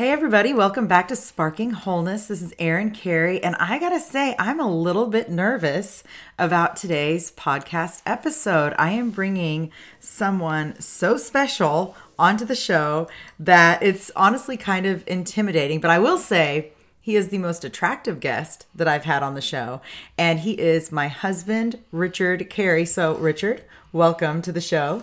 Hey, 0.00 0.12
everybody, 0.12 0.54
welcome 0.54 0.86
back 0.86 1.08
to 1.08 1.14
Sparking 1.14 1.72
Wholeness. 1.72 2.28
This 2.28 2.40
is 2.40 2.54
Erin 2.58 2.90
Carey, 2.90 3.44
and 3.44 3.54
I 3.56 3.78
gotta 3.78 4.00
say, 4.00 4.34
I'm 4.38 4.58
a 4.58 4.66
little 4.66 5.06
bit 5.06 5.28
nervous 5.28 6.02
about 6.38 6.74
today's 6.74 7.30
podcast 7.32 8.00
episode. 8.06 8.72
I 8.78 8.92
am 8.92 9.10
bringing 9.10 9.70
someone 9.98 10.80
so 10.80 11.18
special 11.18 11.94
onto 12.18 12.46
the 12.46 12.54
show 12.54 13.08
that 13.38 13.82
it's 13.82 14.10
honestly 14.16 14.56
kind 14.56 14.86
of 14.86 15.06
intimidating. 15.06 15.82
But 15.82 15.90
I 15.90 15.98
will 15.98 16.16
say, 16.16 16.72
he 17.02 17.14
is 17.14 17.28
the 17.28 17.36
most 17.36 17.62
attractive 17.62 18.20
guest 18.20 18.64
that 18.74 18.88
I've 18.88 19.04
had 19.04 19.22
on 19.22 19.34
the 19.34 19.42
show, 19.42 19.82
and 20.16 20.40
he 20.40 20.52
is 20.52 20.90
my 20.90 21.08
husband, 21.08 21.78
Richard 21.92 22.48
Carey. 22.48 22.86
So, 22.86 23.16
Richard, 23.16 23.64
welcome 23.92 24.40
to 24.40 24.50
the 24.50 24.62
show. 24.62 25.02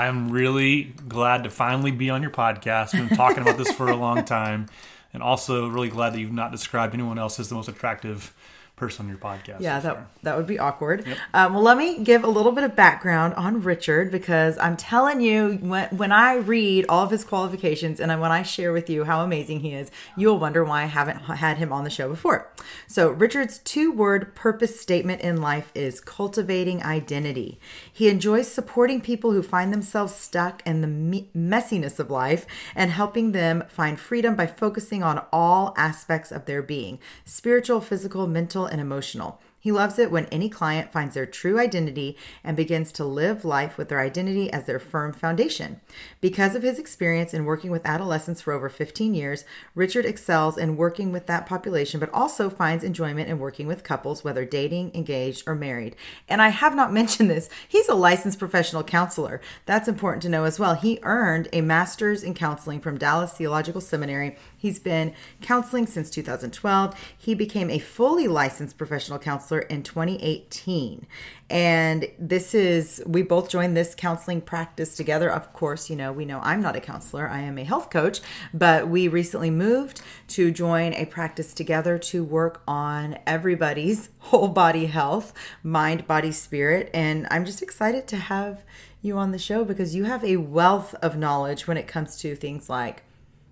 I'm 0.00 0.30
really 0.30 0.94
glad 1.08 1.44
to 1.44 1.50
finally 1.50 1.90
be 1.90 2.08
on 2.08 2.22
your 2.22 2.30
podcast. 2.30 2.94
We've 2.94 3.06
been 3.06 3.18
talking 3.18 3.42
about 3.42 3.58
this 3.58 3.70
for 3.70 3.90
a 3.90 3.96
long 3.96 4.24
time, 4.24 4.70
and 5.12 5.22
also 5.22 5.68
really 5.68 5.90
glad 5.90 6.14
that 6.14 6.20
you've 6.20 6.32
not 6.32 6.52
described 6.52 6.94
anyone 6.94 7.18
else 7.18 7.38
as 7.38 7.50
the 7.50 7.54
most 7.54 7.68
attractive 7.68 8.32
person 8.76 9.04
on 9.04 9.10
your 9.10 9.18
podcast. 9.18 9.60
Yeah, 9.60 9.78
that 9.80 10.08
that 10.22 10.38
would 10.38 10.46
be 10.46 10.58
awkward. 10.58 11.06
Yep. 11.06 11.18
Um, 11.34 11.52
well, 11.52 11.62
let 11.62 11.76
me 11.76 12.02
give 12.02 12.24
a 12.24 12.26
little 12.26 12.52
bit 12.52 12.64
of 12.64 12.74
background 12.74 13.34
on 13.34 13.60
Richard 13.62 14.10
because 14.10 14.56
I'm 14.56 14.76
telling 14.78 15.20
you, 15.20 15.58
when 15.60 15.88
when 15.90 16.12
I 16.12 16.36
read 16.36 16.86
all 16.88 17.04
of 17.04 17.10
his 17.10 17.22
qualifications 17.22 18.00
and 18.00 18.10
when 18.20 18.32
I 18.32 18.42
share 18.42 18.72
with 18.72 18.88
you 18.88 19.04
how 19.04 19.22
amazing 19.22 19.60
he 19.60 19.74
is, 19.74 19.90
you'll 20.16 20.38
wonder 20.38 20.64
why 20.64 20.84
I 20.84 20.86
haven't 20.86 21.18
had 21.18 21.58
him 21.58 21.74
on 21.74 21.84
the 21.84 21.90
show 21.90 22.08
before. 22.08 22.50
So, 22.86 23.10
Richard's 23.10 23.58
two-word 23.58 24.34
purpose 24.34 24.80
statement 24.80 25.20
in 25.20 25.42
life 25.42 25.70
is 25.74 26.00
cultivating 26.00 26.82
identity. 26.82 27.60
He 28.00 28.08
enjoys 28.08 28.50
supporting 28.50 29.02
people 29.02 29.32
who 29.32 29.42
find 29.42 29.70
themselves 29.70 30.14
stuck 30.14 30.66
in 30.66 30.80
the 30.80 30.86
me- 30.86 31.28
messiness 31.36 31.98
of 31.98 32.10
life 32.10 32.46
and 32.74 32.90
helping 32.90 33.32
them 33.32 33.62
find 33.68 34.00
freedom 34.00 34.34
by 34.34 34.46
focusing 34.46 35.02
on 35.02 35.26
all 35.30 35.74
aspects 35.76 36.32
of 36.32 36.46
their 36.46 36.62
being: 36.62 36.98
spiritual, 37.26 37.82
physical, 37.82 38.26
mental 38.26 38.64
and 38.64 38.80
emotional. 38.80 39.38
He 39.60 39.70
loves 39.70 39.98
it 39.98 40.10
when 40.10 40.24
any 40.26 40.48
client 40.48 40.90
finds 40.90 41.14
their 41.14 41.26
true 41.26 41.60
identity 41.60 42.16
and 42.42 42.56
begins 42.56 42.90
to 42.92 43.04
live 43.04 43.44
life 43.44 43.76
with 43.76 43.90
their 43.90 44.00
identity 44.00 44.50
as 44.50 44.64
their 44.64 44.78
firm 44.78 45.12
foundation. 45.12 45.82
Because 46.22 46.54
of 46.54 46.62
his 46.62 46.78
experience 46.78 47.34
in 47.34 47.44
working 47.44 47.70
with 47.70 47.84
adolescents 47.84 48.40
for 48.40 48.54
over 48.54 48.70
15 48.70 49.14
years, 49.14 49.44
Richard 49.74 50.06
excels 50.06 50.56
in 50.56 50.78
working 50.78 51.12
with 51.12 51.26
that 51.26 51.44
population, 51.44 52.00
but 52.00 52.12
also 52.12 52.48
finds 52.48 52.82
enjoyment 52.82 53.28
in 53.28 53.38
working 53.38 53.66
with 53.66 53.84
couples, 53.84 54.24
whether 54.24 54.46
dating, 54.46 54.92
engaged, 54.94 55.44
or 55.46 55.54
married. 55.54 55.94
And 56.26 56.40
I 56.40 56.48
have 56.48 56.74
not 56.74 56.92
mentioned 57.00 57.28
this, 57.28 57.50
he's 57.68 57.88
a 57.88 57.94
licensed 57.94 58.38
professional 58.38 58.82
counselor. 58.82 59.42
That's 59.66 59.88
important 59.88 60.22
to 60.22 60.30
know 60.30 60.44
as 60.44 60.58
well. 60.58 60.74
He 60.74 60.98
earned 61.02 61.48
a 61.52 61.60
master's 61.60 62.22
in 62.22 62.32
counseling 62.32 62.80
from 62.80 62.96
Dallas 62.96 63.34
Theological 63.34 63.82
Seminary 63.82 64.36
He's 64.60 64.78
been 64.78 65.14
counseling 65.40 65.86
since 65.86 66.10
2012. 66.10 66.94
He 67.16 67.34
became 67.34 67.70
a 67.70 67.78
fully 67.78 68.28
licensed 68.28 68.76
professional 68.76 69.18
counselor 69.18 69.60
in 69.60 69.82
2018. 69.82 71.06
And 71.48 72.06
this 72.18 72.54
is, 72.54 73.02
we 73.06 73.22
both 73.22 73.48
joined 73.48 73.74
this 73.74 73.94
counseling 73.94 74.42
practice 74.42 74.96
together. 74.96 75.30
Of 75.30 75.54
course, 75.54 75.88
you 75.88 75.96
know, 75.96 76.12
we 76.12 76.26
know 76.26 76.40
I'm 76.42 76.60
not 76.60 76.76
a 76.76 76.80
counselor, 76.80 77.26
I 77.26 77.40
am 77.40 77.56
a 77.56 77.64
health 77.64 77.88
coach, 77.88 78.20
but 78.52 78.86
we 78.86 79.08
recently 79.08 79.50
moved 79.50 80.02
to 80.28 80.50
join 80.50 80.92
a 80.92 81.06
practice 81.06 81.54
together 81.54 81.96
to 81.96 82.22
work 82.22 82.62
on 82.68 83.16
everybody's 83.26 84.10
whole 84.18 84.48
body 84.48 84.86
health, 84.86 85.32
mind, 85.62 86.06
body, 86.06 86.32
spirit. 86.32 86.90
And 86.92 87.26
I'm 87.30 87.46
just 87.46 87.62
excited 87.62 88.06
to 88.08 88.18
have 88.18 88.62
you 89.00 89.16
on 89.16 89.30
the 89.30 89.38
show 89.38 89.64
because 89.64 89.94
you 89.94 90.04
have 90.04 90.22
a 90.22 90.36
wealth 90.36 90.94
of 90.96 91.16
knowledge 91.16 91.66
when 91.66 91.78
it 91.78 91.88
comes 91.88 92.18
to 92.18 92.36
things 92.36 92.68
like 92.68 93.04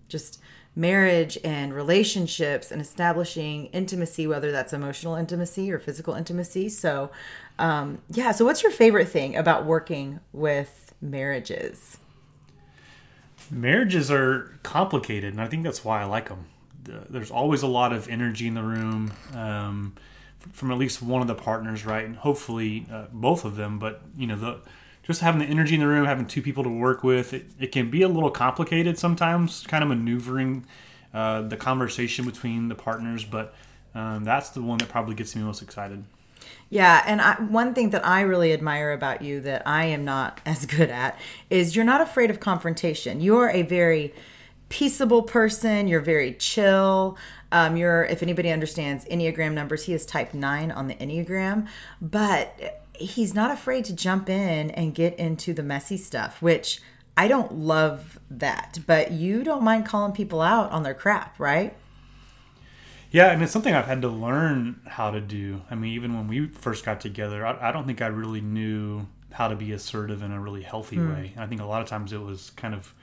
just 0.06 0.38
marriage 0.78 1.36
and 1.42 1.74
relationships 1.74 2.70
and 2.70 2.80
establishing 2.80 3.66
intimacy, 3.66 4.28
whether 4.28 4.52
that's 4.52 4.72
emotional 4.72 5.16
intimacy 5.16 5.72
or 5.72 5.78
physical 5.80 6.14
intimacy. 6.14 6.68
So, 6.68 7.10
um, 7.58 7.98
yeah. 8.08 8.30
So, 8.30 8.44
what's 8.44 8.62
your 8.62 8.70
favorite 8.70 9.08
thing 9.08 9.36
about 9.36 9.66
working 9.66 10.20
with 10.32 10.94
marriages? 11.02 11.98
Marriages 13.50 14.10
are 14.10 14.56
complicated, 14.62 15.32
and 15.32 15.42
I 15.42 15.48
think 15.48 15.64
that's 15.64 15.84
why 15.84 16.00
I 16.00 16.04
like 16.04 16.28
them. 16.28 16.46
There's 16.84 17.30
always 17.30 17.62
a 17.62 17.66
lot 17.66 17.92
of 17.92 18.08
energy 18.08 18.46
in 18.46 18.54
the 18.54 18.62
room 18.62 19.12
um, 19.34 19.94
from 20.52 20.70
at 20.70 20.78
least 20.78 21.02
one 21.02 21.20
of 21.20 21.28
the 21.28 21.34
partners, 21.34 21.84
right? 21.84 22.04
And 22.04 22.16
hopefully 22.16 22.86
uh, 22.90 23.06
both 23.12 23.44
of 23.44 23.56
them. 23.56 23.78
But 23.78 24.00
you 24.16 24.28
know 24.28 24.36
the 24.36 24.60
just 25.08 25.22
having 25.22 25.40
the 25.40 25.46
energy 25.46 25.74
in 25.74 25.80
the 25.80 25.88
room, 25.88 26.04
having 26.04 26.26
two 26.26 26.42
people 26.42 26.62
to 26.62 26.68
work 26.68 27.02
with, 27.02 27.32
it, 27.32 27.46
it 27.58 27.72
can 27.72 27.90
be 27.90 28.02
a 28.02 28.08
little 28.08 28.30
complicated 28.30 28.98
sometimes, 28.98 29.66
kind 29.66 29.82
of 29.82 29.88
maneuvering 29.88 30.66
uh, 31.14 31.40
the 31.40 31.56
conversation 31.56 32.26
between 32.26 32.68
the 32.68 32.74
partners. 32.74 33.24
But 33.24 33.54
um, 33.94 34.22
that's 34.22 34.50
the 34.50 34.60
one 34.60 34.76
that 34.78 34.90
probably 34.90 35.14
gets 35.14 35.34
me 35.34 35.42
most 35.42 35.62
excited. 35.62 36.04
Yeah, 36.68 37.02
and 37.06 37.22
I, 37.22 37.36
one 37.36 37.72
thing 37.72 37.88
that 37.90 38.06
I 38.06 38.20
really 38.20 38.52
admire 38.52 38.92
about 38.92 39.22
you 39.22 39.40
that 39.40 39.62
I 39.66 39.86
am 39.86 40.04
not 40.04 40.42
as 40.46 40.66
good 40.66 40.90
at 40.90 41.18
is 41.48 41.74
you're 41.74 41.86
not 41.86 42.02
afraid 42.02 42.28
of 42.28 42.38
confrontation. 42.38 43.22
You're 43.22 43.48
a 43.48 43.62
very 43.62 44.12
peaceable 44.68 45.22
person. 45.22 45.88
You're 45.88 46.02
very 46.02 46.34
chill. 46.34 47.16
Um, 47.50 47.78
you're, 47.78 48.04
if 48.04 48.22
anybody 48.22 48.50
understands 48.50 49.06
Enneagram 49.06 49.54
numbers, 49.54 49.86
he 49.86 49.94
is 49.94 50.04
type 50.04 50.34
nine 50.34 50.70
on 50.70 50.86
the 50.86 50.94
Enneagram, 50.96 51.66
but 52.02 52.84
he's 52.98 53.34
not 53.34 53.50
afraid 53.50 53.84
to 53.86 53.94
jump 53.94 54.28
in 54.28 54.70
and 54.70 54.94
get 54.94 55.18
into 55.18 55.54
the 55.54 55.62
messy 55.62 55.96
stuff, 55.96 56.42
which 56.42 56.80
I 57.16 57.28
don't 57.28 57.52
love 57.54 58.18
that. 58.30 58.78
But 58.86 59.12
you 59.12 59.42
don't 59.42 59.62
mind 59.62 59.86
calling 59.86 60.12
people 60.12 60.40
out 60.40 60.70
on 60.70 60.82
their 60.82 60.94
crap, 60.94 61.38
right? 61.38 61.76
Yeah, 63.10 63.32
and 63.32 63.42
it's 63.42 63.52
something 63.52 63.74
I've 63.74 63.86
had 63.86 64.02
to 64.02 64.08
learn 64.08 64.80
how 64.86 65.10
to 65.10 65.20
do. 65.20 65.62
I 65.70 65.74
mean, 65.74 65.94
even 65.94 66.14
when 66.14 66.28
we 66.28 66.48
first 66.48 66.84
got 66.84 67.00
together, 67.00 67.46
I, 67.46 67.70
I 67.70 67.72
don't 67.72 67.86
think 67.86 68.02
I 68.02 68.08
really 68.08 68.42
knew 68.42 69.06
how 69.32 69.48
to 69.48 69.56
be 69.56 69.72
assertive 69.72 70.22
in 70.22 70.30
a 70.30 70.40
really 70.40 70.62
healthy 70.62 70.96
mm. 70.96 71.14
way. 71.14 71.32
I 71.38 71.46
think 71.46 71.60
a 71.60 71.64
lot 71.64 71.80
of 71.80 71.88
times 71.88 72.12
it 72.12 72.20
was 72.20 72.50
kind 72.50 72.74
of 72.74 72.94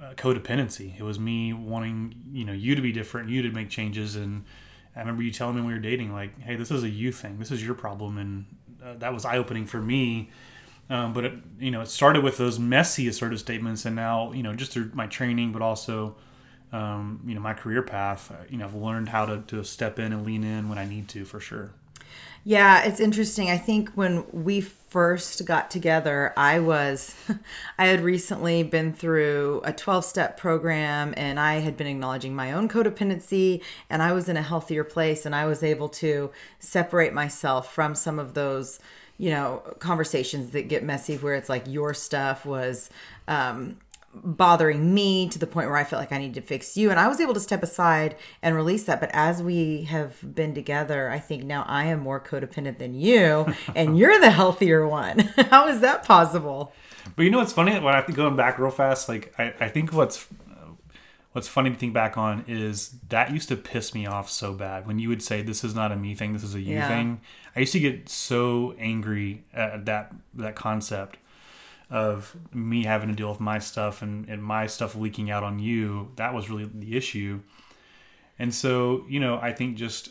uh, 0.00 0.14
codependency. 0.14 0.98
It 0.98 1.02
was 1.02 1.18
me 1.18 1.52
wanting, 1.52 2.14
you 2.32 2.44
know, 2.44 2.52
you 2.52 2.74
to 2.74 2.82
be 2.82 2.92
different, 2.92 3.30
you 3.30 3.42
to 3.42 3.50
make 3.50 3.68
changes, 3.68 4.16
and 4.16 4.44
I 4.94 5.00
remember 5.00 5.22
you 5.22 5.30
telling 5.30 5.56
me 5.56 5.62
when 5.62 5.68
we 5.68 5.74
were 5.74 5.80
dating, 5.80 6.12
like, 6.12 6.40
"Hey, 6.40 6.56
this 6.56 6.70
is 6.70 6.82
a 6.82 6.88
you 6.88 7.12
thing. 7.12 7.38
This 7.38 7.50
is 7.50 7.64
your 7.64 7.74
problem," 7.74 8.18
and 8.18 8.46
uh, 8.84 8.94
that 8.98 9.12
was 9.12 9.24
eye 9.24 9.38
opening 9.38 9.66
for 9.66 9.80
me. 9.80 10.30
Um, 10.88 11.12
but 11.12 11.24
it, 11.24 11.34
you 11.60 11.70
know, 11.70 11.82
it 11.82 11.88
started 11.88 12.24
with 12.24 12.36
those 12.36 12.58
messy 12.58 13.06
assertive 13.06 13.38
statements, 13.38 13.84
and 13.84 13.94
now 13.94 14.32
you 14.32 14.42
know, 14.42 14.54
just 14.54 14.72
through 14.72 14.90
my 14.94 15.06
training, 15.06 15.52
but 15.52 15.62
also 15.62 16.16
um, 16.72 17.20
you 17.26 17.34
know, 17.34 17.40
my 17.40 17.54
career 17.54 17.82
path, 17.82 18.32
you 18.48 18.58
know, 18.58 18.64
I've 18.64 18.74
learned 18.74 19.08
how 19.08 19.26
to, 19.26 19.42
to 19.48 19.64
step 19.64 19.98
in 19.98 20.12
and 20.12 20.24
lean 20.24 20.44
in 20.44 20.68
when 20.68 20.78
I 20.78 20.84
need 20.84 21.08
to, 21.08 21.24
for 21.24 21.40
sure. 21.40 21.72
Yeah, 22.42 22.84
it's 22.84 23.00
interesting. 23.00 23.50
I 23.50 23.58
think 23.58 23.90
when 23.90 24.24
we 24.32 24.62
first 24.62 25.44
got 25.44 25.70
together, 25.70 26.32
I 26.36 26.58
was, 26.58 27.14
I 27.78 27.86
had 27.86 28.00
recently 28.00 28.62
been 28.62 28.94
through 28.94 29.60
a 29.64 29.72
12 29.74 30.04
step 30.06 30.38
program 30.38 31.12
and 31.18 31.38
I 31.38 31.56
had 31.56 31.76
been 31.76 31.86
acknowledging 31.86 32.34
my 32.34 32.52
own 32.52 32.68
codependency 32.68 33.62
and 33.90 34.02
I 34.02 34.12
was 34.12 34.28
in 34.28 34.38
a 34.38 34.42
healthier 34.42 34.84
place 34.84 35.26
and 35.26 35.34
I 35.34 35.44
was 35.44 35.62
able 35.62 35.90
to 35.90 36.30
separate 36.58 37.12
myself 37.12 37.72
from 37.74 37.94
some 37.94 38.18
of 38.18 38.32
those, 38.32 38.80
you 39.18 39.30
know, 39.30 39.62
conversations 39.78 40.50
that 40.52 40.68
get 40.68 40.82
messy 40.82 41.18
where 41.18 41.34
it's 41.34 41.50
like 41.50 41.64
your 41.66 41.92
stuff 41.92 42.46
was, 42.46 42.88
um, 43.28 43.76
bothering 44.12 44.92
me 44.92 45.28
to 45.28 45.38
the 45.38 45.46
point 45.46 45.68
where 45.68 45.76
I 45.76 45.84
felt 45.84 46.00
like 46.00 46.12
I 46.12 46.18
needed 46.18 46.34
to 46.34 46.42
fix 46.42 46.76
you. 46.76 46.90
And 46.90 46.98
I 46.98 47.06
was 47.06 47.20
able 47.20 47.34
to 47.34 47.40
step 47.40 47.62
aside 47.62 48.16
and 48.42 48.56
release 48.56 48.84
that. 48.84 49.00
But 49.00 49.10
as 49.12 49.42
we 49.42 49.84
have 49.84 50.34
been 50.34 50.54
together, 50.54 51.08
I 51.10 51.18
think 51.18 51.44
now 51.44 51.64
I 51.68 51.84
am 51.84 52.00
more 52.00 52.20
codependent 52.20 52.78
than 52.78 52.94
you, 52.94 53.46
and 53.74 53.98
you're 53.98 54.18
the 54.20 54.30
healthier 54.30 54.86
one. 54.86 55.18
How 55.50 55.68
is 55.68 55.80
that 55.80 56.04
possible? 56.04 56.72
But 57.16 57.22
you 57.22 57.30
know 57.30 57.38
what's 57.38 57.52
funny? 57.52 57.72
When 57.78 57.94
I 57.94 58.02
think 58.02 58.16
going 58.16 58.36
back 58.36 58.58
real 58.58 58.70
fast, 58.70 59.08
like 59.08 59.32
I, 59.38 59.54
I 59.60 59.68
think 59.68 59.92
what's 59.92 60.26
what's 61.32 61.46
funny 61.46 61.70
to 61.70 61.76
think 61.76 61.94
back 61.94 62.18
on 62.18 62.44
is 62.48 62.96
that 63.08 63.32
used 63.32 63.48
to 63.48 63.56
piss 63.56 63.94
me 63.94 64.04
off 64.04 64.28
so 64.28 64.52
bad 64.52 64.84
when 64.84 64.98
you 64.98 65.08
would 65.08 65.22
say 65.22 65.42
this 65.42 65.62
is 65.62 65.74
not 65.74 65.92
a 65.92 65.96
me 65.96 66.14
thing, 66.14 66.32
this 66.32 66.42
is 66.42 66.54
a 66.54 66.60
you 66.60 66.74
yeah. 66.74 66.88
thing. 66.88 67.20
I 67.54 67.60
used 67.60 67.72
to 67.72 67.80
get 67.80 68.08
so 68.08 68.74
angry 68.78 69.44
at 69.54 69.86
that 69.86 70.12
that 70.34 70.56
concept 70.56 71.18
of 71.90 72.36
me 72.52 72.84
having 72.84 73.08
to 73.08 73.14
deal 73.14 73.28
with 73.28 73.40
my 73.40 73.58
stuff 73.58 74.00
and, 74.02 74.28
and 74.28 74.42
my 74.42 74.66
stuff 74.66 74.94
leaking 74.94 75.30
out 75.30 75.42
on 75.42 75.58
you. 75.58 76.12
That 76.16 76.32
was 76.34 76.48
really 76.48 76.70
the 76.72 76.96
issue. 76.96 77.40
And 78.38 78.54
so, 78.54 79.04
you 79.08 79.20
know, 79.20 79.38
I 79.40 79.52
think 79.52 79.76
just 79.76 80.10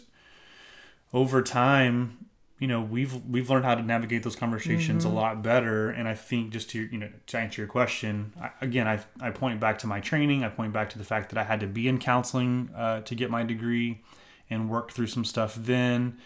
over 1.14 1.42
time, 1.42 2.30
you 2.60 2.68
know 2.68 2.82
we've 2.82 3.26
we've 3.26 3.50
learned 3.50 3.66
how 3.66 3.74
to 3.74 3.82
navigate 3.82 4.24
those 4.24 4.36
conversations 4.36 5.06
Mm-hmm. 5.06 5.16
a 5.16 5.20
lot 5.20 5.42
better 5.42 5.90
and 5.90 6.08
i 6.08 6.14
think 6.14 6.52
just 6.52 6.70
to 6.72 6.82
you 6.92 6.98
know 6.98 7.10
to 7.28 7.38
answer 7.38 7.62
your 7.62 7.70
question 7.70 8.34
I, 8.40 8.52
again 8.62 8.88
I, 8.88 9.00
I 9.22 9.32
point 9.32 9.60
back 9.60 9.80
to 9.80 9.88
my 9.88 10.02
training 10.02 10.44
i 10.44 10.50
point 10.50 10.74
back 10.74 10.90
to 10.92 10.98
the 10.98 11.06
fact 11.06 11.30
that 11.30 11.38
i 11.38 11.44
had 11.44 11.62
to 11.62 11.68
be 11.68 11.88
in 11.88 12.00
counseling 12.00 12.70
uh, 12.76 13.02
to 13.02 13.16
get 13.16 13.32
my 13.32 13.44
degree 13.44 14.02
and 14.50 14.70
work 14.70 14.92
through 14.92 15.08
some 15.08 15.24
stuff 15.24 15.56
then 15.56 16.18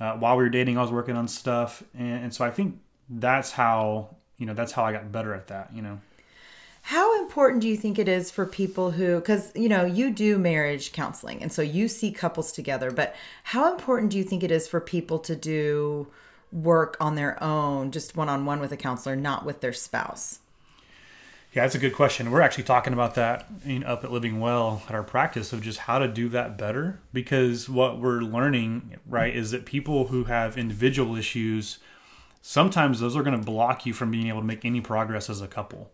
uh, 0.00 0.12
while 0.14 0.36
we 0.36 0.44
were 0.44 0.48
dating 0.48 0.78
i 0.78 0.82
was 0.82 0.90
working 0.90 1.16
on 1.16 1.28
stuff 1.28 1.82
and, 1.96 2.24
and 2.24 2.34
so 2.34 2.44
i 2.44 2.50
think 2.50 2.80
that's 3.10 3.52
how 3.52 4.16
you 4.38 4.46
know 4.46 4.54
that's 4.54 4.72
how 4.72 4.84
i 4.84 4.92
got 4.92 5.10
better 5.12 5.34
at 5.34 5.46
that 5.48 5.70
you 5.74 5.82
know 5.82 5.98
How 6.88 7.18
important 7.22 7.62
do 7.62 7.68
you 7.68 7.78
think 7.78 7.98
it 7.98 8.08
is 8.08 8.30
for 8.30 8.44
people 8.44 8.90
who, 8.90 9.18
because 9.18 9.50
you 9.54 9.70
know, 9.70 9.86
you 9.86 10.10
do 10.10 10.36
marriage 10.36 10.92
counseling, 10.92 11.40
and 11.42 11.50
so 11.50 11.62
you 11.62 11.88
see 11.88 12.12
couples 12.12 12.52
together, 12.52 12.90
but 12.90 13.14
how 13.44 13.72
important 13.72 14.12
do 14.12 14.18
you 14.18 14.24
think 14.24 14.42
it 14.42 14.50
is 14.50 14.68
for 14.68 14.80
people 14.80 15.18
to 15.20 15.34
do 15.34 16.08
work 16.52 16.98
on 17.00 17.14
their 17.14 17.42
own, 17.42 17.90
just 17.90 18.16
one 18.16 18.28
on 18.28 18.44
one 18.44 18.60
with 18.60 18.70
a 18.70 18.76
counselor, 18.76 19.16
not 19.16 19.46
with 19.46 19.62
their 19.62 19.72
spouse? 19.72 20.40
Yeah, 21.54 21.62
that's 21.62 21.74
a 21.74 21.78
good 21.78 21.94
question. 21.94 22.30
We're 22.30 22.42
actually 22.42 22.64
talking 22.64 22.92
about 22.92 23.14
that 23.14 23.46
in, 23.64 23.82
up 23.84 24.04
at 24.04 24.12
Living 24.12 24.40
Well 24.40 24.82
at 24.88 24.94
our 24.94 25.04
practice 25.04 25.52
of 25.52 25.62
just 25.62 25.78
how 25.78 25.98
to 26.00 26.08
do 26.08 26.28
that 26.30 26.58
better. 26.58 26.98
Because 27.12 27.68
what 27.68 28.00
we're 28.00 28.20
learning, 28.20 28.96
right, 29.06 29.34
is 29.34 29.52
that 29.52 29.64
people 29.64 30.08
who 30.08 30.24
have 30.24 30.58
individual 30.58 31.16
issues, 31.16 31.78
sometimes 32.46 33.00
those 33.00 33.16
are 33.16 33.22
going 33.22 33.38
to 33.38 33.42
block 33.42 33.86
you 33.86 33.94
from 33.94 34.10
being 34.10 34.28
able 34.28 34.40
to 34.40 34.46
make 34.46 34.66
any 34.66 34.82
progress 34.82 35.30
as 35.30 35.40
a 35.40 35.48
couple. 35.48 35.90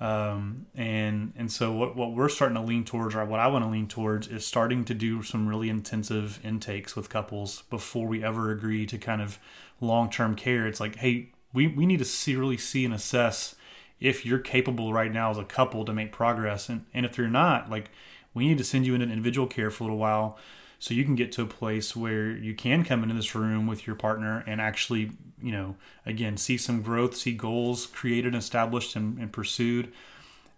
Um, 0.00 0.66
and 0.76 1.32
and 1.36 1.50
so 1.50 1.72
what, 1.72 1.96
what 1.96 2.12
we're 2.12 2.28
starting 2.28 2.54
to 2.54 2.62
lean 2.62 2.84
towards, 2.84 3.16
or 3.16 3.24
what 3.24 3.40
I 3.40 3.48
want 3.48 3.64
to 3.64 3.70
lean 3.70 3.88
towards, 3.88 4.28
is 4.28 4.46
starting 4.46 4.84
to 4.84 4.94
do 4.94 5.24
some 5.24 5.48
really 5.48 5.68
intensive 5.68 6.38
intakes 6.44 6.94
with 6.94 7.08
couples 7.08 7.64
before 7.68 8.06
we 8.06 8.22
ever 8.22 8.52
agree 8.52 8.86
to 8.86 8.96
kind 8.96 9.20
of 9.20 9.40
long 9.80 10.08
term 10.08 10.36
care. 10.36 10.68
It's 10.68 10.78
like, 10.78 10.96
hey, 10.96 11.30
we, 11.52 11.66
we 11.66 11.84
need 11.84 11.98
to 11.98 12.04
see 12.04 12.36
really 12.36 12.58
see 12.58 12.84
and 12.84 12.94
assess 12.94 13.56
if 13.98 14.24
you're 14.24 14.38
capable 14.38 14.92
right 14.92 15.12
now 15.12 15.30
as 15.32 15.38
a 15.38 15.44
couple 15.44 15.84
to 15.84 15.92
make 15.92 16.12
progress 16.12 16.68
and, 16.68 16.86
and 16.94 17.04
if 17.04 17.18
you're 17.18 17.28
not 17.28 17.70
like 17.70 17.90
we 18.34 18.48
need 18.48 18.58
to 18.58 18.64
send 18.64 18.86
you 18.86 18.94
into 18.94 19.06
individual 19.06 19.46
care 19.46 19.70
for 19.70 19.84
a 19.84 19.86
little 19.86 19.98
while 19.98 20.38
so 20.82 20.94
you 20.94 21.04
can 21.04 21.14
get 21.14 21.30
to 21.30 21.42
a 21.42 21.46
place 21.46 21.94
where 21.94 22.32
you 22.32 22.56
can 22.56 22.82
come 22.84 23.04
into 23.04 23.14
this 23.14 23.36
room 23.36 23.68
with 23.68 23.86
your 23.86 23.94
partner 23.94 24.42
and 24.48 24.60
actually 24.60 25.12
you 25.40 25.52
know 25.52 25.76
again 26.04 26.36
see 26.36 26.56
some 26.56 26.82
growth 26.82 27.16
see 27.16 27.32
goals 27.32 27.86
created 27.86 28.34
established 28.34 28.96
and, 28.96 29.16
and 29.16 29.32
pursued 29.32 29.92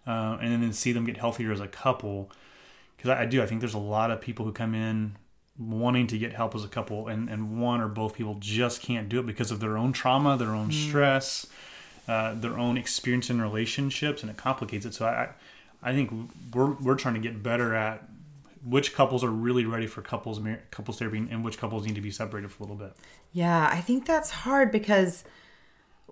uh, 0.07 0.39
and 0.41 0.63
then 0.63 0.73
see 0.73 0.91
them 0.91 1.05
get 1.05 1.17
healthier 1.17 1.51
as 1.51 1.59
a 1.59 1.67
couple. 1.67 2.31
Because 2.97 3.11
I, 3.11 3.21
I 3.21 3.25
do 3.27 3.43
i 3.43 3.45
think 3.45 3.61
there's 3.61 3.75
a 3.75 3.77
lot 3.77 4.09
of 4.09 4.19
people 4.19 4.45
who 4.45 4.51
come 4.51 4.73
in 4.73 5.15
wanting 5.59 6.07
to 6.07 6.17
get 6.17 6.33
help 6.33 6.55
as 6.55 6.65
a 6.65 6.69
couple 6.69 7.07
and, 7.07 7.29
and 7.29 7.61
one 7.61 7.79
or 7.79 7.87
both 7.87 8.15
people 8.15 8.35
just 8.39 8.81
can't 8.81 9.07
do 9.07 9.19
it 9.19 9.27
because 9.27 9.51
of 9.51 9.59
their 9.59 9.77
own 9.77 9.93
trauma 9.93 10.37
their 10.37 10.55
own 10.55 10.71
stress 10.71 11.45
uh, 12.07 12.33
their 12.33 12.57
own 12.57 12.77
experience 12.77 13.29
in 13.29 13.39
relationships 13.39 14.23
and 14.23 14.31
it 14.31 14.37
complicates 14.37 14.87
it. 14.87 14.95
So 14.95 15.05
i 15.05 15.29
i 15.83 15.93
think 15.93 16.11
we're, 16.51 16.71
we're 16.71 16.95
trying 16.95 17.13
to 17.13 17.19
get 17.19 17.43
better 17.43 17.75
at 17.75 18.09
which 18.67 18.95
couples 18.95 19.23
are 19.23 19.29
really 19.29 19.65
ready 19.65 19.87
for 19.87 20.01
couples 20.01 20.41
couples 20.71 20.99
therapy 20.99 21.17
and 21.29 21.45
which 21.45 21.57
couples 21.57 21.85
need 21.85 21.95
to 21.95 22.01
be 22.01 22.11
separated 22.11 22.51
for 22.51 22.63
a 22.63 22.65
little 22.65 22.75
bit 22.75 22.93
Yeah, 23.31 23.69
I 23.71 23.81
think 23.81 24.05
that's 24.05 24.31
hard 24.31 24.71
because 24.71 25.23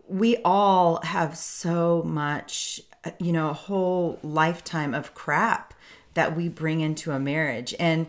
we 0.07 0.37
all 0.43 0.99
have 1.03 1.37
so 1.37 2.03
much, 2.03 2.81
you 3.19 3.31
know, 3.31 3.49
a 3.49 3.53
whole 3.53 4.19
lifetime 4.21 4.93
of 4.93 5.13
crap 5.13 5.73
that 6.13 6.35
we 6.35 6.49
bring 6.49 6.81
into 6.81 7.11
a 7.11 7.19
marriage. 7.19 7.73
And 7.79 8.07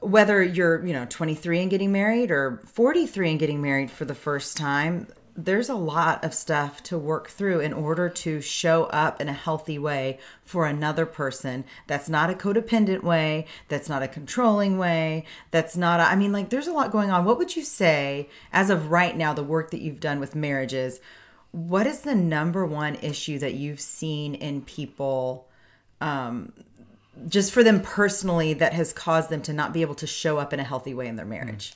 whether 0.00 0.42
you're, 0.42 0.84
you 0.84 0.92
know, 0.92 1.06
23 1.08 1.62
and 1.62 1.70
getting 1.70 1.92
married 1.92 2.30
or 2.30 2.62
43 2.66 3.30
and 3.30 3.40
getting 3.40 3.62
married 3.62 3.90
for 3.90 4.04
the 4.04 4.14
first 4.14 4.56
time, 4.56 5.08
there's 5.36 5.68
a 5.68 5.74
lot 5.74 6.24
of 6.24 6.32
stuff 6.32 6.82
to 6.84 6.96
work 6.96 7.28
through 7.28 7.60
in 7.60 7.72
order 7.72 8.08
to 8.08 8.40
show 8.40 8.84
up 8.84 9.20
in 9.20 9.28
a 9.28 9.32
healthy 9.32 9.78
way 9.78 10.18
for 10.44 10.66
another 10.66 11.06
person. 11.06 11.64
That's 11.86 12.08
not 12.08 12.30
a 12.30 12.34
codependent 12.34 13.02
way. 13.02 13.46
That's 13.68 13.88
not 13.88 14.02
a 14.02 14.08
controlling 14.08 14.78
way. 14.78 15.24
That's 15.50 15.76
not 15.76 16.00
a, 16.00 16.04
i 16.04 16.14
mean 16.14 16.32
like 16.32 16.50
there's 16.50 16.68
a 16.68 16.72
lot 16.72 16.92
going 16.92 17.10
on. 17.10 17.24
What 17.24 17.38
would 17.38 17.56
you 17.56 17.62
say 17.62 18.28
as 18.52 18.70
of 18.70 18.90
right 18.90 19.16
now 19.16 19.34
the 19.34 19.42
work 19.42 19.70
that 19.72 19.80
you've 19.80 20.00
done 20.00 20.20
with 20.20 20.34
marriages 20.34 21.00
what 21.54 21.86
is 21.86 22.00
the 22.00 22.16
number 22.16 22.66
one 22.66 22.96
issue 22.96 23.38
that 23.38 23.54
you've 23.54 23.78
seen 23.78 24.34
in 24.34 24.60
people 24.60 25.46
um, 26.00 26.52
just 27.28 27.52
for 27.52 27.62
them 27.62 27.80
personally 27.80 28.54
that 28.54 28.72
has 28.72 28.92
caused 28.92 29.30
them 29.30 29.40
to 29.42 29.52
not 29.52 29.72
be 29.72 29.80
able 29.80 29.94
to 29.94 30.06
show 30.06 30.38
up 30.38 30.52
in 30.52 30.58
a 30.58 30.64
healthy 30.64 30.92
way 30.92 31.06
in 31.06 31.14
their 31.14 31.24
marriage 31.24 31.74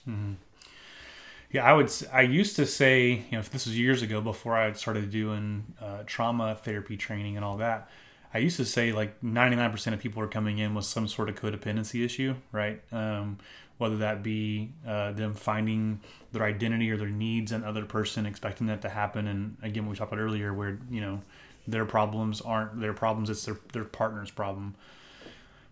Yeah, 1.50 1.64
I 1.64 1.72
would. 1.72 1.90
I 2.12 2.22
used 2.22 2.56
to 2.56 2.66
say, 2.66 3.10
you 3.10 3.32
know, 3.32 3.38
if 3.38 3.50
this 3.50 3.66
was 3.66 3.78
years 3.78 4.02
ago 4.02 4.20
before 4.20 4.54
I 4.54 4.64
had 4.64 4.76
started 4.76 5.10
doing 5.10 5.64
uh, 5.80 6.02
trauma 6.04 6.54
therapy 6.54 6.96
training 6.96 7.36
and 7.36 7.44
all 7.44 7.56
that, 7.56 7.88
I 8.34 8.38
used 8.38 8.58
to 8.58 8.66
say 8.66 8.92
like 8.92 9.20
99% 9.22 9.94
of 9.94 10.00
people 10.00 10.22
are 10.22 10.28
coming 10.28 10.58
in 10.58 10.74
with 10.74 10.84
some 10.84 11.08
sort 11.08 11.30
of 11.30 11.36
codependency 11.36 12.04
issue, 12.04 12.34
right? 12.52 12.82
Um, 12.92 13.38
whether 13.78 13.96
that 13.98 14.22
be 14.22 14.72
uh, 14.86 15.12
them 15.12 15.34
finding 15.34 16.00
their 16.32 16.42
identity 16.42 16.90
or 16.90 16.98
their 16.98 17.08
needs 17.08 17.52
in 17.52 17.64
other 17.64 17.86
person, 17.86 18.26
expecting 18.26 18.66
that 18.66 18.82
to 18.82 18.88
happen, 18.90 19.26
and 19.26 19.56
again, 19.62 19.88
we 19.88 19.96
talked 19.96 20.12
about 20.12 20.20
earlier, 20.20 20.52
where 20.52 20.78
you 20.90 21.00
know 21.00 21.22
their 21.66 21.86
problems 21.86 22.42
aren't 22.42 22.78
their 22.80 22.92
problems; 22.92 23.30
it's 23.30 23.44
their 23.46 23.58
their 23.72 23.84
partner's 23.84 24.30
problem. 24.30 24.74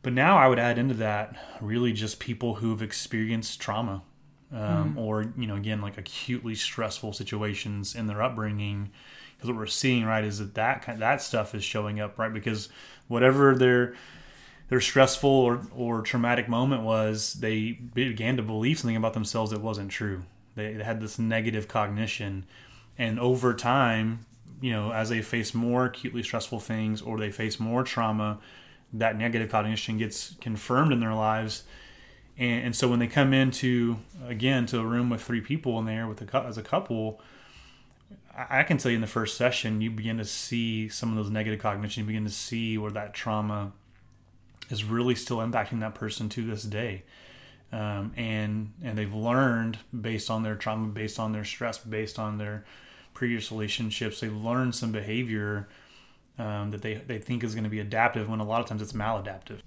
But 0.03 0.13
now 0.13 0.39
I 0.39 0.47
would 0.47 0.61
add 0.61 0.79
into 0.79 0.95
that 0.95 1.37
really 1.61 1.93
just 1.93 2.21
people 2.21 2.55
who've 2.55 2.81
experienced 2.81 3.61
trauma 3.61 4.03
um, 4.53 4.97
or, 4.99 5.33
you 5.37 5.47
know, 5.47 5.57
again, 5.57 5.81
like 5.81 5.99
acutely 5.99 6.55
stressful 6.55 7.13
situations 7.13 7.95
in 7.95 8.07
their 8.07 8.23
upbringing. 8.23 8.91
Because 9.37 9.51
what 9.51 9.59
we're 9.59 9.67
seeing, 9.67 10.05
right, 10.05 10.25
is 10.25 10.39
that 10.39 10.55
that, 10.55 10.83
kind 10.83 11.01
that 11.01 11.21
stuff 11.21 11.55
is 11.55 11.63
showing 11.63 12.01
up, 12.01 12.19
right? 12.19 12.33
Because 12.33 12.69
whatever 13.09 13.55
their 13.55 13.95
their 14.69 14.81
stressful 14.81 15.31
or, 15.31 15.61
or 15.77 16.03
traumatic 16.03 16.49
moment 16.49 16.83
was, 16.83 17.35
they 17.35 17.73
began 17.73 18.37
to 18.37 18.43
believe 18.43 18.79
something 18.79 18.97
about 18.97 19.15
themselves 19.15 19.53
that 19.53 19.61
wasn't 19.61 19.91
true. 19.91 20.25
They, 20.57 20.73
they 20.73 20.83
had 20.83 21.01
this 21.01 21.19
negative 21.19 21.69
cognition. 21.69 22.47
And 22.99 23.21
over 23.21 23.55
time, 23.55 24.27
you 24.61 24.73
know, 24.73 24.91
as 24.93 25.11
they 25.11 25.23
face 25.23 25.55
more 25.55 25.85
acutely 25.85 26.23
stressful 26.23 26.61
things 26.61 27.01
or 27.01 27.19
they 27.19 27.31
face 27.31 27.61
more 27.61 27.85
trauma, 27.85 28.39
that 28.93 29.17
negative 29.17 29.51
cognition 29.51 29.99
gets 29.99 30.35
confirmed 30.41 30.93
in 30.93 30.99
their 30.99 31.15
lives. 31.15 31.63
And, 32.39 32.67
and 32.67 32.77
so 32.77 32.89
when 32.89 32.99
they 32.99 33.07
come 33.07 33.33
into, 33.33 33.99
again, 34.27 34.67
to 34.67 34.81
a 34.81 34.85
room 34.85 35.11
with 35.11 35.23
three 35.23 35.41
people 35.41 35.79
in 35.79 35.87
there 35.87 36.07
with 36.07 36.23
a, 36.23 36.37
as 36.39 36.59
a 36.59 36.63
couple, 36.63 37.21
I 38.37 38.61
I 38.61 38.63
can 38.63 38.79
tell 38.79 38.91
you 38.91 38.97
in 38.97 39.01
the 39.01 39.07
first 39.07 39.37
session, 39.37 39.81
you 39.81 39.91
begin 39.91 40.19
to 40.19 40.25
see 40.25 40.89
some 40.89 41.11
of 41.11 41.17
those 41.17 41.31
negative 41.31 41.61
cognition. 41.61 42.03
You 42.03 42.07
begin 42.07 42.25
to 42.25 42.31
see 42.31 42.79
where 42.79 42.91
that 42.91 43.15
trauma 43.15 43.73
is 44.71 44.85
really 44.85 45.15
still 45.15 45.39
impacting 45.39 45.81
that 45.81 45.95
person 45.95 46.29
to 46.31 46.47
this 46.47 46.63
day. 46.63 47.05
Um, 47.73 48.13
and 48.17 48.73
and 48.83 48.97
they've 48.97 49.13
learned 49.13 49.79
based 49.99 50.31
on 50.31 50.43
their 50.43 50.55
trauma, 50.55 50.89
based 50.89 51.19
on 51.19 51.33
their 51.33 51.45
stress, 51.45 51.79
based 51.79 52.19
on 52.19 52.39
their 52.39 52.65
previous 53.17 53.51
relationships, 53.51 54.21
they've 54.21 54.37
learned 54.37 54.75
some 54.75 54.93
behavior 54.93 55.67
um, 56.39 56.71
that 56.71 56.83
they, 56.83 56.95
they 56.95 57.19
think 57.19 57.43
is 57.43 57.55
going 57.55 57.65
to 57.65 57.71
be 57.71 57.81
adaptive 57.81 58.29
when 58.29 58.41
a 58.41 58.45
lot 58.45 58.61
of 58.61 58.67
times 58.67 58.83
it's 58.83 58.93
maladaptive. 58.93 59.61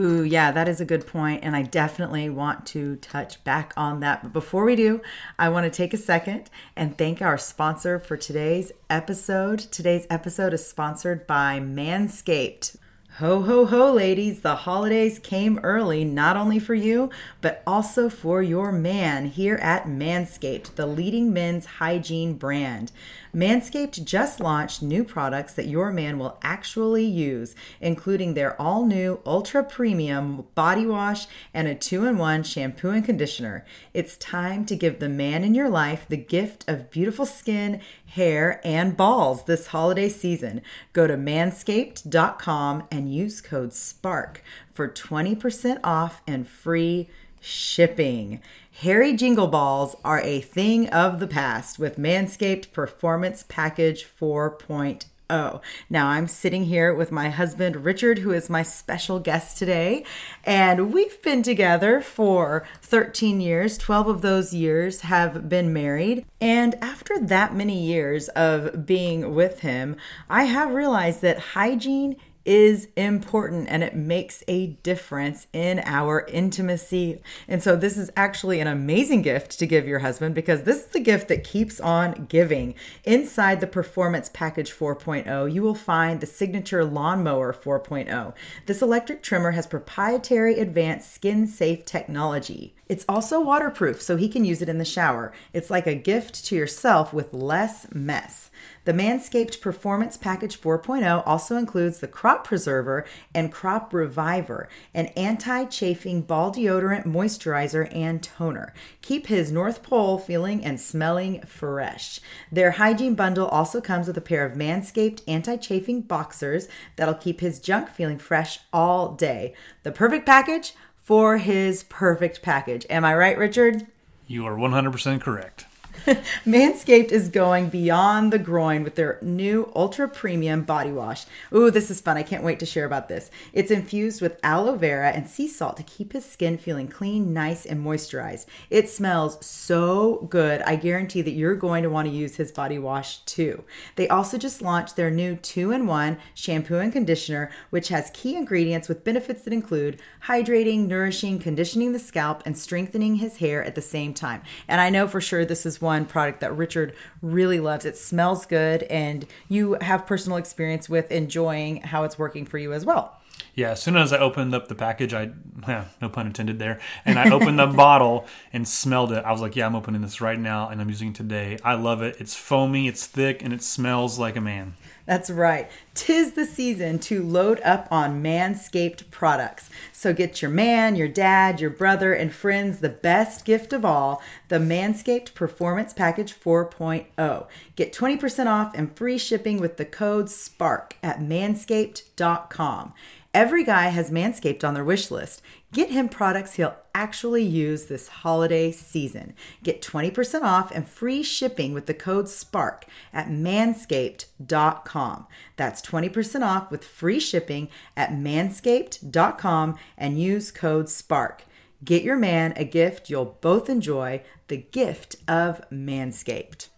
Ooh, 0.00 0.22
yeah, 0.22 0.50
that 0.50 0.66
is 0.66 0.80
a 0.80 0.86
good 0.86 1.06
point, 1.06 1.44
and 1.44 1.54
I 1.54 1.60
definitely 1.60 2.30
want 2.30 2.64
to 2.68 2.96
touch 2.96 3.44
back 3.44 3.74
on 3.76 4.00
that. 4.00 4.22
But 4.22 4.32
before 4.32 4.64
we 4.64 4.74
do, 4.74 5.02
I 5.38 5.50
want 5.50 5.64
to 5.64 5.70
take 5.70 5.92
a 5.92 5.98
second 5.98 6.48
and 6.74 6.96
thank 6.96 7.20
our 7.20 7.36
sponsor 7.36 7.98
for 7.98 8.16
today's 8.16 8.72
episode. 8.88 9.58
Today's 9.58 10.06
episode 10.08 10.54
is 10.54 10.66
sponsored 10.66 11.26
by 11.26 11.60
Manscaped. 11.60 12.78
Ho, 13.18 13.42
ho, 13.42 13.66
ho, 13.66 13.92
ladies. 13.92 14.40
The 14.40 14.56
holidays 14.56 15.18
came 15.18 15.58
early, 15.62 16.06
not 16.06 16.38
only 16.38 16.58
for 16.58 16.74
you, 16.74 17.10
but 17.42 17.62
also 17.66 18.08
for 18.08 18.42
your 18.42 18.72
man 18.72 19.26
here 19.26 19.56
at 19.56 19.84
Manscaped, 19.84 20.76
the 20.76 20.86
leading 20.86 21.30
men's 21.30 21.66
hygiene 21.66 22.38
brand. 22.38 22.90
Manscaped 23.34 24.04
just 24.04 24.40
launched 24.40 24.82
new 24.82 25.04
products 25.04 25.54
that 25.54 25.68
your 25.68 25.92
man 25.92 26.18
will 26.18 26.38
actually 26.42 27.04
use, 27.04 27.54
including 27.80 28.34
their 28.34 28.60
all 28.60 28.84
new 28.84 29.20
ultra 29.24 29.62
premium 29.62 30.46
body 30.54 30.84
wash 30.84 31.26
and 31.54 31.68
a 31.68 31.74
two 31.74 32.04
in 32.04 32.18
one 32.18 32.42
shampoo 32.42 32.90
and 32.90 33.04
conditioner. 33.04 33.64
It's 33.94 34.16
time 34.16 34.64
to 34.66 34.76
give 34.76 34.98
the 34.98 35.08
man 35.08 35.44
in 35.44 35.54
your 35.54 35.68
life 35.68 36.06
the 36.08 36.16
gift 36.16 36.68
of 36.68 36.90
beautiful 36.90 37.26
skin, 37.26 37.80
hair, 38.06 38.60
and 38.64 38.96
balls 38.96 39.44
this 39.44 39.68
holiday 39.68 40.08
season. 40.08 40.62
Go 40.92 41.06
to 41.06 41.16
manscaped.com 41.16 42.84
and 42.90 43.14
use 43.14 43.40
code 43.40 43.72
SPARK 43.72 44.42
for 44.72 44.88
20% 44.88 45.78
off 45.84 46.22
and 46.26 46.48
free 46.48 47.08
shipping. 47.40 48.40
Hairy 48.80 49.12
jingle 49.12 49.46
balls 49.46 49.94
are 50.06 50.22
a 50.22 50.40
thing 50.40 50.88
of 50.88 51.20
the 51.20 51.26
past 51.26 51.78
with 51.78 51.98
Manscaped 51.98 52.72
Performance 52.72 53.44
Package 53.46 54.06
4.0. 54.06 55.04
4.0. 55.30 55.60
Now, 55.88 56.08
I'm 56.08 56.26
sitting 56.26 56.64
here 56.64 56.92
with 56.94 57.12
my 57.12 57.30
husband, 57.30 57.84
Richard, 57.84 58.18
who 58.20 58.32
is 58.32 58.50
my 58.50 58.62
special 58.62 59.20
guest 59.20 59.58
today. 59.58 60.04
And 60.44 60.92
we've 60.92 61.20
been 61.22 61.42
together 61.42 62.00
for 62.00 62.66
13 62.82 63.40
years. 63.40 63.78
12 63.78 64.08
of 64.08 64.22
those 64.22 64.52
years 64.52 65.02
have 65.02 65.48
been 65.48 65.72
married. 65.72 66.26
And 66.40 66.74
after 66.82 67.18
that 67.20 67.54
many 67.54 67.80
years 67.80 68.28
of 68.30 68.86
being 68.86 69.34
with 69.34 69.60
him, 69.60 69.96
I 70.28 70.44
have 70.44 70.74
realized 70.74 71.22
that 71.22 71.38
hygiene 71.38 72.16
is 72.44 72.88
important 72.96 73.68
and 73.68 73.82
it 73.82 73.94
makes 73.94 74.42
a 74.48 74.68
difference 74.82 75.46
in 75.52 75.80
our 75.84 76.26
intimacy. 76.26 77.20
And 77.46 77.62
so, 77.62 77.76
this 77.76 77.96
is 77.96 78.10
actually 78.16 78.60
an 78.60 78.66
amazing 78.66 79.22
gift 79.22 79.58
to 79.58 79.66
give 79.66 79.86
your 79.86 80.00
husband 80.00 80.34
because 80.34 80.62
this 80.62 80.84
is 80.84 80.86
the 80.86 81.00
gift 81.00 81.28
that 81.28 81.44
keeps 81.44 81.80
on 81.80 82.26
giving. 82.28 82.74
Inside 83.04 83.60
the 83.60 83.66
Performance 83.66 84.30
Package 84.32 84.72
4.0, 84.72 85.52
you 85.52 85.62
will 85.62 85.74
find 85.74 86.20
the 86.20 86.26
Signature 86.26 86.84
Lawnmower 86.84 87.52
4.0. 87.52 88.34
This 88.66 88.82
electric 88.82 89.22
trimmer 89.22 89.52
has 89.52 89.66
proprietary 89.66 90.58
advanced 90.58 91.12
skin 91.12 91.46
safe 91.46 91.84
technology. 91.84 92.74
It's 92.90 93.04
also 93.08 93.40
waterproof, 93.40 94.02
so 94.02 94.16
he 94.16 94.28
can 94.28 94.44
use 94.44 94.60
it 94.62 94.68
in 94.68 94.78
the 94.78 94.84
shower. 94.84 95.32
It's 95.52 95.70
like 95.70 95.86
a 95.86 95.94
gift 95.94 96.44
to 96.46 96.56
yourself 96.56 97.12
with 97.12 97.32
less 97.32 97.86
mess. 97.94 98.50
The 98.84 98.92
Manscaped 98.92 99.60
Performance 99.60 100.16
Package 100.16 100.60
4.0 100.60 101.22
also 101.24 101.56
includes 101.56 102.00
the 102.00 102.08
Crop 102.08 102.42
Preserver 102.44 103.06
and 103.32 103.52
Crop 103.52 103.94
Reviver, 103.94 104.68
an 104.92 105.06
anti 105.16 105.66
chafing 105.66 106.22
ball 106.22 106.52
deodorant, 106.52 107.06
moisturizer, 107.06 107.94
and 107.94 108.20
toner. 108.24 108.74
Keep 109.02 109.28
his 109.28 109.52
North 109.52 109.84
Pole 109.84 110.18
feeling 110.18 110.64
and 110.64 110.80
smelling 110.80 111.42
fresh. 111.42 112.18
Their 112.50 112.72
hygiene 112.72 113.14
bundle 113.14 113.46
also 113.46 113.80
comes 113.80 114.08
with 114.08 114.16
a 114.16 114.20
pair 114.20 114.44
of 114.44 114.56
Manscaped 114.56 115.22
anti 115.28 115.56
chafing 115.56 116.00
boxers 116.00 116.66
that'll 116.96 117.14
keep 117.14 117.38
his 117.38 117.60
junk 117.60 117.88
feeling 117.90 118.18
fresh 118.18 118.58
all 118.72 119.12
day. 119.12 119.54
The 119.84 119.92
perfect 119.92 120.26
package 120.26 120.74
for 121.10 121.38
his 121.38 121.82
perfect 121.82 122.40
package. 122.40 122.86
Am 122.88 123.04
I 123.04 123.16
right, 123.16 123.36
Richard? 123.36 123.84
You 124.28 124.46
are 124.46 124.54
100% 124.54 125.20
correct. 125.20 125.66
Manscaped 126.46 127.10
is 127.10 127.28
going 127.28 127.68
beyond 127.68 128.32
the 128.32 128.38
groin 128.38 128.82
with 128.84 128.94
their 128.94 129.18
new 129.20 129.70
ultra 129.74 130.08
premium 130.08 130.62
body 130.62 130.90
wash. 130.90 131.26
Ooh, 131.54 131.70
this 131.70 131.90
is 131.90 132.00
fun. 132.00 132.16
I 132.16 132.22
can't 132.22 132.44
wait 132.44 132.58
to 132.60 132.66
share 132.66 132.84
about 132.84 133.08
this. 133.08 133.30
It's 133.52 133.70
infused 133.70 134.22
with 134.22 134.38
aloe 134.42 134.76
vera 134.76 135.10
and 135.10 135.28
sea 135.28 135.48
salt 135.48 135.76
to 135.76 135.82
keep 135.82 136.12
his 136.12 136.24
skin 136.24 136.58
feeling 136.58 136.88
clean, 136.88 137.32
nice, 137.32 137.66
and 137.66 137.84
moisturized. 137.84 138.46
It 138.70 138.88
smells 138.88 139.44
so 139.44 140.26
good. 140.30 140.62
I 140.62 140.76
guarantee 140.76 141.22
that 141.22 141.32
you're 141.32 141.56
going 141.56 141.82
to 141.82 141.90
want 141.90 142.08
to 142.08 142.14
use 142.14 142.36
his 142.36 142.52
body 142.52 142.78
wash 142.78 143.18
too. 143.20 143.64
They 143.96 144.08
also 144.08 144.38
just 144.38 144.62
launched 144.62 144.96
their 144.96 145.10
new 145.10 145.36
two 145.36 145.70
in 145.72 145.86
one 145.86 146.18
shampoo 146.34 146.78
and 146.78 146.92
conditioner, 146.92 147.50
which 147.70 147.88
has 147.88 148.10
key 148.14 148.36
ingredients 148.36 148.88
with 148.88 149.04
benefits 149.04 149.42
that 149.42 149.52
include 149.52 150.00
hydrating, 150.26 150.86
nourishing, 150.86 151.38
conditioning 151.38 151.92
the 151.92 151.98
scalp, 151.98 152.42
and 152.46 152.56
strengthening 152.56 153.16
his 153.16 153.38
hair 153.38 153.62
at 153.64 153.74
the 153.74 153.82
same 153.82 154.14
time. 154.14 154.42
And 154.68 154.80
I 154.80 154.88
know 154.90 155.06
for 155.06 155.20
sure 155.20 155.44
this 155.44 155.66
is 155.66 155.79
one 155.80 156.06
product 156.06 156.40
that 156.40 156.56
Richard 156.56 156.94
really 157.22 157.60
loves. 157.60 157.84
It 157.84 157.96
smells 157.96 158.46
good, 158.46 158.84
and 158.84 159.26
you 159.48 159.76
have 159.80 160.06
personal 160.06 160.38
experience 160.38 160.88
with 160.88 161.10
enjoying 161.10 161.82
how 161.82 162.04
it's 162.04 162.18
working 162.18 162.46
for 162.46 162.58
you 162.58 162.72
as 162.72 162.84
well. 162.84 163.20
Yeah, 163.54 163.70
as 163.70 163.82
soon 163.82 163.96
as 163.96 164.12
I 164.12 164.18
opened 164.18 164.54
up 164.54 164.68
the 164.68 164.74
package, 164.74 165.12
I 165.12 165.30
yeah, 165.66 165.86
no 166.00 166.08
pun 166.08 166.26
intended 166.26 166.58
there, 166.58 166.80
and 167.04 167.18
I 167.18 167.30
opened 167.30 167.58
the 167.58 167.66
bottle 167.84 168.26
and 168.52 168.66
smelled 168.66 169.12
it. 169.12 169.24
I 169.24 169.32
was 169.32 169.40
like, 169.40 169.56
yeah, 169.56 169.66
I'm 169.66 169.74
opening 169.74 170.02
this 170.02 170.20
right 170.20 170.38
now, 170.38 170.68
and 170.68 170.80
I'm 170.80 170.88
using 170.88 171.08
it 171.10 171.14
today. 171.14 171.58
I 171.64 171.74
love 171.74 172.02
it. 172.02 172.16
It's 172.20 172.34
foamy, 172.34 172.88
it's 172.88 173.06
thick, 173.06 173.42
and 173.42 173.52
it 173.52 173.62
smells 173.62 174.18
like 174.18 174.36
a 174.36 174.40
man. 174.40 174.74
That's 175.10 175.28
right. 175.28 175.68
Tis 175.92 176.34
the 176.34 176.46
season 176.46 177.00
to 177.00 177.20
load 177.20 177.60
up 177.64 177.88
on 177.90 178.22
Manscaped 178.22 179.10
products. 179.10 179.68
So 179.92 180.14
get 180.14 180.40
your 180.40 180.52
man, 180.52 180.94
your 180.94 181.08
dad, 181.08 181.60
your 181.60 181.70
brother, 181.70 182.12
and 182.12 182.32
friends 182.32 182.78
the 182.78 182.90
best 182.90 183.44
gift 183.44 183.72
of 183.72 183.84
all 183.84 184.22
the 184.46 184.60
Manscaped 184.60 185.34
Performance 185.34 185.92
Package 185.92 186.32
4.0. 186.32 187.48
Get 187.74 187.92
20% 187.92 188.46
off 188.46 188.72
and 188.72 188.96
free 188.96 189.18
shipping 189.18 189.60
with 189.60 189.78
the 189.78 189.84
code 189.84 190.30
SPARK 190.30 190.94
at 191.02 191.18
manscaped.com. 191.18 192.94
Every 193.34 193.64
guy 193.64 193.88
has 193.88 194.12
Manscaped 194.12 194.62
on 194.62 194.74
their 194.74 194.84
wish 194.84 195.10
list. 195.10 195.42
Get 195.72 195.90
him 195.90 196.08
products 196.08 196.54
he'll 196.54 196.76
actually 196.94 197.44
use 197.44 197.84
this 197.84 198.08
holiday 198.08 198.72
season. 198.72 199.34
Get 199.62 199.80
20% 199.80 200.42
off 200.42 200.72
and 200.72 200.88
free 200.88 201.22
shipping 201.22 201.72
with 201.72 201.86
the 201.86 201.94
code 201.94 202.28
SPARK 202.28 202.86
at 203.12 203.28
manscaped.com. 203.28 205.26
That's 205.56 205.82
20% 205.82 206.42
off 206.42 206.70
with 206.72 206.84
free 206.84 207.20
shipping 207.20 207.68
at 207.96 208.10
manscaped.com 208.10 209.78
and 209.96 210.20
use 210.20 210.50
code 210.50 210.88
SPARK. 210.88 211.44
Get 211.84 212.02
your 212.02 212.16
man 212.16 212.52
a 212.56 212.64
gift 212.64 213.08
you'll 213.08 213.38
both 213.40 213.70
enjoy 213.70 214.22
the 214.48 214.58
gift 214.58 215.16
of 215.28 215.62
Manscaped. 215.70 216.68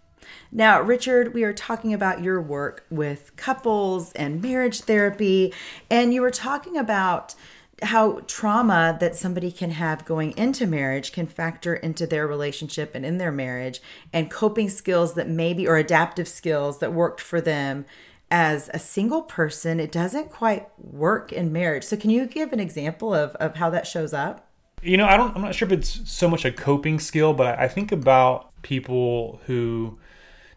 Now, 0.53 0.81
Richard, 0.81 1.35
we 1.35 1.45
are 1.45 1.53
talking 1.53 1.93
about 1.93 2.23
your 2.23 2.41
work 2.41 2.87
with 2.91 3.35
couples 3.37 4.13
and 4.13 4.41
marriage 4.41 4.83
therapy, 4.83 5.53
and 5.91 6.15
you 6.15 6.21
were 6.21 6.31
talking 6.31 6.77
about 6.77 7.35
how 7.83 8.21
trauma 8.27 8.97
that 9.01 9.15
somebody 9.17 9.51
can 9.51 9.73
have 9.73 10.05
going 10.05 10.37
into 10.37 10.67
marriage 10.67 11.13
can 11.13 11.27
factor 11.27 11.75
into 11.75 12.07
their 12.07 12.27
relationship 12.27 12.95
and 12.95 13.05
in 13.05 13.19
their 13.19 13.33
marriage, 13.33 13.81
and 14.13 14.31
coping 14.31 14.69
skills 14.69 15.15
that 15.15 15.29
maybe, 15.29 15.67
or 15.67 15.77
adaptive 15.77 16.29
skills 16.29 16.79
that 16.79 16.93
worked 16.93 17.21
for 17.21 17.41
them 17.41 17.85
as 18.31 18.71
a 18.73 18.79
single 18.79 19.23
person, 19.23 19.79
it 19.79 19.93
doesn't 19.93 20.31
quite 20.31 20.67
work 20.79 21.33
in 21.33 21.53
marriage. 21.53 21.85
So, 21.85 21.99
can 21.99 22.09
you 22.09 22.25
give 22.25 22.53
an 22.53 22.61
example 22.61 23.15
of, 23.15 23.35
of 23.37 23.57
how 23.57 23.69
that 23.71 23.87
shows 23.87 24.15
up? 24.15 24.49
You 24.83 24.97
know, 24.97 25.07
I 25.07 25.17
don't. 25.17 25.37
I'm 25.37 25.43
not 25.43 25.55
sure 25.55 25.67
if 25.67 25.73
it's 25.73 26.11
so 26.11 26.29
much 26.29 26.45
a 26.45 26.51
coping 26.51 26.99
skill, 26.99 27.35
but 27.35 27.59
I 27.59 27.69
think 27.69 27.93
about 27.93 28.51
people 28.63 29.41
who 29.47 29.99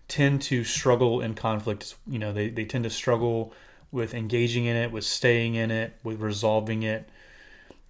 tend 0.08 0.42
to 0.44 0.64
struggle 0.64 1.20
in 1.20 1.36
conflict. 1.36 1.96
You 2.08 2.18
know, 2.18 2.32
they, 2.32 2.50
they 2.50 2.64
tend 2.64 2.86
to 2.86 2.90
struggle 2.90 3.54
with 3.92 4.14
engaging 4.14 4.66
in 4.66 4.76
it, 4.76 4.92
with 4.92 5.04
staying 5.04 5.56
in 5.56 5.70
it, 5.70 5.98
with 6.04 6.20
resolving 6.20 6.84
it. 6.84 7.10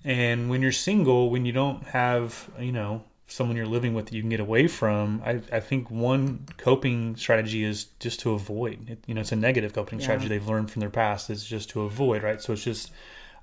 And 0.05 0.49
when 0.49 0.61
you're 0.61 0.71
single, 0.71 1.29
when 1.29 1.45
you 1.45 1.51
don't 1.51 1.83
have, 1.87 2.49
you 2.59 2.71
know, 2.71 3.03
someone 3.27 3.57
you're 3.57 3.65
living 3.65 3.95
with 3.95 4.05
that 4.05 4.13
you 4.13 4.21
can 4.21 4.29
get 4.29 4.39
away 4.39 4.67
from, 4.67 5.21
I, 5.25 5.41
I 5.51 5.59
think 5.59 5.89
one 5.89 6.45
coping 6.57 7.15
strategy 7.15 7.63
is 7.63 7.85
just 7.99 8.19
to 8.21 8.33
avoid. 8.33 8.87
It, 8.87 8.99
you 9.07 9.15
know, 9.15 9.21
it's 9.21 9.31
a 9.31 9.35
negative 9.35 9.73
coping 9.73 9.99
yeah. 9.99 10.05
strategy 10.05 10.27
they've 10.27 10.47
learned 10.47 10.69
from 10.69 10.79
their 10.79 10.91
past 10.91 11.29
is 11.31 11.43
just 11.43 11.69
to 11.71 11.81
avoid, 11.81 12.21
right? 12.21 12.39
So 12.39 12.53
it's 12.53 12.63
just, 12.63 12.91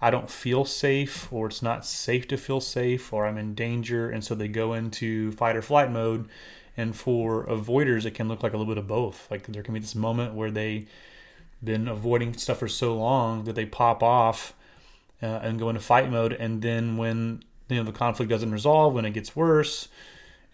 I 0.00 0.10
don't 0.10 0.30
feel 0.30 0.64
safe, 0.64 1.32
or 1.32 1.48
it's 1.48 1.62
not 1.62 1.84
safe 1.84 2.28
to 2.28 2.36
feel 2.36 2.60
safe, 2.60 3.12
or 3.12 3.26
I'm 3.26 3.38
in 3.38 3.54
danger. 3.54 4.08
And 4.08 4.22
so 4.22 4.36
they 4.36 4.48
go 4.48 4.72
into 4.72 5.32
fight 5.32 5.56
or 5.56 5.62
flight 5.62 5.90
mode 5.90 6.28
and 6.76 6.96
for 6.96 7.44
avoiders, 7.46 8.06
it 8.06 8.14
can 8.14 8.28
look 8.28 8.42
like 8.42 8.52
a 8.52 8.56
little 8.56 8.72
bit 8.72 8.78
of 8.78 8.86
both. 8.86 9.30
Like 9.30 9.46
there 9.46 9.62
can 9.62 9.74
be 9.74 9.80
this 9.80 9.94
moment 9.94 10.34
where 10.34 10.50
they've 10.50 10.88
been 11.62 11.86
avoiding 11.86 12.34
stuff 12.34 12.58
for 12.58 12.68
so 12.68 12.96
long 12.96 13.44
that 13.44 13.54
they 13.54 13.66
pop 13.66 14.02
off 14.02 14.54
uh, 15.22 15.40
and 15.42 15.58
go 15.58 15.68
into 15.68 15.80
fight 15.80 16.10
mode, 16.10 16.32
and 16.32 16.62
then 16.62 16.96
when 16.96 17.42
you 17.68 17.76
know 17.76 17.84
the 17.84 17.92
conflict 17.92 18.30
doesn't 18.30 18.50
resolve, 18.50 18.94
when 18.94 19.04
it 19.04 19.12
gets 19.12 19.36
worse, 19.36 19.88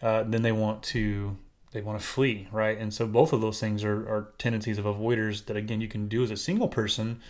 uh, 0.02 0.24
then 0.24 0.42
they 0.42 0.52
want 0.52 0.82
to 0.82 1.36
they 1.72 1.80
want 1.80 2.00
to 2.00 2.06
flee, 2.06 2.48
right? 2.50 2.78
And 2.78 2.92
so 2.92 3.06
both 3.06 3.32
of 3.32 3.40
those 3.40 3.60
things 3.60 3.84
are, 3.84 4.08
are 4.08 4.32
tendencies 4.38 4.78
of 4.78 4.84
avoiders 4.84 5.46
that 5.46 5.56
again 5.56 5.80
you 5.80 5.88
can 5.88 6.08
do 6.08 6.22
as 6.22 6.30
a 6.30 6.36
single 6.36 6.68
person, 6.68 7.20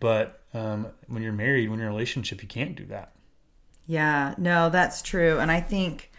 but 0.00 0.40
um, 0.54 0.88
when 1.06 1.22
you're 1.22 1.32
married, 1.32 1.68
when 1.68 1.78
you're 1.78 1.88
in 1.88 1.92
a 1.92 1.96
relationship, 1.96 2.42
you 2.42 2.48
can't 2.48 2.74
do 2.74 2.86
that. 2.86 3.12
Yeah, 3.86 4.34
no, 4.38 4.68
that's 4.68 5.02
true, 5.02 5.38
and 5.38 5.50
I 5.50 5.60
think 5.60 6.10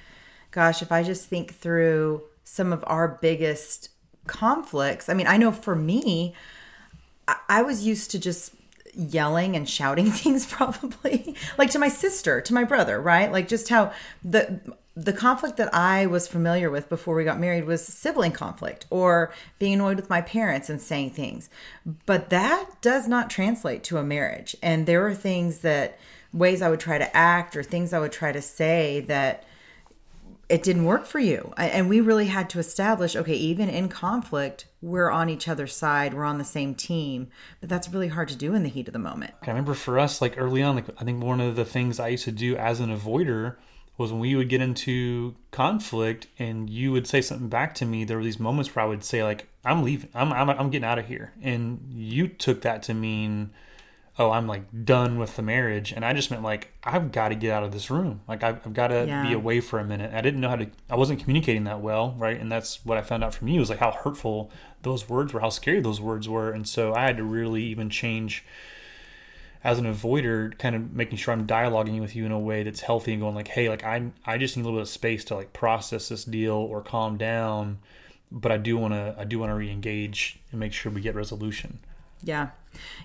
gosh, 0.52 0.82
if 0.82 0.92
I 0.92 1.04
just 1.04 1.28
think 1.28 1.54
through 1.54 2.24
some 2.44 2.74
of 2.74 2.84
our 2.88 3.08
biggest 3.08 3.90
conflicts, 4.28 5.10
I 5.10 5.14
mean, 5.14 5.28
I 5.28 5.38
know 5.38 5.52
for 5.52 5.76
me, 5.76 6.34
I, 7.28 7.36
I 7.48 7.62
was 7.62 7.86
used 7.86 8.12
to 8.12 8.20
just 8.20 8.54
yelling 8.94 9.56
and 9.56 9.70
shouting 9.70 10.12
things 10.12 10.46
probably 10.46 11.36
like 11.58 11.70
to 11.72 11.80
my 11.80 11.90
sister 11.90 12.42
to 12.42 12.54
my 12.54 12.64
brother 12.64 13.02
right? 13.02 13.32
Like 13.32 13.48
just 13.48 13.70
how 13.70 13.92
the 14.24 14.60
the 14.96 15.14
conflict 15.14 15.56
that 15.56 15.74
i 15.74 16.06
was 16.06 16.28
familiar 16.28 16.70
with 16.70 16.90
before 16.90 17.16
we 17.16 17.24
got 17.24 17.40
married 17.40 17.64
was 17.64 17.86
sibling 17.86 18.34
conflict 18.34 18.86
or 18.90 19.32
being 19.58 19.76
annoyed 19.76 19.96
with 19.96 20.10
my 20.10 20.20
parents 20.20 20.70
and 20.70 20.82
saying 20.82 21.12
things. 21.12 21.50
But 22.06 22.30
that 22.32 22.82
does 22.82 23.08
not 23.08 23.30
translate 23.30 23.84
to 23.86 23.98
a 23.98 24.04
marriage. 24.04 24.58
And 24.62 24.86
there 24.86 25.02
were 25.02 25.16
things 25.16 25.60
that 25.60 25.98
ways 26.34 26.62
i 26.62 26.70
would 26.70 26.80
try 26.80 26.98
to 26.98 27.18
act 27.18 27.56
or 27.56 27.64
things 27.64 27.94
i 27.94 28.00
would 28.00 28.12
try 28.12 28.32
to 28.32 28.42
say 28.42 29.00
that 29.02 29.44
it 30.50 30.64
didn't 30.64 30.86
work 30.86 31.06
for 31.06 31.20
you. 31.20 31.54
And 31.58 31.88
we 31.88 32.02
really 32.02 32.26
had 32.26 32.50
to 32.52 32.60
establish 32.60 33.16
okay, 33.16 33.36
even 33.36 33.70
in 33.70 33.88
conflict, 33.88 34.66
we're 34.82 35.10
on 35.10 35.30
each 35.30 35.48
other's 35.48 35.76
side, 35.76 36.14
we're 36.14 36.24
on 36.24 36.38
the 36.38 36.46
same 36.46 36.76
team. 36.76 37.28
But 37.60 37.70
that's 37.70 37.90
really 37.90 38.08
hard 38.10 38.30
to 38.30 38.36
do 38.36 38.54
in 38.54 38.64
the 38.64 38.70
heat 38.70 38.88
of 38.88 38.94
the 38.94 39.00
moment. 39.00 39.34
I 39.42 39.48
remember 39.48 39.74
for 39.74 40.00
us, 40.00 40.22
like 40.22 40.36
early 40.38 40.64
on, 40.64 40.76
like 40.76 40.90
I 41.00 41.04
think 41.04 41.24
one 41.24 41.42
of 41.42 41.56
the 41.56 41.66
things 41.66 42.00
I 42.00 42.10
used 42.10 42.26
to 42.26 42.32
do 42.32 42.56
as 42.56 42.80
an 42.80 42.96
avoider 42.96 43.56
was 43.98 44.12
when 44.14 44.22
we 44.22 44.34
would 44.36 44.48
get 44.48 44.62
into 44.62 45.36
conflict 45.52 46.28
and 46.40 46.70
you 46.70 46.92
would 46.92 47.06
say 47.06 47.20
something 47.20 47.50
back 47.50 47.76
to 47.76 47.86
me, 47.86 48.06
there 48.06 48.18
were 48.18 48.24
these 48.24 48.40
moments 48.40 48.74
where 48.74 48.86
I 48.86 48.88
would 48.88 49.04
say, 49.04 49.24
like, 49.24 49.48
I'm 49.66 49.84
leaving. 49.84 50.10
I'm 50.14 50.32
I'm, 50.32 50.50
I'm 50.50 50.70
getting 50.70 50.88
out 50.88 51.00
of 51.00 51.06
here. 51.06 51.34
And 51.42 51.86
you 51.92 52.30
took 52.30 52.62
that 52.62 52.82
to 52.84 52.94
mean, 52.94 53.52
oh, 54.20 54.32
I'm 54.32 54.46
like 54.48 54.64
done 54.86 55.18
with 55.18 55.38
the 55.38 55.42
marriage. 55.42 55.94
And 55.94 56.04
I 56.04 56.12
just 56.14 56.30
meant 56.30 56.44
like 56.44 56.74
I've 56.84 57.12
got 57.12 57.30
to 57.30 57.36
get 57.36 57.52
out 57.52 57.64
of 57.64 57.72
this 57.72 57.90
room. 57.90 58.20
Like 58.28 58.44
I've, 58.44 58.58
I've 58.66 58.74
got 58.74 58.90
to 58.90 59.06
Yeah. 59.08 59.24
be 59.26 59.32
away 59.34 59.62
for 59.62 59.80
a 59.80 59.86
minute. 59.86 60.14
I 60.14 60.20
didn't 60.22 60.42
know 60.42 60.50
how 60.50 60.58
to. 60.58 60.68
I 60.90 60.96
wasn't 60.98 61.22
communicating 61.22 61.64
that 61.64 61.80
well, 61.80 62.14
right? 62.18 62.40
And 62.40 62.52
that's 62.52 62.86
what 62.86 62.98
I 62.98 63.02
found 63.02 63.24
out 63.24 63.34
from 63.34 63.48
you 63.48 63.62
was 63.62 63.70
like 63.70 63.80
how 63.80 63.92
hurtful 63.92 64.52
those 64.84 65.08
words 65.10 65.34
were, 65.34 65.40
how 65.40 65.50
scary 65.50 65.80
those 65.80 66.02
words 66.02 66.28
were. 66.28 66.52
And 66.52 66.68
so 66.68 66.94
I 66.94 67.02
had 67.06 67.18
to 67.18 67.24
really 67.24 67.64
even 67.64 67.90
change 67.90 68.44
as 69.64 69.78
an 69.78 69.86
avoider, 69.86 70.58
kind 70.58 70.76
of 70.76 70.94
making 70.94 71.18
sure 71.18 71.34
I'm 71.34 71.46
dialoguing 71.46 72.00
with 72.00 72.16
you 72.16 72.26
in 72.26 72.32
a 72.32 72.40
way 72.40 72.64
that's 72.64 72.82
healthy 72.82 73.12
and 73.14 73.22
going 73.22 73.36
like, 73.36 73.50
hey, 73.50 73.70
like 73.70 73.84
I 73.84 74.12
I 74.26 74.38
just 74.38 74.56
need 74.58 74.64
a 74.64 74.66
little 74.66 74.80
bit 74.80 74.84
of 74.84 74.90
space 74.90 75.24
to 75.26 75.36
like 75.36 75.54
process 75.54 76.10
this 76.10 76.24
deal 76.26 76.54
or 76.56 76.82
calm 76.82 77.18
down, 77.18 77.80
but 78.32 78.52
I 78.52 78.58
do 78.58 78.78
want 78.78 78.94
to 78.94 79.16
I 79.18 79.24
do 79.24 79.40
want 79.40 79.50
to 79.52 79.56
re-engage 79.56 80.40
and 80.52 80.60
make 80.60 80.72
sure 80.74 80.92
we 80.92 81.02
get 81.02 81.16
resolution. 81.16 81.80
Yeah. 82.24 82.50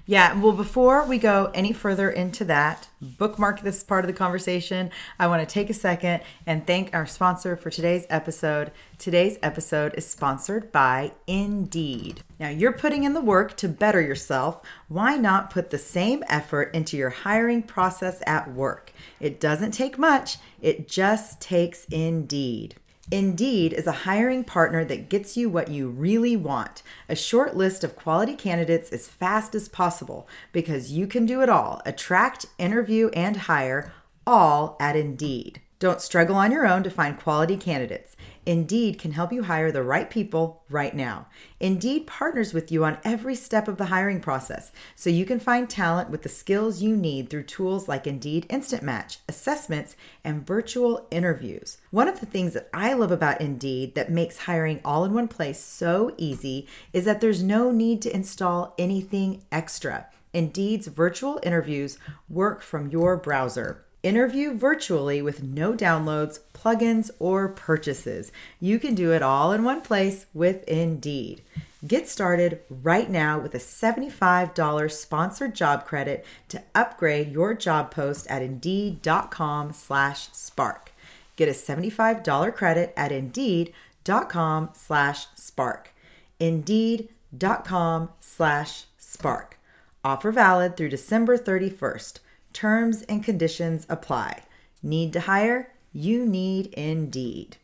Yeah. 0.07 0.39
Well, 0.39 0.53
before 0.53 1.07
we 1.07 1.17
go 1.17 1.51
any 1.55 1.73
further 1.73 2.11
into 2.11 2.45
that, 2.45 2.89
bookmark 3.01 3.63
this 3.63 3.83
part 3.83 4.05
of 4.05 4.07
the 4.07 4.17
conversation. 4.17 4.91
I 5.19 5.29
want 5.29 5.47
to 5.47 5.53
take 5.53 5.71
a 5.71 5.75
second 5.75 6.23
and 6.47 6.67
thank 6.67 6.95
our 6.95 7.07
sponsor 7.07 7.57
for 7.57 7.71
today's 7.71 8.07
episode. 8.11 8.71
Today's 8.99 9.39
episode 9.43 9.95
is 9.97 10.07
sponsored 10.07 10.71
by 10.71 11.13
Indeed. 11.27 12.23
Now, 12.39 12.51
you're 12.51 12.73
putting 12.73 13.05
in 13.05 13.15
the 13.15 13.21
work 13.23 13.57
to 13.59 13.69
better 13.69 14.01
yourself. 14.01 14.61
Why 14.89 15.17
not 15.17 15.51
put 15.51 15.71
the 15.71 15.79
same 15.79 16.23
effort 16.29 16.75
into 16.75 16.99
your 16.99 17.11
hiring 17.11 17.63
process 17.63 18.23
at 18.27 18.53
work? 18.53 18.93
It 19.21 19.41
doesn't 19.41 19.73
take 19.73 19.99
much, 19.99 20.37
it 20.61 20.87
just 20.87 21.41
takes 21.41 21.87
Indeed. 21.87 22.77
Indeed 23.11 23.75
is 23.75 23.87
a 23.87 23.93
hiring 23.93 24.45
partner 24.45 24.83
that 24.87 25.11
gets 25.11 25.37
you 25.37 25.51
what 25.51 25.69
you 25.69 25.89
really 25.89 26.37
want 26.37 26.83
a 27.09 27.15
short 27.15 27.55
list 27.55 27.85
of 27.85 27.97
quality 27.97 28.35
candidates 28.35 28.91
as 28.91 29.07
fast 29.07 29.55
as 29.55 29.69
possible 29.69 30.27
because 30.53 30.93
you 30.93 31.07
can 31.07 31.27
do 31.27 31.43
it 31.43 31.51
all 31.51 31.83
attract, 31.85 32.47
interview, 32.59 33.11
and 33.11 33.37
hire 33.37 33.93
all 34.27 34.77
at 34.81 34.97
Indeed. 34.97 35.61
Don't 35.85 36.01
struggle 36.01 36.37
on 36.37 36.51
your 36.51 36.67
own 36.67 36.83
to 36.85 36.91
find 36.91 37.21
quality 37.21 37.59
candidates. 37.59 38.17
Indeed 38.47 38.99
can 38.99 39.13
help 39.13 39.35
you 39.35 39.43
hire 39.43 39.71
the 39.71 39.83
right 39.83 40.09
people 40.09 40.63
right 40.71 40.97
now. 40.97 41.27
Indeed 41.61 42.07
partners 42.07 42.55
with 42.55 42.73
you 42.73 42.87
on 42.87 42.97
every 43.05 43.35
step 43.35 43.69
of 43.69 43.77
the 43.77 43.85
hiring 43.85 44.23
process 44.23 44.73
so 44.95 45.11
you 45.11 45.27
can 45.27 45.39
find 45.39 45.69
talent 45.69 46.09
with 46.09 46.23
the 46.23 46.31
skills 46.31 46.81
you 46.81 46.97
need 46.97 47.29
through 47.29 47.43
tools 47.43 47.87
like 47.87 48.07
Indeed 48.07 48.47
Instant 48.49 48.83
Match, 48.83 49.19
assessments, 49.29 49.95
and 50.25 50.47
virtual 50.47 51.07
interviews. 51.11 51.77
One 51.91 52.09
of 52.09 52.19
the 52.19 52.25
things 52.25 52.55
that 52.55 52.71
I 52.73 52.95
love 52.95 53.13
about 53.13 53.43
Indeed 53.43 53.95
that 53.95 54.11
makes 54.11 54.39
hiring 54.39 54.81
all 54.87 55.05
in 55.05 55.13
one 55.13 55.29
place 55.29 55.61
so 55.61 56.15
easy 56.17 56.67
is 56.95 57.05
that 57.05 57.21
there's 57.21 57.43
no 57.43 57.71
need 57.71 58.01
to 58.01 58.17
install 58.17 58.75
anything 58.79 59.45
extra. 59.53 60.07
Indeed's 60.33 60.87
virtual 60.87 61.41
interviews 61.43 61.99
work 62.31 62.63
from 62.63 62.89
your 62.89 63.19
browser. 63.19 63.85
Interview 64.05 64.53
virtually 64.53 65.23
with 65.23 65.43
no 65.43 65.73
downloads, 65.73 66.41
plugins, 66.53 67.11
or 67.19 67.49
purchases. 67.49 68.31
You 68.61 68.79
can 68.79 68.95
do 68.95 69.13
it 69.13 69.23
all 69.23 69.51
in 69.51 69.65
one 69.65 69.81
place 69.81 70.27
with 70.35 70.63
Indeed. 70.69 71.41
Get 71.87 72.07
started 72.07 72.61
right 72.69 73.09
now 73.09 73.39
with 73.39 73.55
a 73.55 73.59
$75 73.59 74.93
sponsored 74.93 75.55
job 75.55 75.87
credit 75.87 76.23
to 76.51 76.63
upgrade 76.75 77.33
your 77.33 77.55
job 77.55 77.91
post 77.91 78.27
at 78.27 78.43
indeed.com 78.43 79.73
slash 79.73 80.29
spark. 80.33 80.93
Get 81.37 81.49
a 81.49 81.53
$75 81.53 82.55
credit 82.55 82.93
at 82.99 83.11
indeed.com 83.11 84.69
slash 84.75 85.29
spark. 85.35 85.95
Indeed.com 86.39 88.11
slash 88.21 88.85
spark. 88.99 89.59
Offer 90.05 90.31
valid 90.31 90.77
through 90.77 90.91
December 90.91 91.39
31st. 91.39 92.19
Terms 92.55 93.03
and 93.03 93.23
conditions 93.23 93.85
apply. 93.91 94.45
Need 94.83 95.13
to 95.13 95.21
hire? 95.21 95.75
You 95.93 96.25
need 96.25 96.69
Indeed. 96.69 97.59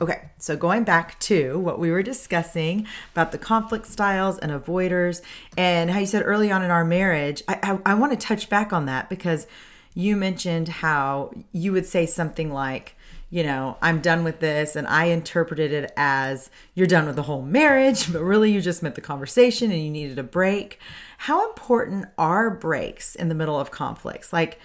Okay, 0.00 0.30
so 0.38 0.56
going 0.56 0.84
back 0.84 1.18
to 1.20 1.58
what 1.58 1.78
we 1.78 1.90
were 1.90 2.02
discussing 2.02 2.86
about 3.12 3.32
the 3.32 3.38
conflict 3.38 3.86
styles 3.86 4.38
and 4.38 4.52
avoiders, 4.52 5.22
and 5.56 5.90
how 5.90 6.00
you 6.00 6.06
said 6.06 6.22
early 6.24 6.52
on 6.52 6.62
in 6.62 6.70
our 6.70 6.84
marriage, 6.84 7.42
I, 7.48 7.58
I, 7.62 7.92
I 7.92 7.94
want 7.94 8.12
to 8.12 8.18
touch 8.18 8.50
back 8.50 8.74
on 8.74 8.84
that 8.86 9.08
because 9.08 9.46
you 9.94 10.14
mentioned 10.14 10.68
how 10.68 11.32
you 11.52 11.72
would 11.72 11.86
say 11.86 12.04
something 12.04 12.52
like, 12.52 12.94
you 13.28 13.42
know, 13.42 13.76
I'm 13.82 14.00
done 14.00 14.22
with 14.22 14.40
this, 14.40 14.76
and 14.76 14.86
I 14.86 15.06
interpreted 15.06 15.72
it 15.72 15.92
as 15.96 16.48
you're 16.74 16.86
done 16.86 17.06
with 17.06 17.16
the 17.16 17.22
whole 17.22 17.42
marriage, 17.42 18.12
but 18.12 18.22
really 18.22 18.52
you 18.52 18.60
just 18.60 18.82
meant 18.82 18.94
the 18.94 19.00
conversation 19.00 19.72
and 19.72 19.82
you 19.82 19.90
needed 19.90 20.18
a 20.18 20.22
break. 20.22 20.78
How 21.18 21.48
important 21.48 22.06
are 22.16 22.50
breaks 22.50 23.14
in 23.14 23.28
the 23.28 23.34
middle 23.34 23.58
of 23.58 23.70
conflicts? 23.70 24.32
Like, 24.32 24.60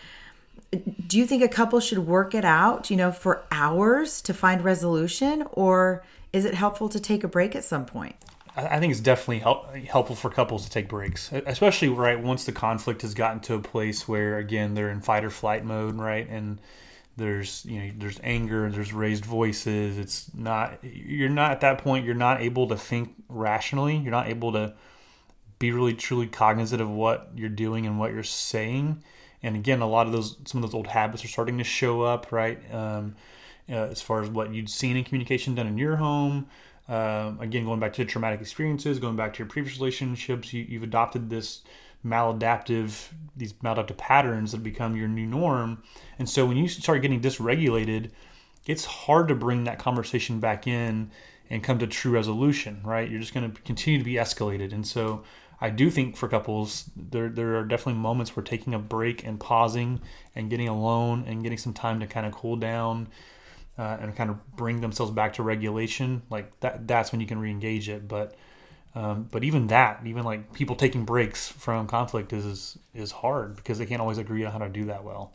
do 1.08 1.18
you 1.18 1.26
think 1.26 1.44
a 1.44 1.48
couple 1.48 1.80
should 1.80 2.00
work 2.00 2.36
it 2.36 2.46
out, 2.46 2.90
you 2.90 2.98
know, 2.98 3.12
for 3.12 3.44
hours 3.52 4.22
to 4.22 4.34
find 4.34 4.64
resolution, 4.64 5.46
or 5.52 6.04
is 6.32 6.46
it 6.46 6.54
helpful 6.54 6.88
to 6.90 7.00
take 7.00 7.24
a 7.24 7.28
break 7.28 7.56
at 7.56 7.64
some 7.64 7.86
point? 7.86 8.16
I 8.56 8.80
think 8.80 8.92
it's 8.92 9.00
definitely 9.00 9.40
help, 9.40 9.74
helpful 9.76 10.16
for 10.16 10.30
couples 10.30 10.66
to 10.66 10.70
take 10.70 10.90
breaks, 10.90 11.32
especially 11.32 11.88
right 11.88 12.22
once 12.22 12.44
the 12.44 12.52
conflict 12.52 13.02
has 13.02 13.14
gotten 13.14 13.40
to 13.42 13.54
a 13.56 13.60
place 13.60 14.08
where 14.10 14.38
again 14.38 14.74
they're 14.74 14.90
in 14.90 15.00
fight 15.00 15.24
or 15.24 15.30
flight 15.30 15.64
mode, 15.64 15.96
right? 15.96 16.28
And 16.30 16.60
there's 17.18 17.66
you 17.66 17.80
know 17.80 17.92
there's 17.98 18.20
anger, 18.24 18.70
there's 18.70 18.94
raised 18.94 19.26
voices. 19.26 19.98
It's 19.98 20.34
not 20.34 20.80
you're 20.84 21.30
not 21.30 21.52
at 21.52 21.62
that 21.62 21.80
point. 21.80 22.06
You're 22.06 22.16
not 22.16 22.42
able 22.42 22.68
to 22.68 22.78
think 22.78 23.14
rationally. 23.30 23.98
You're 23.98 24.12
not 24.12 24.28
able 24.28 24.52
to 24.54 24.74
be 25.60 25.72
really 25.72 25.94
truly 25.94 26.28
cognizant 26.28 26.82
of 26.82 26.90
what 26.90 27.30
you're 27.36 27.50
doing 27.50 27.86
and 27.86 28.00
what 28.00 28.14
you're 28.14 28.24
saying. 28.24 29.04
And 29.44 29.56
again, 29.56 29.82
a 29.82 29.88
lot 29.88 30.08
of 30.08 30.14
those 30.14 30.38
some 30.46 30.64
of 30.64 30.70
those 30.70 30.76
old 30.76 30.88
habits 30.88 31.24
are 31.24 31.28
starting 31.28 31.58
to 31.58 31.64
show 31.64 32.02
up, 32.02 32.32
right? 32.32 32.60
Um, 32.74 33.16
uh, 33.70 33.88
as 33.90 34.02
far 34.02 34.22
as 34.22 34.30
what 34.30 34.54
you'd 34.54 34.70
seen 34.70 34.98
in 34.98 35.04
communication 35.04 35.56
done 35.56 35.68
in 35.68 35.78
your 35.78 35.96
home. 35.96 36.48
Um, 36.90 37.40
again, 37.40 37.64
going 37.64 37.80
back 37.80 37.94
to 37.94 38.06
traumatic 38.06 38.42
experiences, 38.42 39.00
going 39.00 39.16
back 39.16 39.34
to 39.34 39.40
your 39.40 39.48
previous 39.48 39.78
relationships, 39.78 40.52
you, 40.52 40.66
you've 40.68 40.84
adopted 40.84 41.30
this 41.30 41.62
maladaptive 42.06 43.10
these 43.36 43.54
maladaptive 43.54 43.98
patterns 43.98 44.52
that 44.52 44.62
become 44.62 44.96
your 44.96 45.08
new 45.08 45.26
norm. 45.26 45.82
And 46.20 46.30
so 46.30 46.46
when 46.46 46.58
you 46.58 46.68
start 46.68 47.02
getting 47.02 47.22
dysregulated, 47.22 48.12
it's 48.66 48.86
hard 48.86 49.28
to 49.30 49.36
bring 49.36 49.64
that 49.64 49.80
conversation 49.80 50.40
back 50.40 50.68
in 50.68 51.12
and 51.50 51.64
come 51.64 51.80
to 51.80 51.88
true 51.88 52.12
resolution, 52.12 52.82
right? 52.84 53.10
You're 53.10 53.20
just 53.20 53.34
going 53.34 53.52
to 53.52 53.62
continue 53.62 54.00
to 54.00 54.06
be 54.06 54.16
escalated. 54.16 54.74
And 54.74 54.86
so 54.86 55.24
I 55.60 55.70
do 55.70 55.90
think 55.90 56.18
for 56.18 56.28
couples, 56.28 56.90
there 56.96 57.30
there 57.30 57.58
are 57.58 57.64
definitely 57.64 58.02
moments 58.02 58.36
where 58.36 58.44
taking 58.44 58.74
a 58.74 58.80
break 58.80 59.24
and 59.26 59.40
pausing 59.40 60.02
and 60.36 60.50
getting 60.50 60.68
alone 60.68 61.24
and 61.28 61.44
getting 61.44 61.58
some 61.58 61.74
time 61.74 62.00
to 62.00 62.08
kind 62.08 62.26
of 62.26 62.34
cool 62.34 62.56
down 62.56 63.08
uh, 63.78 63.98
and 64.02 64.16
kind 64.16 64.30
of 64.30 64.56
bring 64.56 64.82
themselves 64.82 65.12
back 65.12 65.34
to 65.34 65.44
regulation, 65.44 66.24
like 66.30 66.60
that 66.62 66.88
that's 66.88 67.12
when 67.12 67.22
you 67.22 67.28
can 67.28 67.40
re-engage 67.40 67.90
it. 67.90 68.08
But 68.08 68.36
um, 68.94 69.28
but 69.32 69.44
even 69.44 69.68
that, 69.68 70.02
even 70.06 70.24
like 70.24 70.54
people 70.54 70.76
taking 70.76 71.06
breaks 71.06 71.48
from 71.48 71.88
conflict 71.88 72.34
is 72.34 72.78
is 72.94 73.12
hard 73.12 73.56
because 73.56 73.78
they 73.78 73.86
can't 73.86 74.02
always 74.02 74.18
agree 74.18 74.44
on 74.44 74.52
how 74.52 74.60
to 74.60 74.70
do 74.70 74.86
that 74.86 75.04
well. 75.04 75.34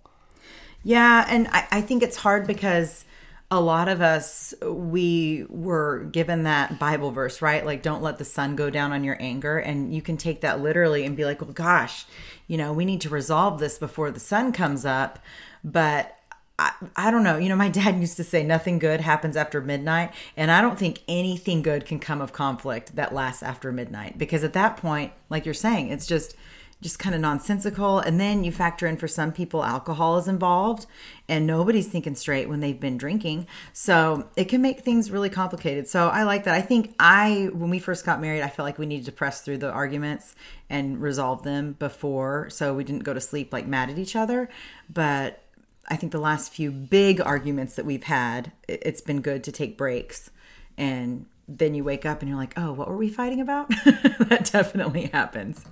Yeah, 0.82 1.24
and 1.28 1.48
I, 1.48 1.66
I 1.70 1.80
think 1.80 2.02
it's 2.02 2.16
hard 2.16 2.46
because 2.46 3.04
a 3.50 3.60
lot 3.60 3.88
of 3.88 4.00
us 4.00 4.52
we 4.62 5.46
were 5.48 6.04
given 6.12 6.42
that 6.42 6.78
Bible 6.78 7.12
verse, 7.12 7.40
right? 7.40 7.64
Like 7.64 7.82
don't 7.82 8.02
let 8.02 8.18
the 8.18 8.24
sun 8.24 8.56
go 8.56 8.70
down 8.70 8.92
on 8.92 9.04
your 9.04 9.16
anger. 9.20 9.58
And 9.58 9.94
you 9.94 10.02
can 10.02 10.16
take 10.16 10.40
that 10.40 10.60
literally 10.60 11.04
and 11.04 11.16
be 11.16 11.24
like, 11.24 11.40
well 11.40 11.52
gosh, 11.52 12.06
you 12.48 12.56
know, 12.56 12.72
we 12.72 12.84
need 12.84 13.00
to 13.02 13.08
resolve 13.08 13.60
this 13.60 13.78
before 13.78 14.10
the 14.10 14.20
sun 14.20 14.52
comes 14.52 14.84
up. 14.84 15.20
But 15.62 16.16
I, 16.58 16.72
I 16.94 17.10
don't 17.10 17.22
know. 17.22 17.36
You 17.36 17.48
know, 17.48 17.56
my 17.56 17.68
dad 17.80 17.98
used 17.98 18.16
to 18.16 18.24
say 18.24 18.42
nothing 18.42 18.78
good 18.78 19.00
happens 19.00 19.36
after 19.36 19.60
midnight. 19.60 20.12
And 20.36 20.50
I 20.50 20.60
don't 20.60 20.78
think 20.78 21.02
anything 21.08 21.62
good 21.62 21.86
can 21.86 21.98
come 21.98 22.20
of 22.20 22.32
conflict 22.32 22.96
that 22.96 23.14
lasts 23.14 23.42
after 23.42 23.72
midnight. 23.72 24.18
Because 24.18 24.44
at 24.44 24.52
that 24.54 24.76
point, 24.76 25.12
like 25.28 25.44
you're 25.44 25.54
saying, 25.54 25.90
it's 25.90 26.06
just 26.06 26.36
just 26.82 26.98
kind 26.98 27.14
of 27.14 27.20
nonsensical. 27.22 27.98
And 28.00 28.20
then 28.20 28.44
you 28.44 28.52
factor 28.52 28.86
in 28.86 28.98
for 28.98 29.08
some 29.08 29.32
people, 29.32 29.64
alcohol 29.64 30.18
is 30.18 30.28
involved 30.28 30.86
and 31.26 31.46
nobody's 31.46 31.88
thinking 31.88 32.14
straight 32.14 32.50
when 32.50 32.60
they've 32.60 32.78
been 32.78 32.98
drinking. 32.98 33.46
So 33.72 34.28
it 34.36 34.44
can 34.44 34.60
make 34.60 34.80
things 34.80 35.10
really 35.10 35.30
complicated. 35.30 35.88
So 35.88 36.08
I 36.08 36.24
like 36.24 36.44
that. 36.44 36.54
I 36.54 36.60
think 36.60 36.94
I, 37.00 37.48
when 37.54 37.70
we 37.70 37.78
first 37.78 38.04
got 38.04 38.20
married, 38.20 38.42
I 38.42 38.48
felt 38.48 38.66
like 38.66 38.78
we 38.78 38.84
needed 38.84 39.06
to 39.06 39.12
press 39.12 39.40
through 39.40 39.58
the 39.58 39.70
arguments 39.70 40.34
and 40.68 41.00
resolve 41.00 41.44
them 41.44 41.76
before. 41.78 42.50
So 42.50 42.74
we 42.74 42.84
didn't 42.84 43.04
go 43.04 43.14
to 43.14 43.20
sleep 43.22 43.54
like 43.54 43.66
mad 43.66 43.88
at 43.88 43.98
each 43.98 44.14
other. 44.14 44.48
But 44.92 45.42
I 45.88 45.96
think 45.96 46.12
the 46.12 46.18
last 46.20 46.52
few 46.52 46.70
big 46.70 47.20
arguments 47.20 47.76
that 47.76 47.84
we've 47.86 48.04
had, 48.04 48.52
it- 48.68 48.82
it's 48.84 49.00
been 49.00 49.20
good 49.20 49.44
to 49.44 49.52
take 49.52 49.76
breaks. 49.78 50.30
And 50.76 51.26
then 51.48 51.74
you 51.74 51.84
wake 51.84 52.04
up 52.04 52.20
and 52.20 52.28
you're 52.28 52.38
like, 52.38 52.54
oh, 52.56 52.72
what 52.72 52.88
were 52.88 52.96
we 52.96 53.08
fighting 53.08 53.40
about? 53.40 53.68
that 53.84 54.50
definitely 54.52 55.06
happens. 55.12 55.64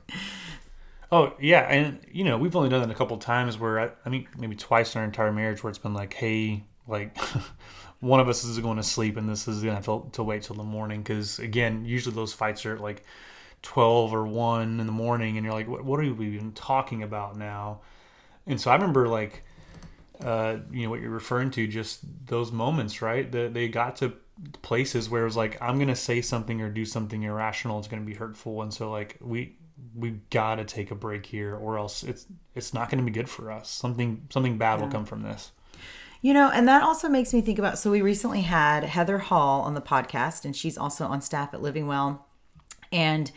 Oh 1.13 1.35
yeah, 1.41 1.61
and 1.61 2.01
you 2.11 2.25
know 2.25 2.39
we've 2.39 2.57
only 2.57 2.69
done 2.71 2.83
it 2.83 2.91
a 2.91 2.95
couple 2.95 3.17
times 3.19 3.59
where 3.59 3.79
I, 3.79 3.91
I 4.05 4.09
mean 4.09 4.27
maybe 4.39 4.57
twice 4.57 4.95
in 4.95 5.01
our 5.01 5.05
entire 5.05 5.33
marriage 5.33 5.63
where 5.63 5.69
it's 5.69 5.79
been 5.79 5.95
like, 5.95 6.15
hey, 6.15 6.65
like 6.89 7.17
one 8.01 8.19
of 8.21 8.29
us 8.29 8.43
is 8.45 8.59
going 8.59 8.79
to 8.79 8.83
sleep 8.83 9.17
and 9.17 9.29
this 9.29 9.47
is 9.47 9.63
going 9.63 9.71
to 9.71 9.75
have 9.77 9.85
to, 9.85 10.11
to 10.13 10.23
wait 10.23 10.43
till 10.43 10.57
the 10.57 10.65
morning 10.65 11.03
because 11.03 11.39
again 11.39 11.85
usually 11.85 12.15
those 12.15 12.33
fights 12.33 12.67
are 12.67 12.79
like 12.79 13.05
12 13.63 14.13
or 14.13 14.27
1 14.27 14.81
in 14.81 14.87
the 14.87 14.93
morning 14.93 15.37
and 15.37 15.45
you're 15.47 15.55
like 15.55 15.69
what, 15.69 15.85
what 15.85 16.01
are 16.01 16.13
we 16.15 16.27
even 16.35 16.53
talking 16.53 17.03
about 17.03 17.37
now 17.39 17.81
and 18.47 18.61
so 18.61 18.71
i 18.71 18.75
remember 18.75 19.09
like 19.09 19.44
uh, 20.25 20.59
you 20.73 20.83
know 20.85 20.91
what 20.91 21.01
you're 21.01 21.11
referring 21.11 21.51
to 21.53 21.67
just 21.67 22.01
those 22.27 22.51
moments 22.51 23.03
right 23.03 23.31
that 23.31 23.55
they 23.55 23.69
got 23.69 23.97
to 23.97 24.13
places 24.63 25.09
where 25.09 25.23
it 25.23 25.27
was 25.27 25.37
like 25.37 25.61
i'm 25.63 25.77
going 25.77 25.87
to 25.87 25.95
say 25.95 26.21
something 26.21 26.61
or 26.61 26.69
do 26.69 26.85
something 26.85 27.23
irrational 27.23 27.79
it's 27.79 27.87
going 27.87 28.03
to 28.03 28.07
be 28.07 28.17
hurtful 28.17 28.63
and 28.63 28.75
so 28.75 28.91
like 28.91 29.17
we 29.21 29.55
we 29.95 30.11
got 30.31 30.57
to 30.57 30.65
take 30.65 30.91
a 30.91 30.95
break 30.95 31.25
here 31.27 31.55
or 31.55 31.79
else 31.79 32.03
it's 32.03 32.27
it's 32.55 32.75
not 32.75 32.91
going 32.91 32.99
to 32.99 33.05
be 33.05 33.13
good 33.13 33.29
for 33.29 33.53
us 33.53 33.71
something 33.71 34.27
something 34.31 34.59
bad 34.59 34.79
yeah. 34.79 34.85
will 34.85 34.91
come 34.91 35.05
from 35.05 35.23
this 35.23 35.53
you 36.25 36.33
know, 36.33 36.51
and 36.51 36.67
that 36.69 36.83
also 36.83 37.11
makes 37.11 37.35
me 37.35 37.43
think 37.43 37.59
about 37.59 37.77
so 37.77 37.91
we 37.91 38.01
recently 38.01 38.41
had 38.41 38.83
Heather 38.83 39.19
Hall 39.19 39.61
on 39.61 39.75
the 39.75 39.83
podcast, 39.83 40.47
and 40.47 40.57
she's 40.57 40.79
also 40.79 41.05
on 41.05 41.21
staff 41.21 41.53
at 41.53 41.61
Living 41.61 41.87
Well. 41.87 42.27
And 42.91 43.31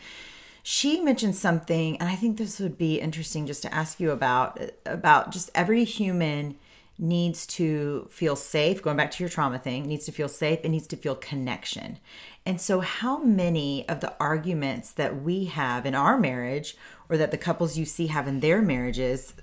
she 0.62 0.98
mentioned 0.98 1.36
something, 1.36 1.98
and 1.98 2.08
I 2.08 2.14
think 2.14 2.38
this 2.38 2.58
would 2.60 2.78
be 2.78 2.98
interesting 2.98 3.46
just 3.46 3.60
to 3.64 3.74
ask 3.74 4.00
you 4.00 4.10
about 4.10 4.58
about 4.86 5.32
just 5.32 5.50
every 5.54 5.84
human 5.84 6.56
needs 6.98 7.46
to 7.46 8.08
feel 8.10 8.34
safe, 8.34 8.82
going 8.82 8.96
back 8.96 9.10
to 9.12 9.22
your 9.22 9.30
trauma 9.30 9.58
thing, 9.58 9.86
needs 9.86 10.04
to 10.06 10.12
feel 10.12 10.28
safe 10.28 10.60
it 10.62 10.68
needs 10.68 10.86
to 10.88 10.96
feel 10.96 11.14
connection. 11.14 11.98
And 12.44 12.60
so, 12.60 12.80
how 12.80 13.18
many 13.18 13.88
of 13.88 14.00
the 14.00 14.14
arguments 14.18 14.92
that 14.92 15.22
we 15.22 15.46
have 15.46 15.86
in 15.86 15.94
our 15.94 16.18
marriage 16.18 16.76
or 17.08 17.16
that 17.16 17.30
the 17.30 17.38
couples 17.38 17.78
you 17.78 17.84
see 17.84 18.08
have 18.08 18.26
in 18.26 18.40
their 18.40 18.60
marriages 18.62 19.34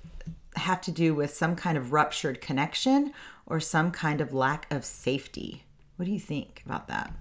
have 0.56 0.82
to 0.82 0.91
do 0.91 1.13
with 1.13 1.34
some 1.34 1.56
kind 1.56 1.78
of 1.78 1.91
ruptured 1.91 2.41
connection 2.41 3.13
or 3.46 3.60
some 3.60 3.91
kind 3.91 4.22
of 4.22 4.34
lack 4.34 4.72
of 4.72 4.86
safety. 4.86 5.63
What 5.98 6.06
do 6.06 6.12
you 6.12 6.20
think 6.20 6.62
about 6.65 6.88
that? 6.88 7.13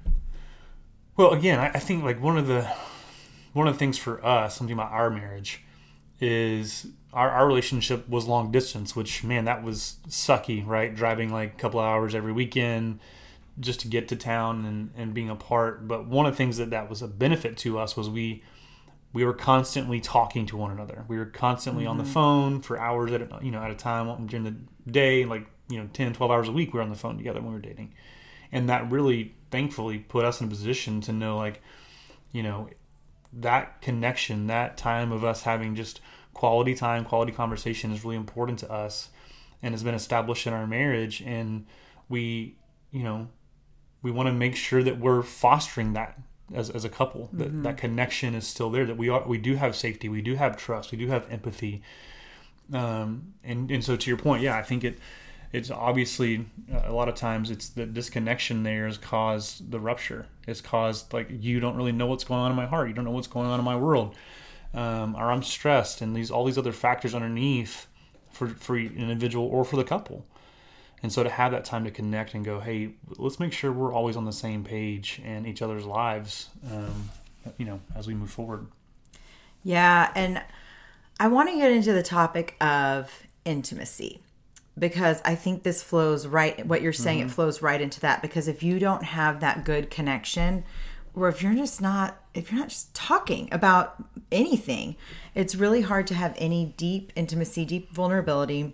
Well, 1.16 1.33
again, 1.33 1.61
I 1.61 1.79
think 1.79 2.03
like 2.03 2.20
one 2.20 2.37
of 2.37 2.47
the 2.47 2.68
one 3.53 3.68
of 3.68 3.75
the 3.75 3.79
things 3.79 3.97
for 3.97 4.25
us, 4.25 4.57
something 4.57 4.75
about 4.75 4.90
our 4.90 5.11
marriage, 5.11 5.62
is 6.20 6.87
our, 7.14 7.31
our 7.31 7.46
relationship 7.46 8.09
was 8.09 8.27
long 8.27 8.50
distance, 8.50 8.94
which 8.94 9.24
man, 9.24 9.44
that 9.46 9.62
was 9.62 9.96
sucky, 10.09 10.66
right? 10.66 10.94
Driving 10.94 11.33
like 11.33 11.55
a 11.55 11.57
couple 11.57 11.81
hours 11.81 12.14
every 12.14 12.33
weekend 12.33 13.00
just 13.61 13.81
to 13.81 13.88
get 13.88 14.09
to 14.09 14.16
town 14.16 14.64
and, 14.64 14.90
and 14.96 15.14
being 15.14 15.31
apart. 15.31 15.87
But 15.87 16.07
one 16.07 16.27
of 16.27 16.33
the 16.33 16.37
things 16.37 16.57
that 16.57 16.70
that 16.70 16.90
was 16.90 17.03
a 17.03 17.09
benefit 17.09 17.57
to 17.59 17.79
us 17.79 17.96
was 17.96 18.11
we 18.11 18.42
we 19.12 19.24
were 19.24 19.33
constantly 19.33 20.00
talking 20.00 20.44
to 20.46 20.57
one 20.57 20.72
another. 20.72 21.05
We 21.07 21.16
were 21.16 21.27
constantly 21.27 21.85
mm-hmm. 21.85 21.90
on 21.90 21.98
the 21.98 22.03
mm-hmm. 22.03 22.12
phone 22.12 22.62
for 22.62 22.79
hours 22.79 23.12
at 23.12 23.22
a, 23.22 23.38
you 23.40 23.50
know 23.50 23.62
at 23.62 23.70
a 23.70 23.77
time 23.77 24.27
during 24.27 24.44
the 24.44 24.57
day, 24.90 25.24
like 25.24 25.46
you 25.68 25.79
know 25.79 25.88
10 25.92 26.14
12 26.14 26.31
hours 26.31 26.48
a 26.48 26.53
week 26.53 26.72
we 26.72 26.79
were 26.79 26.83
on 26.83 26.90
the 26.90 26.96
phone 26.96 27.16
together 27.16 27.40
when 27.40 27.48
we 27.50 27.55
were 27.55 27.61
dating 27.61 27.94
and 28.53 28.68
that 28.68 28.90
really 28.90 29.35
thankfully 29.50 29.98
put 29.98 30.24
us 30.24 30.40
in 30.40 30.46
a 30.46 30.50
position 30.50 31.00
to 31.00 31.12
know 31.12 31.37
like 31.37 31.62
you 32.33 32.42
know 32.42 32.68
that 33.33 33.81
connection 33.81 34.46
that 34.46 34.77
time 34.77 35.11
of 35.11 35.24
us 35.24 35.42
having 35.42 35.74
just 35.74 36.00
quality 36.35 36.75
time 36.75 37.05
quality 37.05 37.33
conversation 37.33 37.92
is 37.92 38.05
really 38.05 38.16
important 38.16 38.59
to 38.59 38.70
us 38.70 39.09
and 39.62 39.73
has 39.73 39.83
been 39.83 39.94
established 39.94 40.47
in 40.47 40.53
our 40.53 40.66
marriage 40.66 41.23
and 41.23 41.64
we 42.09 42.57
you 42.90 43.03
know 43.03 43.29
we 44.03 44.11
want 44.11 44.27
to 44.27 44.33
make 44.33 44.55
sure 44.55 44.83
that 44.83 44.99
we're 44.99 45.23
fostering 45.23 45.94
that 45.94 46.18
as, 46.55 46.68
as 46.68 46.85
a 46.85 46.88
couple 46.90 47.31
that 47.33 47.49
mm-hmm. 47.49 47.62
that 47.62 47.79
connection 47.79 48.35
is 48.35 48.47
still 48.47 48.70
there 48.70 48.85
that 48.85 48.97
we 48.97 49.09
are 49.09 49.27
we 49.27 49.38
do 49.38 49.55
have 49.55 49.75
safety 49.75 50.09
we 50.09 50.20
do 50.20 50.35
have 50.35 50.57
trust 50.57 50.92
we 50.92 50.99
do 50.99 51.09
have 51.09 51.27
empathy 51.31 51.83
um 52.73 53.33
and 53.42 53.70
and 53.70 53.83
so 53.83 53.97
to 53.97 54.11
your 54.11 54.18
point 54.18 54.42
yeah 54.42 54.57
i 54.57 54.62
think 54.62 54.85
it 54.85 54.99
it's 55.55 55.70
obviously 55.70 56.44
a 56.83 56.92
lot 56.92 57.09
of 57.09 57.14
times 57.14 57.49
it's 57.49 57.68
the 57.68 57.87
disconnection 57.87 58.64
there 58.64 58.87
has 58.87 58.99
caused 58.99 59.70
the 59.70 59.79
rupture. 59.79 60.27
It's 60.49 60.61
caused 60.61 61.12
like 61.12 61.29
you 61.31 61.61
don't 61.61 61.77
really 61.77 61.92
know 61.92 62.07
what's 62.07 62.25
going 62.25 62.40
on 62.40 62.51
in 62.51 62.57
my 62.57 62.66
heart. 62.66 62.88
You 62.88 62.94
don't 62.94 63.05
know 63.05 63.12
what's 63.12 63.29
going 63.29 63.47
on 63.47 63.61
in 63.61 63.64
my 63.64 63.77
world, 63.77 64.16
um, 64.75 65.15
or 65.17 65.31
I'm 65.31 65.43
stressed, 65.43 66.01
and 66.01 66.15
these 66.15 66.31
all 66.31 66.45
these 66.45 66.59
other 66.59 66.73
factors 66.73 67.15
underneath 67.15 67.87
for 68.31 68.49
for 68.49 68.77
an 68.77 68.97
individual 68.97 69.47
or 69.47 69.65
for 69.65 69.77
the 69.77 69.85
couple. 69.85 70.27
And 71.03 71.13
so 71.13 71.23
to 71.23 71.29
have 71.29 71.53
that 71.53 71.67
time 71.67 71.85
to 71.85 71.91
connect 71.91 72.33
and 72.33 72.43
go, 72.45 72.61
hey, 72.61 72.95
let's 73.19 73.39
make 73.39 73.53
sure 73.53 73.71
we're 73.71 73.93
always 73.93 74.17
on 74.17 74.25
the 74.25 74.33
same 74.33 74.65
page 74.65 75.21
in 75.23 75.45
each 75.45 75.61
other's 75.61 75.85
lives, 75.85 76.49
um, 76.73 77.11
you 77.59 77.67
know, 77.67 77.81
as 77.95 78.07
we 78.07 78.15
move 78.15 78.31
forward. 78.31 78.69
Yeah, 79.63 80.11
and 80.15 80.43
I 81.21 81.29
want 81.29 81.51
to 81.51 81.57
get 81.57 81.71
into 81.71 81.93
the 81.93 82.03
topic 82.03 82.57
of 82.59 83.11
intimacy 83.45 84.21
because 84.79 85.21
I 85.25 85.35
think 85.35 85.63
this 85.63 85.83
flows 85.83 86.27
right 86.27 86.67
what 86.67 86.83
you're 86.83 86.93
saying 86.93 87.19
mm-hmm. 87.19 87.29
it 87.29 87.33
flows 87.33 87.63
right 87.63 87.81
into 87.81 88.01
that 88.01 88.23
because 88.23 88.49
if 88.49 88.63
you 88.63 88.79
don't 88.79 89.05
have 89.05 89.41
that 89.41 89.65
good 89.65 89.91
connection 89.91 90.65
or 91.15 91.29
if 91.29 91.43
you're 91.43 91.55
just 91.55 91.81
not 91.81 92.24
if 92.35 92.51
you're 92.51 92.61
not 92.61 92.68
just 92.68 92.94
talking 92.94 93.49
about 93.53 94.03
anything 94.31 94.97
it's 95.35 95.55
really 95.55 95.83
hard 95.83 96.07
to 96.07 96.14
have 96.14 96.35
any 96.37 96.75
deep 96.77 97.12
intimacy 97.16 97.64
deep 97.64 97.92
vulnerability 97.92 98.73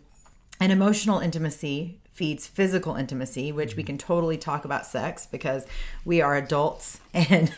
and 0.61 0.73
emotional 0.73 1.19
intimacy 1.21 2.00
feeds 2.21 2.47
physical 2.47 2.97
intimacy, 2.97 3.51
which 3.51 3.77
we 3.77 3.83
mm-hmm. 3.83 3.87
can 3.87 3.99
totally 3.99 4.37
talk 4.37 4.67
about 4.67 4.85
sex 4.85 5.25
because 5.25 5.67
we 6.05 6.21
are 6.21 6.37
adults 6.37 7.01
and 7.15 7.51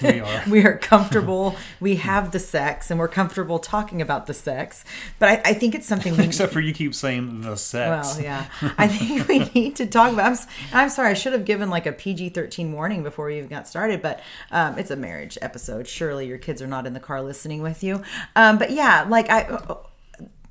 we 0.00 0.20
are, 0.20 0.42
we 0.50 0.64
are 0.64 0.78
comfortable. 0.78 1.54
we 1.80 1.96
have 1.96 2.30
the 2.30 2.38
sex 2.38 2.90
and 2.90 2.98
we're 2.98 3.08
comfortable 3.08 3.58
talking 3.58 4.00
about 4.00 4.26
the 4.26 4.32
sex. 4.32 4.86
But 5.18 5.28
I, 5.28 5.50
I 5.50 5.52
think 5.52 5.74
it's 5.74 5.86
something 5.86 6.16
we, 6.16 6.24
except 6.24 6.50
for 6.50 6.60
you 6.60 6.72
keep 6.72 6.94
saying 6.94 7.42
the 7.42 7.56
sex. 7.56 8.14
Well, 8.14 8.24
yeah, 8.24 8.46
I 8.78 8.88
think 8.88 9.28
we 9.28 9.40
need 9.54 9.76
to 9.76 9.84
talk 9.84 10.14
about. 10.14 10.32
I'm, 10.32 10.38
I'm 10.72 10.88
sorry, 10.88 11.10
I 11.10 11.14
should 11.14 11.34
have 11.34 11.44
given 11.44 11.68
like 11.68 11.84
a 11.84 11.92
PG 11.92 12.30
13 12.30 12.72
warning 12.72 13.02
before 13.02 13.26
we 13.26 13.36
even 13.36 13.50
got 13.50 13.68
started, 13.68 14.00
but 14.00 14.20
um, 14.50 14.78
it's 14.78 14.90
a 14.90 14.96
marriage 14.96 15.36
episode. 15.42 15.86
Surely 15.86 16.26
your 16.26 16.38
kids 16.38 16.62
are 16.62 16.66
not 16.66 16.86
in 16.86 16.94
the 16.94 17.00
car 17.00 17.20
listening 17.20 17.60
with 17.60 17.84
you. 17.84 18.02
Um, 18.34 18.56
but 18.56 18.70
yeah, 18.70 19.04
like 19.06 19.28
I 19.28 19.76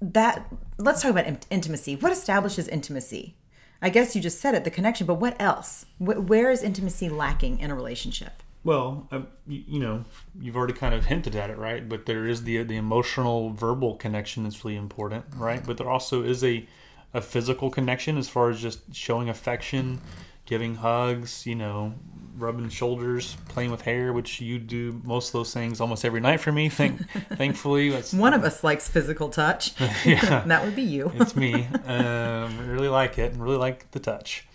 that 0.02 0.46
let's 0.78 1.02
talk 1.02 1.10
about 1.10 1.26
intimacy. 1.50 1.96
What 1.96 2.12
establishes 2.12 2.68
intimacy? 2.68 3.36
I 3.82 3.90
guess 3.90 4.16
you 4.16 4.22
just 4.22 4.40
said 4.40 4.56
it, 4.56 4.64
the 4.64 4.72
connection, 4.72 5.06
but 5.06 5.16
what 5.16 5.40
else? 5.40 5.86
where 6.00 6.50
is 6.52 6.64
intimacy 6.64 7.10
lacking 7.10 7.60
in 7.60 7.72
a 7.72 7.76
relationship? 7.76 8.42
Well, 8.64 9.08
uh, 9.12 9.22
you 9.48 9.80
know, 9.80 10.06
you've 10.40 10.58
already 10.58 10.74
kind 10.74 10.96
of 10.96 11.06
hinted 11.06 11.36
at 11.36 11.52
it, 11.52 11.58
right? 11.58 11.88
But 11.88 12.08
there 12.08 12.26
is 12.26 12.44
the 12.44 12.64
the 12.64 12.78
emotional, 12.78 13.52
verbal 13.52 13.96
connection 13.96 14.44
that's 14.44 14.66
really 14.66 14.76
important, 14.76 15.26
right? 15.36 15.64
But 15.64 15.78
there 15.78 15.90
also 15.90 16.24
is 16.24 16.44
a 16.44 16.68
a 17.14 17.22
physical 17.22 17.70
connection 17.70 18.18
as 18.18 18.28
far 18.28 18.50
as 18.50 18.60
just 18.60 18.94
showing 18.94 19.30
affection, 19.30 20.02
giving 20.46 20.76
hugs, 20.76 21.46
you 21.46 21.56
know, 21.56 21.94
rubbing 22.38 22.70
shoulders, 22.70 23.38
playing 23.50 23.72
with 23.72 23.82
hair, 23.82 24.14
which 24.14 24.42
you 24.42 24.60
do 24.60 25.02
most 25.04 25.30
of 25.30 25.34
those 25.34 25.54
things 25.54 25.80
almost 25.82 26.06
every 26.06 26.20
night 26.20 26.40
for 26.40 26.52
me. 26.52 26.70
Thank, 26.70 27.10
thankfully, 27.34 27.90
that's, 27.90 28.14
one 28.14 28.34
of 28.34 28.44
us 28.44 28.64
likes 28.64 28.88
physical 28.88 29.30
touch. 29.30 29.80
yeah, 30.06 30.44
that 30.48 30.64
would 30.64 30.76
be 30.76 30.84
you. 30.84 31.12
it's 31.16 31.36
me. 31.36 31.68
Um, 31.86 32.68
really 32.68 32.90
like 32.90 33.18
it 33.18 33.34
and 33.34 33.42
really 33.42 33.58
like 33.58 33.90
the 33.92 34.00
touch. 34.00 34.48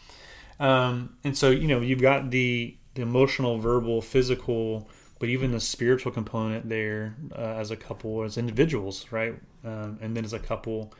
Um, 0.58 1.16
and 1.24 1.36
so 1.36 1.50
you 1.50 1.68
know 1.68 1.80
you've 1.80 2.02
got 2.02 2.30
the 2.30 2.76
the 2.94 3.02
emotional, 3.02 3.58
verbal, 3.58 4.02
physical, 4.02 4.88
but 5.18 5.28
even 5.28 5.52
the 5.52 5.60
spiritual 5.60 6.12
component 6.12 6.68
there 6.68 7.14
uh, 7.32 7.56
as 7.58 7.70
a 7.70 7.76
couple, 7.76 8.22
as 8.22 8.36
individuals, 8.36 9.06
right? 9.10 9.34
Um, 9.64 9.98
and 10.00 10.16
then 10.16 10.24
as 10.24 10.32
a 10.32 10.38
couple 10.38 10.92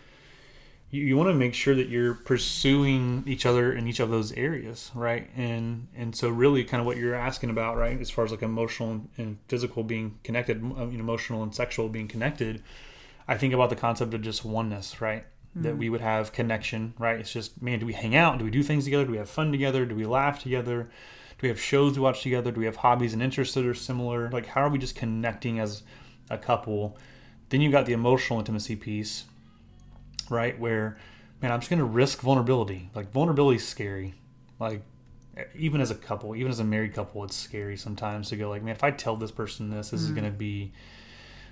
you, 0.90 1.03
you 1.03 1.16
want 1.16 1.29
to 1.29 1.35
make 1.35 1.55
sure 1.55 1.74
that 1.74 1.88
you're 1.88 2.14
pursuing 2.14 3.22
each 3.26 3.46
other 3.46 3.72
in 3.72 3.87
each 3.87 4.00
of 4.00 4.11
those 4.11 4.33
areas 4.33 4.90
right? 4.94 5.31
And 5.37 5.88
and 5.96 6.14
so 6.14 6.29
really 6.29 6.64
kind 6.64 6.81
of 6.81 6.87
what 6.87 6.96
you're 6.96 7.14
asking 7.14 7.50
about 7.50 7.76
right 7.76 8.00
as 8.00 8.11
far 8.11 8.24
as 8.24 8.31
like 8.31 8.42
emotional 8.42 9.03
and 9.16 9.38
physical 9.48 9.83
being 9.85 10.18
connected 10.24 10.59
emotional 10.59 11.42
and 11.42 11.55
sexual 11.55 11.88
being 11.88 12.09
connected 12.09 12.62
i 13.29 13.37
think 13.37 13.55
about 13.55 13.70
the 13.70 13.76
concept 13.76 14.14
of 14.14 14.22
just 14.22 14.44
oneness 14.44 15.00
right? 15.00 15.24
Mm-hmm. 15.50 15.62
that 15.62 15.76
we 15.76 15.88
would 15.88 16.00
have 16.00 16.33
connection 16.33 16.94
right? 16.98 17.18
It's 17.18 17.33
just 17.33 17.61
man 17.62 17.79
do 17.79 17.87
we 17.87 17.92
hang 17.92 18.14
out? 18.14 18.38
Do 18.38 18.44
we 18.44 18.50
do 18.50 18.62
things 18.62 18.85
together? 18.85 19.05
Do 19.05 19.12
we 19.12 19.18
have 19.18 19.31
fun 19.31 19.50
together? 19.53 19.85
Do 19.85 19.94
we 19.94 20.07
laugh 20.07 20.42
together? 20.42 20.85
Do 20.85 21.42
we 21.42 21.48
have 21.48 21.61
shows 21.61 21.94
to 21.94 22.03
watch 22.03 22.22
together? 22.22 22.53
Do 22.53 22.61
we 22.61 22.66
have 22.66 22.76
hobbies 22.76 23.14
and 23.14 23.22
interests 23.22 23.55
that 23.55 23.64
are 23.64 23.74
similar? 23.74 24.31
Like 24.31 24.46
how 24.46 24.62
are 24.62 24.68
we 24.68 24.79
just 24.79 24.94
connecting 24.94 25.59
as 25.59 25.83
a 26.29 26.38
couple? 26.38 26.98
Then 27.48 27.61
you 27.61 27.70
got 27.72 27.87
the 27.87 27.94
emotional 27.94 28.38
intimacy 28.38 28.76
piece 28.76 29.24
right? 30.30 30.58
Where, 30.58 30.96
man, 31.42 31.52
I'm 31.52 31.60
just 31.60 31.68
going 31.68 31.80
to 31.80 31.84
risk 31.84 32.20
vulnerability. 32.20 32.88
Like, 32.94 33.12
vulnerability 33.12 33.56
is 33.56 33.68
scary. 33.68 34.14
Like, 34.58 34.82
even 35.54 35.80
as 35.80 35.90
a 35.90 35.94
couple, 35.94 36.34
even 36.34 36.50
as 36.50 36.60
a 36.60 36.64
married 36.64 36.94
couple, 36.94 37.22
it's 37.24 37.36
scary 37.36 37.76
sometimes 37.76 38.30
to 38.30 38.36
go, 38.36 38.48
like, 38.48 38.62
man, 38.62 38.74
if 38.74 38.82
I 38.82 38.90
tell 38.90 39.16
this 39.16 39.30
person 39.30 39.68
this, 39.70 39.90
this 39.90 40.00
mm. 40.00 40.04
is 40.04 40.10
going 40.12 40.24
to 40.24 40.30
be 40.30 40.72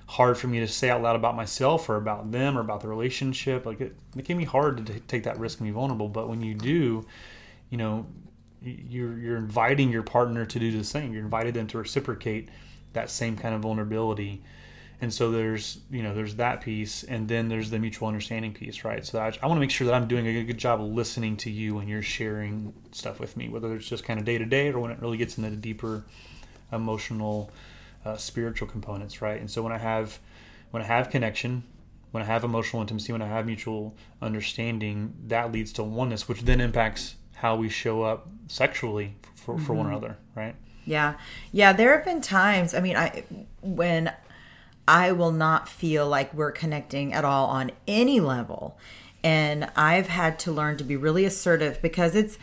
hard 0.06 0.38
for 0.38 0.46
me 0.46 0.60
to 0.60 0.68
say 0.68 0.88
out 0.88 1.02
loud 1.02 1.16
about 1.16 1.36
myself 1.36 1.88
or 1.90 1.96
about 1.96 2.32
them 2.32 2.56
or 2.56 2.62
about 2.62 2.80
the 2.80 2.88
relationship. 2.88 3.66
Like, 3.66 3.80
it, 3.80 3.94
it 4.16 4.24
can 4.24 4.38
be 4.38 4.44
hard 4.44 4.86
to 4.86 4.92
t- 4.94 5.00
take 5.00 5.24
that 5.24 5.38
risk 5.38 5.60
and 5.60 5.68
be 5.68 5.72
vulnerable. 5.72 6.08
But 6.08 6.28
when 6.28 6.40
you 6.40 6.54
do, 6.54 7.06
you 7.68 7.76
know, 7.76 8.06
you're, 8.62 9.18
you're 9.18 9.36
inviting 9.36 9.90
your 9.90 10.02
partner 10.02 10.46
to 10.46 10.58
do 10.58 10.76
the 10.76 10.84
same. 10.84 11.12
You're 11.12 11.24
inviting 11.24 11.52
them 11.52 11.66
to 11.68 11.78
reciprocate 11.78 12.48
that 12.94 13.10
same 13.10 13.36
kind 13.36 13.54
of 13.54 13.60
vulnerability 13.60 14.42
and 15.00 15.12
so 15.12 15.30
there's 15.30 15.78
you 15.90 16.02
know 16.02 16.14
there's 16.14 16.34
that 16.36 16.60
piece 16.60 17.04
and 17.04 17.28
then 17.28 17.48
there's 17.48 17.70
the 17.70 17.78
mutual 17.78 18.08
understanding 18.08 18.52
piece 18.52 18.84
right? 18.84 19.04
So 19.04 19.18
i, 19.18 19.26
I 19.42 19.46
want 19.46 19.56
to 19.56 19.60
make 19.60 19.70
sure 19.70 19.86
that 19.86 19.94
i'm 19.94 20.08
doing 20.08 20.26
a 20.26 20.44
good 20.44 20.58
job 20.58 20.80
of 20.80 20.88
listening 20.88 21.36
to 21.38 21.50
you 21.50 21.74
when 21.74 21.88
you're 21.88 22.02
sharing 22.02 22.72
stuff 22.92 23.20
with 23.20 23.36
me 23.36 23.48
whether 23.48 23.74
it's 23.74 23.88
just 23.88 24.04
kind 24.04 24.18
of 24.18 24.24
day 24.24 24.38
to 24.38 24.44
day 24.44 24.72
or 24.72 24.80
when 24.80 24.90
it 24.90 25.00
really 25.00 25.18
gets 25.18 25.38
into 25.38 25.50
the 25.50 25.56
deeper 25.56 26.04
emotional 26.72 27.50
uh, 28.04 28.16
spiritual 28.16 28.68
components 28.68 29.22
right? 29.22 29.40
And 29.40 29.50
so 29.50 29.62
when 29.62 29.72
i 29.72 29.78
have 29.78 30.18
when 30.70 30.82
i 30.82 30.86
have 30.86 31.10
connection 31.10 31.62
when 32.10 32.22
i 32.22 32.26
have 32.26 32.44
emotional 32.44 32.82
intimacy 32.82 33.12
when 33.12 33.22
i 33.22 33.26
have 33.26 33.46
mutual 33.46 33.94
understanding 34.20 35.14
that 35.26 35.52
leads 35.52 35.72
to 35.74 35.82
oneness 35.82 36.28
which 36.28 36.42
then 36.42 36.60
impacts 36.60 37.16
how 37.34 37.54
we 37.54 37.68
show 37.68 38.02
up 38.02 38.28
sexually 38.48 39.14
for, 39.34 39.56
for 39.58 39.72
mm-hmm. 39.72 39.76
one 39.76 39.86
another 39.86 40.16
right? 40.34 40.56
Yeah. 40.84 41.14
Yeah 41.52 41.72
there 41.72 41.94
have 41.94 42.04
been 42.04 42.20
times 42.20 42.74
i 42.74 42.80
mean 42.80 42.96
i 42.96 43.24
when 43.60 44.12
I 44.88 45.12
will 45.12 45.32
not 45.32 45.68
feel 45.68 46.08
like 46.08 46.32
we're 46.32 46.50
connecting 46.50 47.12
at 47.12 47.22
all 47.22 47.48
on 47.48 47.72
any 47.86 48.20
level. 48.20 48.78
And 49.22 49.70
I've 49.76 50.08
had 50.08 50.38
to 50.40 50.52
learn 50.52 50.78
to 50.78 50.84
be 50.84 50.96
really 50.96 51.26
assertive 51.26 51.82
because 51.82 52.14
it's 52.14 52.38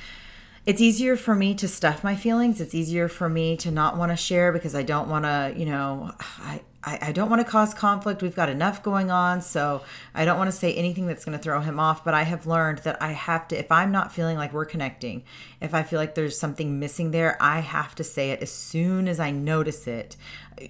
it's 0.67 0.79
easier 0.79 1.15
for 1.15 1.35
me 1.35 1.55
to 1.55 1.67
stuff 1.67 2.03
my 2.03 2.15
feelings. 2.15 2.61
It's 2.61 2.75
easier 2.75 3.07
for 3.07 3.29
me 3.29 3.57
to 3.57 3.71
not 3.71 3.97
want 3.97 4.11
to 4.11 4.15
share 4.15 4.51
because 4.51 4.73
I 4.75 4.83
don't 4.83 5.07
want 5.07 5.25
to, 5.25 5.53
you 5.55 5.65
know, 5.65 6.11
I, 6.19 6.61
I, 6.85 6.99
I 7.01 7.11
don't 7.11 7.29
want 7.29 7.45
to 7.45 7.51
cause 7.51 7.73
conflict. 7.73 8.21
We've 8.21 8.35
got 8.35 8.49
enough 8.49 8.83
going 8.83 9.09
on. 9.09 9.41
So 9.41 9.81
I 10.13 10.23
don't 10.23 10.37
want 10.37 10.49
to 10.49 10.55
say 10.55 10.73
anything 10.73 11.07
that's 11.07 11.25
going 11.25 11.37
to 11.37 11.43
throw 11.43 11.61
him 11.61 11.79
off. 11.79 12.03
But 12.03 12.13
I 12.13 12.23
have 12.23 12.45
learned 12.45 12.79
that 12.79 13.01
I 13.01 13.11
have 13.11 13.47
to, 13.49 13.57
if 13.57 13.71
I'm 13.71 13.91
not 13.91 14.13
feeling 14.13 14.37
like 14.37 14.53
we're 14.53 14.65
connecting, 14.65 15.23
if 15.59 15.73
I 15.73 15.83
feel 15.83 15.99
like 15.99 16.15
there's 16.15 16.37
something 16.37 16.79
missing 16.79 17.11
there, 17.11 17.37
I 17.41 17.59
have 17.59 17.95
to 17.95 18.03
say 18.03 18.31
it 18.31 18.41
as 18.41 18.51
soon 18.51 19.07
as 19.07 19.19
I 19.19 19.31
notice 19.31 19.87
it. 19.87 20.15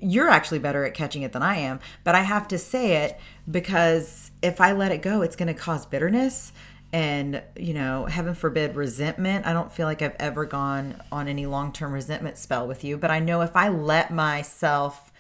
You're 0.02 0.30
actually 0.30 0.60
better 0.60 0.86
at 0.86 0.94
catching 0.94 1.22
it 1.22 1.34
than 1.34 1.44
I 1.44 1.58
am, 1.58 1.80
but 2.04 2.16
I 2.16 2.22
have 2.22 2.48
to 2.48 2.58
say 2.58 3.04
it 3.04 3.20
because 3.50 4.32
if 4.42 4.60
I 4.60 4.72
let 4.72 4.92
it 4.92 5.04
go, 5.04 5.22
it's 5.22 5.36
going 5.36 5.48
to 5.48 5.54
cause 5.54 5.86
bitterness 5.86 6.54
and 6.92 7.42
you 7.58 7.74
know 7.74 8.06
heaven 8.06 8.34
forbid 8.34 8.76
resentment 8.76 9.46
i 9.46 9.52
don't 9.52 9.72
feel 9.72 9.86
like 9.88 10.02
i've 10.02 10.16
ever 10.20 10.46
gone 10.46 11.02
on 11.12 11.28
any 11.28 11.46
long-term 11.46 11.92
resentment 11.92 12.38
spell 12.38 12.68
with 12.68 12.84
you 12.84 12.96
but 12.96 13.10
i 13.10 13.20
know 13.20 13.42
if 13.42 13.56
i 13.56 13.68
let 13.68 14.14
myself 14.14 15.12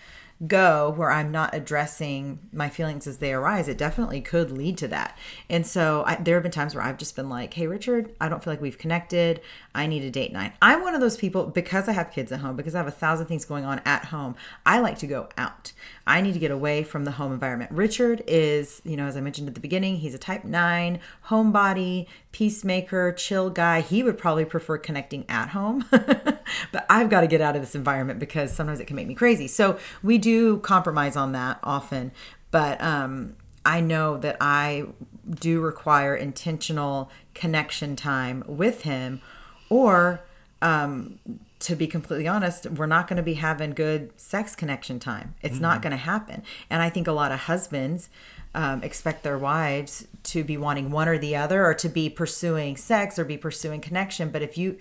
go 0.47 0.93
where 0.97 1.11
I'm 1.11 1.31
not 1.31 1.55
addressing 1.55 2.39
my 2.51 2.67
feelings 2.67 3.07
as 3.07 3.19
they 3.19 3.33
arise, 3.33 3.67
it 3.67 3.77
definitely 3.77 4.21
could 4.21 4.51
lead 4.51 4.77
to 4.79 4.87
that. 4.89 5.17
And 5.49 5.65
so 5.65 6.03
I, 6.05 6.15
there 6.15 6.35
have 6.35 6.43
been 6.43 6.51
times 6.51 6.75
where 6.75 6.83
I've 6.83 6.97
just 6.97 7.15
been 7.15 7.29
like, 7.29 7.53
hey, 7.53 7.67
Richard, 7.67 8.13
I 8.19 8.27
don't 8.27 8.43
feel 8.43 8.51
like 8.51 8.61
we've 8.61 8.77
connected. 8.77 9.39
I 9.75 9.87
need 9.87 10.03
a 10.03 10.09
date 10.09 10.31
night. 10.31 10.53
I'm 10.61 10.81
one 10.81 10.95
of 10.95 11.01
those 11.01 11.17
people 11.17 11.47
because 11.47 11.89
I 11.89 11.91
have 11.91 12.09
kids 12.09 12.31
at 12.31 12.39
home, 12.39 12.55
because 12.55 12.73
I 12.73 12.77
have 12.77 12.87
a 12.87 12.91
thousand 12.91 13.27
things 13.27 13.43
going 13.43 13.65
on 13.65 13.81
at 13.85 14.05
home. 14.05 14.35
I 14.65 14.79
like 14.79 14.97
to 14.99 15.07
go 15.07 15.27
out. 15.37 15.73
I 16.07 16.21
need 16.21 16.33
to 16.33 16.39
get 16.39 16.49
away 16.49 16.83
from 16.83 17.03
the 17.03 17.11
home 17.11 17.33
environment. 17.33 17.71
Richard 17.71 18.23
is, 18.25 18.81
you 18.85 18.95
know, 18.95 19.05
as 19.05 19.17
I 19.17 19.21
mentioned 19.21 19.49
at 19.49 19.53
the 19.53 19.59
beginning, 19.59 19.97
he's 19.97 20.15
a 20.15 20.17
type 20.17 20.45
nine, 20.45 20.99
homebody, 21.27 22.07
peacemaker, 22.31 23.11
chill 23.11 23.49
guy. 23.49 23.81
He 23.81 24.01
would 24.01 24.17
probably 24.17 24.45
prefer 24.45 24.77
connecting 24.77 25.25
at 25.27 25.49
home, 25.49 25.85
but 25.91 26.85
I've 26.89 27.09
got 27.09 27.21
to 27.21 27.27
get 27.27 27.41
out 27.41 27.57
of 27.57 27.61
this 27.61 27.75
environment 27.75 28.17
because 28.17 28.53
sometimes 28.53 28.79
it 28.79 28.85
can 28.85 28.95
make 28.95 29.07
me 29.07 29.15
crazy. 29.15 29.47
So 29.47 29.77
we 30.01 30.17
do 30.17 30.59
compromise 30.59 31.17
on 31.17 31.33
that 31.33 31.59
often, 31.63 32.13
but 32.49 32.81
um, 32.81 33.35
I 33.65 33.81
know 33.81 34.17
that 34.17 34.37
I 34.39 34.85
do 35.27 35.59
require 35.59 36.15
intentional 36.15 37.11
connection 37.33 37.95
time 37.95 38.43
with 38.47 38.83
him 38.83 39.21
or 39.69 40.21
um, 40.61 41.19
to 41.59 41.75
be 41.75 41.87
completely 41.87 42.27
honest, 42.27 42.69
we're 42.71 42.85
not 42.85 43.07
going 43.07 43.17
to 43.17 43.23
be 43.23 43.35
having 43.35 43.71
good 43.71 44.19
sex 44.19 44.55
connection 44.55 44.99
time. 44.99 45.35
It's 45.41 45.55
mm-hmm. 45.55 45.63
not 45.63 45.81
going 45.81 45.91
to 45.91 45.97
happen. 45.97 46.43
And 46.69 46.81
I 46.81 46.89
think 46.89 47.07
a 47.07 47.11
lot 47.11 47.31
of 47.31 47.41
husbands 47.41 48.09
um, 48.53 48.83
expect 48.83 49.23
their 49.23 49.37
wives 49.37 50.07
to 50.23 50.43
be 50.43 50.57
wanting 50.57 50.91
one 50.91 51.07
or 51.07 51.17
the 51.17 51.35
other, 51.35 51.65
or 51.65 51.73
to 51.75 51.89
be 51.89 52.09
pursuing 52.09 52.77
sex 52.77 53.19
or 53.19 53.25
be 53.25 53.37
pursuing 53.37 53.81
connection. 53.81 54.29
But 54.29 54.41
if 54.41 54.57
you, 54.57 54.77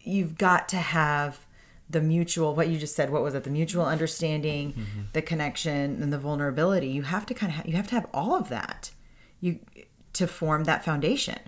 you've 0.00 0.38
got 0.38 0.68
to 0.70 0.76
have 0.76 1.40
the 1.90 2.00
mutual 2.00 2.54
what 2.54 2.68
you 2.68 2.78
just 2.78 2.96
said 2.96 3.10
what 3.10 3.22
was 3.22 3.34
it 3.34 3.44
the 3.44 3.50
mutual 3.50 3.84
understanding 3.84 4.72
mm-hmm. 4.72 5.00
the 5.12 5.20
connection 5.20 6.02
and 6.02 6.10
the 6.10 6.18
vulnerability 6.18 6.88
you 6.88 7.02
have 7.02 7.26
to 7.26 7.34
kind 7.34 7.52
of 7.52 7.56
ha- 7.56 7.62
you 7.66 7.76
have 7.76 7.86
to 7.86 7.94
have 7.94 8.06
all 8.14 8.34
of 8.34 8.48
that 8.48 8.92
you 9.40 9.58
to 10.14 10.26
form 10.26 10.64
that 10.64 10.82
foundation 10.82 11.38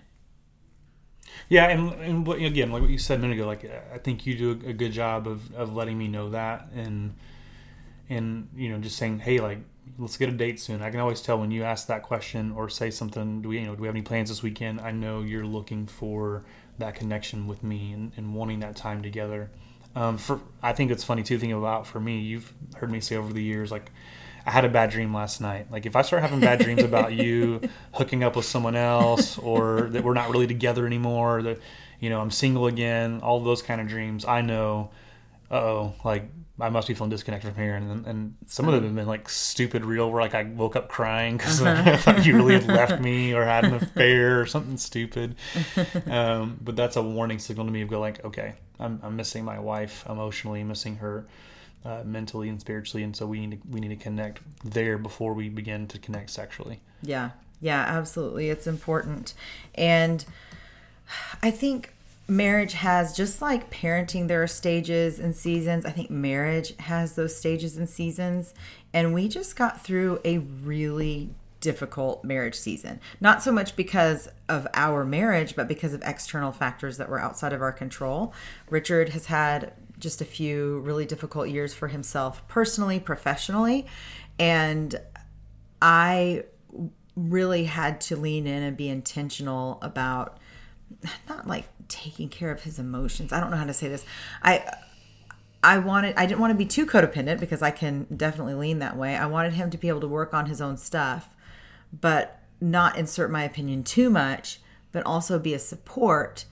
yeah, 1.49 1.67
and, 1.67 1.93
and 2.01 2.29
again, 2.29 2.71
like 2.73 2.83
what 2.83 2.91
you 2.91 2.99
said 2.99 3.19
a 3.19 3.23
minute 3.23 3.35
ago, 3.35 3.47
like 3.47 3.71
I 3.93 3.99
think 3.99 4.27
you 4.27 4.37
do 4.37 4.51
a 4.69 4.73
good 4.73 4.93
job 4.93 5.27
of, 5.27 5.55
of 5.55 5.75
letting 5.75 5.99
me 5.99 6.09
know 6.09 6.31
that, 6.31 6.69
and 6.75 7.15
and 8.09 8.49
you 8.57 8.69
know 8.69 8.79
just 8.79 8.97
saying, 8.97 9.21
hey, 9.21 9.41
like 9.41 9.59
let's 9.99 10.17
get 10.17 10.29
a 10.29 10.33
date 10.33 10.61
soon. 10.61 10.83
I 10.83 10.91
can 10.91 11.01
always 11.01 11.21
tell 11.21 11.39
when 11.39 11.51
you 11.51 11.63
ask 11.63 11.87
that 11.89 12.03
question 12.03 12.53
or 12.53 12.69
say 12.69 12.91
something. 12.91 13.43
Do 13.43 13.51
we 13.51 13.61
you 13.61 13.67
know 13.67 13.75
do 13.75 13.83
we 13.83 13.89
have 13.89 13.95
any 13.95 14.03
plans 14.03 14.29
this 14.29 14.43
weekend? 14.43 14.81
I 14.81 14.91
know 14.91 15.23
you're 15.23 15.47
looking 15.47 15.87
for 15.87 16.45
that 16.79 16.95
connection 16.95 17.47
with 17.47 17.63
me 17.63 17.93
and, 17.93 18.13
and 18.17 18.35
wanting 18.35 18.61
that 18.61 18.77
time 18.77 19.03
together. 19.03 19.51
Um, 19.95 20.19
for 20.19 20.41
I 20.63 20.73
think 20.73 20.91
it's 20.91 21.05
funny 21.05 21.23
too. 21.23 21.39
Thinking 21.39 21.57
about 21.57 21.87
for 21.87 22.01
me, 22.01 22.21
you've 22.21 22.53
heard 22.77 22.91
me 22.91 23.01
say 23.01 23.17
over 23.17 23.33
the 23.33 23.43
years, 23.43 23.71
like 23.71 23.91
I 24.47 24.51
had 24.51 24.65
a 24.65 24.69
bad 24.69 24.91
dream 24.91 25.15
last 25.15 25.41
night. 25.41 25.71
Like 25.71 25.87
if 25.87 25.97
I 25.97 26.03
start 26.03 26.23
having 26.23 26.41
bad 26.41 26.59
dreams 26.61 26.83
about 26.83 27.13
you 27.13 27.63
hooking 27.93 28.23
up 28.23 28.37
with 28.37 28.45
someone 28.45 28.77
else 28.77 29.39
or 29.39 29.89
that 29.91 30.05
we're 30.05 30.15
not 30.15 30.31
really 30.31 30.47
together 30.47 30.87
anymore, 30.87 31.43
that 31.43 31.59
you 32.01 32.11
know, 32.11 32.21
I'm 32.21 32.31
single 32.31 32.67
again, 32.67 33.21
all 33.23 33.41
those 33.41 33.63
kind 33.63 33.81
of 33.81 33.89
dreams, 33.89 34.27
I 34.27 34.43
know, 34.43 34.91
oh, 35.51 35.95
like 36.05 36.25
I 36.61 36.69
must 36.69 36.87
be 36.87 36.95
feeling 36.95 37.11
disconnected 37.11 37.55
from 37.55 37.63
here. 37.63 37.75
And 37.75 38.07
and 38.07 38.37
some 38.47 38.69
of 38.69 38.75
them 38.75 38.85
have 38.85 38.95
been 38.95 39.07
like 39.07 39.31
stupid 39.31 39.85
real 39.85 40.11
where 40.11 40.21
like 40.21 40.35
I 40.35 40.43
woke 40.43 40.77
up 40.77 40.89
crying 40.89 41.39
because 41.39 41.63
uh-huh. 41.63 41.91
I 41.93 41.97
thought 41.97 42.27
you 42.27 42.37
really 42.37 42.55
had 42.55 42.67
left 42.67 43.01
me 43.01 43.33
or 43.35 43.45
had 43.45 43.65
an 43.65 43.75
affair 43.75 44.41
or 44.41 44.47
something 44.47 44.77
stupid. 44.77 45.37
Um, 46.07 46.59
but 46.61 46.77
that's 46.77 46.97
a 46.97 47.03
warning 47.03 47.39
signal 47.39 47.65
to 47.65 47.73
me 47.73 47.81
of 47.81 47.89
go 47.89 47.99
like, 47.99 48.23
okay, 48.25 48.55
I'm, 48.79 49.01
I'm 49.03 49.17
missing 49.17 49.45
my 49.45 49.59
wife 49.59 50.05
emotionally, 50.09 50.63
missing 50.65 50.97
her 50.97 51.25
uh, 51.85 52.03
mentally 52.05 52.49
and 52.49 52.61
spiritually, 52.61 53.03
and 53.03 53.17
so 53.17 53.27
we 53.27 53.47
need 53.47 53.63
to, 53.63 53.69
we 53.69 53.81
need 53.81 53.89
to 53.89 53.97
connect 53.97 54.41
there 54.65 54.99
before 54.99 55.35
we 55.35 55.49
begin 55.49 55.87
to 55.89 55.99
connect 55.99 56.31
sexually. 56.31 56.81
Yeah, 57.03 57.31
yeah, 57.61 57.85
absolutely, 57.87 58.49
it's 58.49 58.67
important, 58.67 59.35
and 59.75 60.25
I 61.43 61.51
think 61.51 61.95
marriage 62.27 62.73
has 62.75 63.15
just 63.17 63.43
like 63.43 63.71
parenting 63.71 64.29
there 64.29 64.43
are 64.43 64.49
stages 64.49 65.19
and 65.19 65.37
seasons. 65.37 65.85
I 65.85 65.91
think 65.91 66.11
marriage 66.11 66.77
has 66.79 67.15
those 67.15 67.37
stages 67.37 67.77
and 67.77 67.89
seasons. 67.89 68.55
And 68.93 69.13
we 69.13 69.29
just 69.29 69.57
got 69.57 69.85
through 69.85 70.21
a 70.25 70.39
really 70.39 71.31
difficult 71.61 72.25
marriage 72.25 72.55
season. 72.55 73.01
Not 73.21 73.43
so 73.43 73.51
much 73.51 73.75
because 73.75 74.29
of 74.49 74.67
our 74.75 75.05
marriage 75.05 75.57
but 75.57 75.69
because 75.69 75.95
of 75.95 76.03
external 76.05 76.53
factors 76.53 76.99
that 76.99 77.09
were 77.09 77.21
outside 77.21 77.53
of 77.53 77.63
our 77.63 77.73
control. 77.73 78.33
Richard 78.69 79.11
has 79.11 79.27
had 79.27 79.73
just 79.99 80.21
a 80.21 80.25
few 80.25 80.81
really 80.81 81.07
difficult 81.07 81.49
years 81.49 81.75
for 81.75 81.89
himself 81.89 82.47
personally, 82.49 82.99
professionally. 83.01 83.87
And 84.39 85.01
I 85.81 86.45
really 87.17 87.65
had 87.65 88.01
to 88.01 88.17
lean 88.17 88.47
in 88.47 88.63
and 88.63 88.77
be 88.77 88.89
intentional 88.89 89.79
about 89.83 90.39
not 91.29 91.47
like 91.47 91.67
taking 91.89 92.29
care 92.29 92.51
of 92.51 92.63
his 92.63 92.79
emotions. 92.79 93.33
I 93.33 93.41
don't 93.41 93.51
know 93.51 93.57
how 93.57 93.67
to 93.67 93.75
say 93.75 93.89
this. 93.89 94.05
I 94.43 94.65
I 95.63 95.79
wanted 95.79 96.17
I 96.17 96.27
didn't 96.27 96.41
want 96.41 96.51
to 96.51 96.59
be 96.59 96.67
too 96.67 96.87
codependent 96.87 97.41
because 97.41 97.63
I 97.63 97.71
can 97.71 98.07
definitely 98.15 98.55
lean 98.55 98.81
that 98.81 98.97
way. 98.97 99.17
I 99.17 99.27
wanted 99.27 99.55
him 99.55 99.71
to 99.71 99.79
be 99.79 99.89
able 99.89 100.01
to 100.01 100.09
work 100.09 100.35
on 100.35 100.47
his 100.47 100.61
own 100.61 100.77
stuff, 100.77 101.35
but 101.99 102.41
not 102.61 102.99
insert 102.99 103.31
my 103.31 103.45
opinion 103.45 103.85
too 103.85 104.11
much, 104.11 104.61
but 104.93 105.05
also 105.05 105.39
be 105.39 105.55
a 105.55 105.59
support 105.59 106.47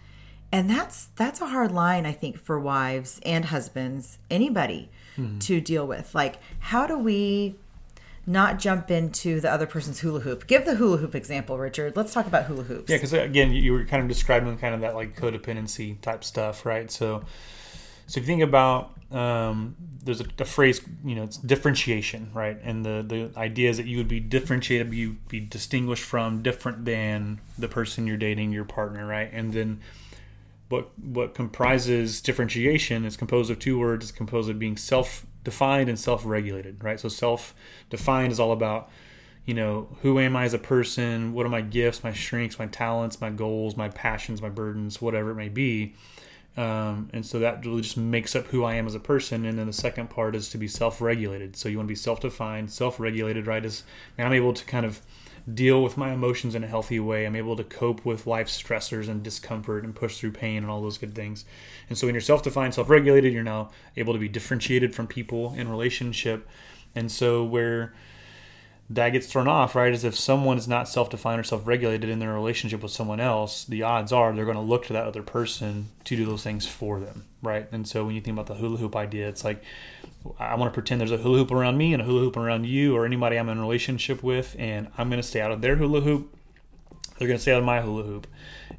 and 0.53 0.71
that's 0.71 1.07
that's 1.17 1.41
a 1.41 1.47
hard 1.47 1.73
line 1.73 2.07
i 2.07 2.13
think 2.13 2.39
for 2.39 2.61
wives 2.61 3.21
and 3.25 3.47
husbands 3.47 4.19
anybody 4.31 4.91
mm-hmm. 5.17 5.39
to 5.39 5.61
deal 5.61 5.87
with. 5.87 6.15
Like 6.15 6.39
how 6.61 6.87
do 6.87 6.99
we 6.99 7.57
not 8.25 8.59
jump 8.59 8.91
into 8.91 9.41
the 9.41 9.51
other 9.51 9.67
person's 9.67 10.01
hula 10.01 10.21
hoop? 10.21 10.47
Give 10.47 10.65
the 10.65 10.77
hula 10.77 10.99
hoop 10.99 11.15
example 11.15 11.59
richard. 11.59 11.97
Let's 11.97 12.13
talk 12.13 12.27
about 12.27 12.45
hula 12.45 12.65
hoops. 12.65 12.91
Yeah 12.91 12.97
because 12.97 13.13
again 13.13 13.53
you 13.53 13.73
were 13.73 13.85
kind 13.85 14.03
of 14.03 14.09
describing 14.09 14.57
kind 14.59 14.75
of 14.75 14.81
that 14.83 14.95
like 14.95 15.17
codependency 15.17 16.01
type 16.01 16.25
stuff 16.25 16.65
right? 16.67 16.91
So 16.91 17.23
so 18.07 18.19
if 18.19 18.25
you 18.25 18.27
think 18.27 18.43
about 18.43 18.93
um, 19.13 19.77
there's 20.03 20.23
a, 20.23 20.27
a, 20.39 20.45
phrase 20.47 20.81
you 21.05 21.15
know 21.15 21.25
it's 21.25 21.37
differentiation 21.37 22.31
right? 22.33 22.59
And 22.63 22.85
the 22.85 23.05
the 23.07 23.39
idea 23.39 23.71
is 23.71 23.77
that 23.77 23.87
you 23.87 23.99
would 23.99 24.09
be 24.09 24.21
differentiated 24.21 24.93
you'd 24.93 25.29
be 25.29 25.41
distinguished 25.41 26.05
from 26.05 26.43
different 26.43 26.85
than 26.85 27.41
the 27.59 27.69
person 27.69 28.07
you're 28.07 28.17
dating 28.17 28.53
your 28.53 28.65
partner 28.65 29.07
right? 29.07 29.31
And 29.33 29.53
then 29.53 29.81
what 30.73 30.99
what 30.99 31.35
comprises 31.35 32.21
differentiation 32.23 33.05
is 33.05 33.17
composed 33.17 33.51
of 33.51 33.59
two 33.59 33.79
words. 33.79 34.07
It's 34.07 34.17
composed 34.17 34.49
of 34.49 34.59
being 34.59 34.79
self-defined 34.79 35.89
and 35.89 36.01
self-regulated, 36.01 36.83
right? 36.83 36.99
So 36.99 37.09
self-defined 37.09 38.33
is 38.33 38.41
all 38.41 38.53
about, 38.53 38.91
you 39.45 39.53
know, 39.53 39.89
who 40.01 40.19
am 40.19 40.35
I 40.35 40.45
as 40.45 40.55
a 40.55 40.59
person? 40.59 41.35
What 41.35 41.45
are 41.45 41.51
my 41.51 41.61
gifts, 41.61 42.03
my 42.03 42.15
strengths, 42.15 42.59
my 42.59 42.67
talents, 42.67 43.21
my 43.21 43.31
goals, 43.31 43.77
my 43.77 43.91
passions, 43.91 44.41
my 44.41 44.49
burdens, 44.49 45.01
whatever 45.01 45.31
it 45.31 45.37
may 45.37 45.51
be. 45.51 45.95
Um, 46.57 47.09
and 47.13 47.25
so 47.25 47.39
that 47.39 47.65
really 47.65 47.83
just 47.83 47.97
makes 47.97 48.35
up 48.35 48.47
who 48.47 48.65
I 48.65 48.75
am 48.75 48.87
as 48.87 48.95
a 48.95 49.01
person. 49.01 49.45
And 49.45 49.59
then 49.59 49.67
the 49.67 49.73
second 49.73 50.09
part 50.09 50.35
is 50.35 50.49
to 50.51 50.59
be 50.59 50.69
self-regulated. 50.69 51.55
So 51.55 51.69
you 51.69 51.77
want 51.77 51.87
to 51.89 51.93
be 51.93 51.97
self-defined, 51.97 52.71
self-regulated, 52.71 53.47
right? 53.47 53.65
Is 53.65 53.85
and 54.17 54.27
I'm 54.27 54.35
able 54.35 54.55
to 54.55 54.65
kind 54.65 54.87
of 54.87 55.03
deal 55.53 55.83
with 55.83 55.97
my 55.97 56.13
emotions 56.13 56.55
in 56.55 56.63
a 56.63 56.69
healthy 56.69 57.01
way. 57.01 57.25
I'm 57.25 57.37
able 57.37 57.57
to 57.57 57.65
cope 57.65 58.05
with 58.05 58.27
life's 58.27 58.61
stressors 58.61 59.09
and 59.09 59.23
discomfort 59.23 59.85
and 59.85 59.95
push 59.95 60.19
through 60.19 60.33
pain 60.33 60.59
and 60.59 60.71
all 60.71 60.83
those 60.83 60.99
good 60.99 61.15
things. 61.15 61.45
And 61.89 61.99
so 61.99 62.07
when 62.07 62.15
you're 62.15 62.21
self-defined, 62.21 62.75
self-regulated, 62.75 63.33
you're 63.33 63.43
now 63.43 63.71
able 63.97 64.13
to 64.13 64.19
be 64.19 64.29
differentiated 64.29 64.95
from 64.95 65.07
people 65.07 65.55
in 65.55 65.69
relationship. 65.69 66.49
And 66.95 67.11
so 67.11 67.45
where 67.45 67.93
that 68.91 69.11
gets 69.11 69.27
thrown 69.27 69.49
off, 69.49 69.75
right? 69.75 69.93
Is 69.93 70.05
if 70.05 70.17
someone 70.17 70.59
is 70.59 70.69
not 70.69 70.89
self 70.89 71.11
defined 71.11 71.41
or 71.41 71.45
self 71.45 71.67
regulated 71.67 72.11
in 72.11 72.19
their 72.19 72.33
relationship 72.33 72.83
with 72.83 72.93
someone 72.93 73.21
else, 73.21 73.65
the 73.65 73.83
odds 73.83 74.13
are 74.13 74.33
they're 74.33 74.45
going 74.45 74.57
to 74.57 74.63
look 74.63 74.87
to 74.87 74.93
that 74.93 75.07
other 75.07 75.23
person 75.23 75.89
to 76.05 76.17
do 76.17 76.25
those 76.25 76.43
things 76.43 76.67
for 76.67 77.01
them, 77.01 77.25
right? 77.43 77.67
And 77.73 77.89
so 77.89 78.05
when 78.05 78.15
you 78.15 78.21
think 78.21 78.35
about 78.35 78.47
the 78.47 78.55
hula 78.55 78.77
hoop 78.77 78.95
idea, 78.95 79.29
it's 79.29 79.45
like 79.45 79.63
I 80.39 80.55
want 80.55 80.73
to 80.73 80.75
pretend 80.75 81.01
there's 81.01 81.11
a 81.11 81.19
hula 81.19 81.39
hoop 81.39 81.51
around 81.51 81.77
me 81.77 81.93
and 81.93 82.03
a 82.03 82.05
hula 82.05 82.21
hoop 82.21 82.37
around 82.37 82.65
you 82.65 82.97
or 82.97 83.05
anybody 83.05 83.39
I'm 83.39 83.49
in 83.49 83.59
a 83.59 83.61
relationship 83.61 84.23
with, 84.23 84.55
and 84.59 84.89
I'm 84.97 85.09
going 85.09 85.21
to 85.21 85.27
stay 85.27 85.41
out 85.41 85.53
of 85.53 85.61
their 85.61 85.77
hula 85.77 86.01
hoop. 86.01 86.37
They're 87.19 87.29
going 87.29 87.39
to 87.39 87.43
stay 87.43 87.53
out 87.53 87.59
of 87.59 87.65
my 87.65 87.81
hula 87.81 88.03
hoop. 88.03 88.27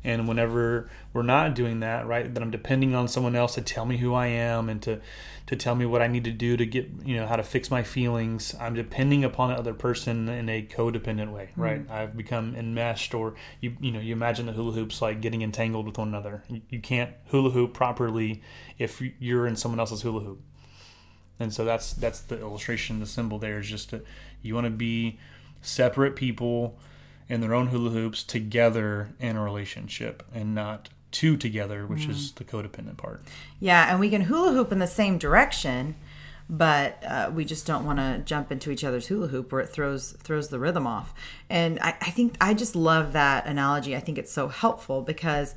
And 0.04 0.28
whenever 0.28 0.90
we're 1.14 1.24
not 1.24 1.56
doing 1.56 1.80
that, 1.80 2.08
right, 2.08 2.34
that 2.34 2.44
I'm 2.44 2.52
depending 2.52 2.94
on 2.94 3.08
someone 3.08 3.36
else 3.36 3.56
to 3.56 3.62
tell 3.62 3.86
me 3.86 3.98
who 3.98 4.14
I 4.14 4.28
am 4.28 4.70
and 4.70 4.82
to 4.84 5.00
to 5.46 5.58
tell 5.58 5.76
me 5.76 5.86
what 5.86 6.02
I 6.02 6.08
need 6.08 6.24
to 6.24 6.32
do 6.32 6.56
to 6.56 6.66
get, 6.66 6.90
you 7.04 7.18
know, 7.18 7.28
how 7.28 7.36
to 7.36 7.44
fix 7.44 7.70
my 7.70 7.84
feelings. 7.84 8.56
I'm 8.60 8.74
depending 8.74 9.26
upon 9.26 9.50
the 9.50 9.56
other 9.56 9.74
person 9.74 10.30
in 10.30 10.48
a 10.48 10.62
codependent 10.64 11.34
way, 11.34 11.50
mm-hmm. 11.52 11.62
right? 11.62 11.84
Mm-hmm. 11.84 11.92
I've 11.92 12.16
become 12.16 12.56
enmeshed, 12.56 13.14
or 13.14 13.36
you, 13.60 13.76
you 13.82 13.92
know, 13.92 14.00
you 14.00 14.14
imagine 14.14 14.46
the 14.46 14.54
hula 14.54 14.72
hoops 14.72 15.02
like 15.02 15.20
getting 15.20 15.42
entangled 15.42 15.86
with 15.86 15.98
one 15.98 16.08
another. 16.08 16.44
You 16.70 16.80
can't 16.80 17.12
hula 17.28 17.50
hoop 17.50 17.74
properly 17.74 18.42
if 18.78 19.02
you're 19.20 19.46
in 19.46 19.56
someone 19.58 19.80
else's 19.80 20.02
hula 20.02 20.22
hoop. 20.22 20.42
And 21.44 21.54
so 21.54 21.66
that's 21.66 21.94
that's 21.94 22.22
the 22.22 22.40
illustration, 22.40 23.00
the 23.00 23.06
symbol 23.06 23.38
there 23.38 23.60
is 23.60 23.68
just 23.68 23.92
that 23.92 24.06
you 24.42 24.56
want 24.56 24.66
to 24.66 24.72
be 24.72 25.20
separate 25.62 26.16
people 26.16 26.80
in 27.30 27.42
their 27.42 27.54
own 27.54 27.68
hula 27.68 27.90
hoops 27.92 28.24
together 28.24 29.10
in 29.20 29.36
a 29.36 29.44
relationship 29.44 30.24
and 30.34 30.56
not 30.56 30.90
two 31.12 31.38
together, 31.38 31.86
which 31.86 32.08
mm. 32.08 32.10
is 32.10 32.32
the 32.34 32.44
codependent 32.44 32.98
part. 32.98 33.22
Yeah, 33.60 33.92
and 33.92 34.00
we 34.00 34.10
can 34.10 34.22
hula 34.22 34.54
hoop 34.54 34.72
in 34.72 34.80
the 34.80 34.88
same 34.88 35.18
direction, 35.18 35.96
but 36.50 37.04
uh, 37.06 37.32
we 37.34 37.46
just 37.46 37.68
don't 37.68 37.86
want 37.86 38.00
to 38.00 38.22
jump 38.26 38.52
into 38.52 38.72
each 38.72 38.84
other's 38.84 39.08
hula 39.08 39.28
hoop 39.28 39.52
where 39.52 39.62
it 39.62 39.68
throws 39.70 40.14
throws 40.14 40.48
the 40.48 40.60
rhythm 40.60 40.88
off. 40.88 41.14
And 41.50 41.80
I, 41.80 41.96
I 42.02 42.10
think 42.10 42.36
I 42.42 42.54
just 42.54 42.76
love 42.76 43.14
that 43.14 43.46
analogy. 43.46 43.96
I 43.96 44.00
think 44.00 44.18
it's 44.18 44.32
so 44.32 44.48
helpful 44.48 45.02
because. 45.02 45.56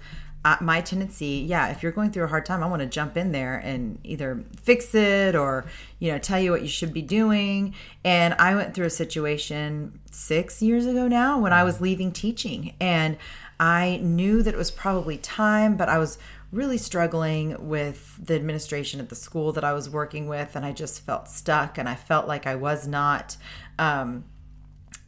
My 0.60 0.80
tendency, 0.80 1.44
yeah, 1.46 1.68
if 1.68 1.82
you're 1.82 1.92
going 1.92 2.10
through 2.10 2.24
a 2.24 2.28
hard 2.28 2.46
time, 2.46 2.62
I 2.62 2.66
want 2.66 2.80
to 2.80 2.86
jump 2.86 3.16
in 3.16 3.32
there 3.32 3.56
and 3.56 3.98
either 4.04 4.44
fix 4.62 4.94
it 4.94 5.34
or, 5.34 5.66
you 5.98 6.12
know, 6.12 6.18
tell 6.18 6.40
you 6.40 6.50
what 6.50 6.62
you 6.62 6.68
should 6.68 6.92
be 6.92 7.02
doing. 7.02 7.74
And 8.04 8.34
I 8.34 8.54
went 8.54 8.74
through 8.74 8.86
a 8.86 8.90
situation 8.90 9.98
six 10.10 10.62
years 10.62 10.86
ago 10.86 11.08
now 11.08 11.38
when 11.38 11.52
I 11.52 11.64
was 11.64 11.80
leaving 11.80 12.12
teaching. 12.12 12.74
And 12.80 13.16
I 13.58 13.98
knew 14.02 14.42
that 14.42 14.54
it 14.54 14.58
was 14.58 14.70
probably 14.70 15.16
time, 15.16 15.76
but 15.76 15.88
I 15.88 15.98
was 15.98 16.18
really 16.52 16.78
struggling 16.78 17.68
with 17.68 18.18
the 18.24 18.34
administration 18.34 19.00
at 19.00 19.08
the 19.08 19.14
school 19.14 19.52
that 19.52 19.64
I 19.64 19.72
was 19.72 19.90
working 19.90 20.28
with, 20.28 20.54
and 20.54 20.64
I 20.64 20.72
just 20.72 21.04
felt 21.04 21.28
stuck, 21.28 21.76
and 21.76 21.88
I 21.88 21.94
felt 21.94 22.28
like 22.28 22.46
I 22.46 22.54
was 22.54 22.86
not. 22.86 23.36
Um, 23.78 24.24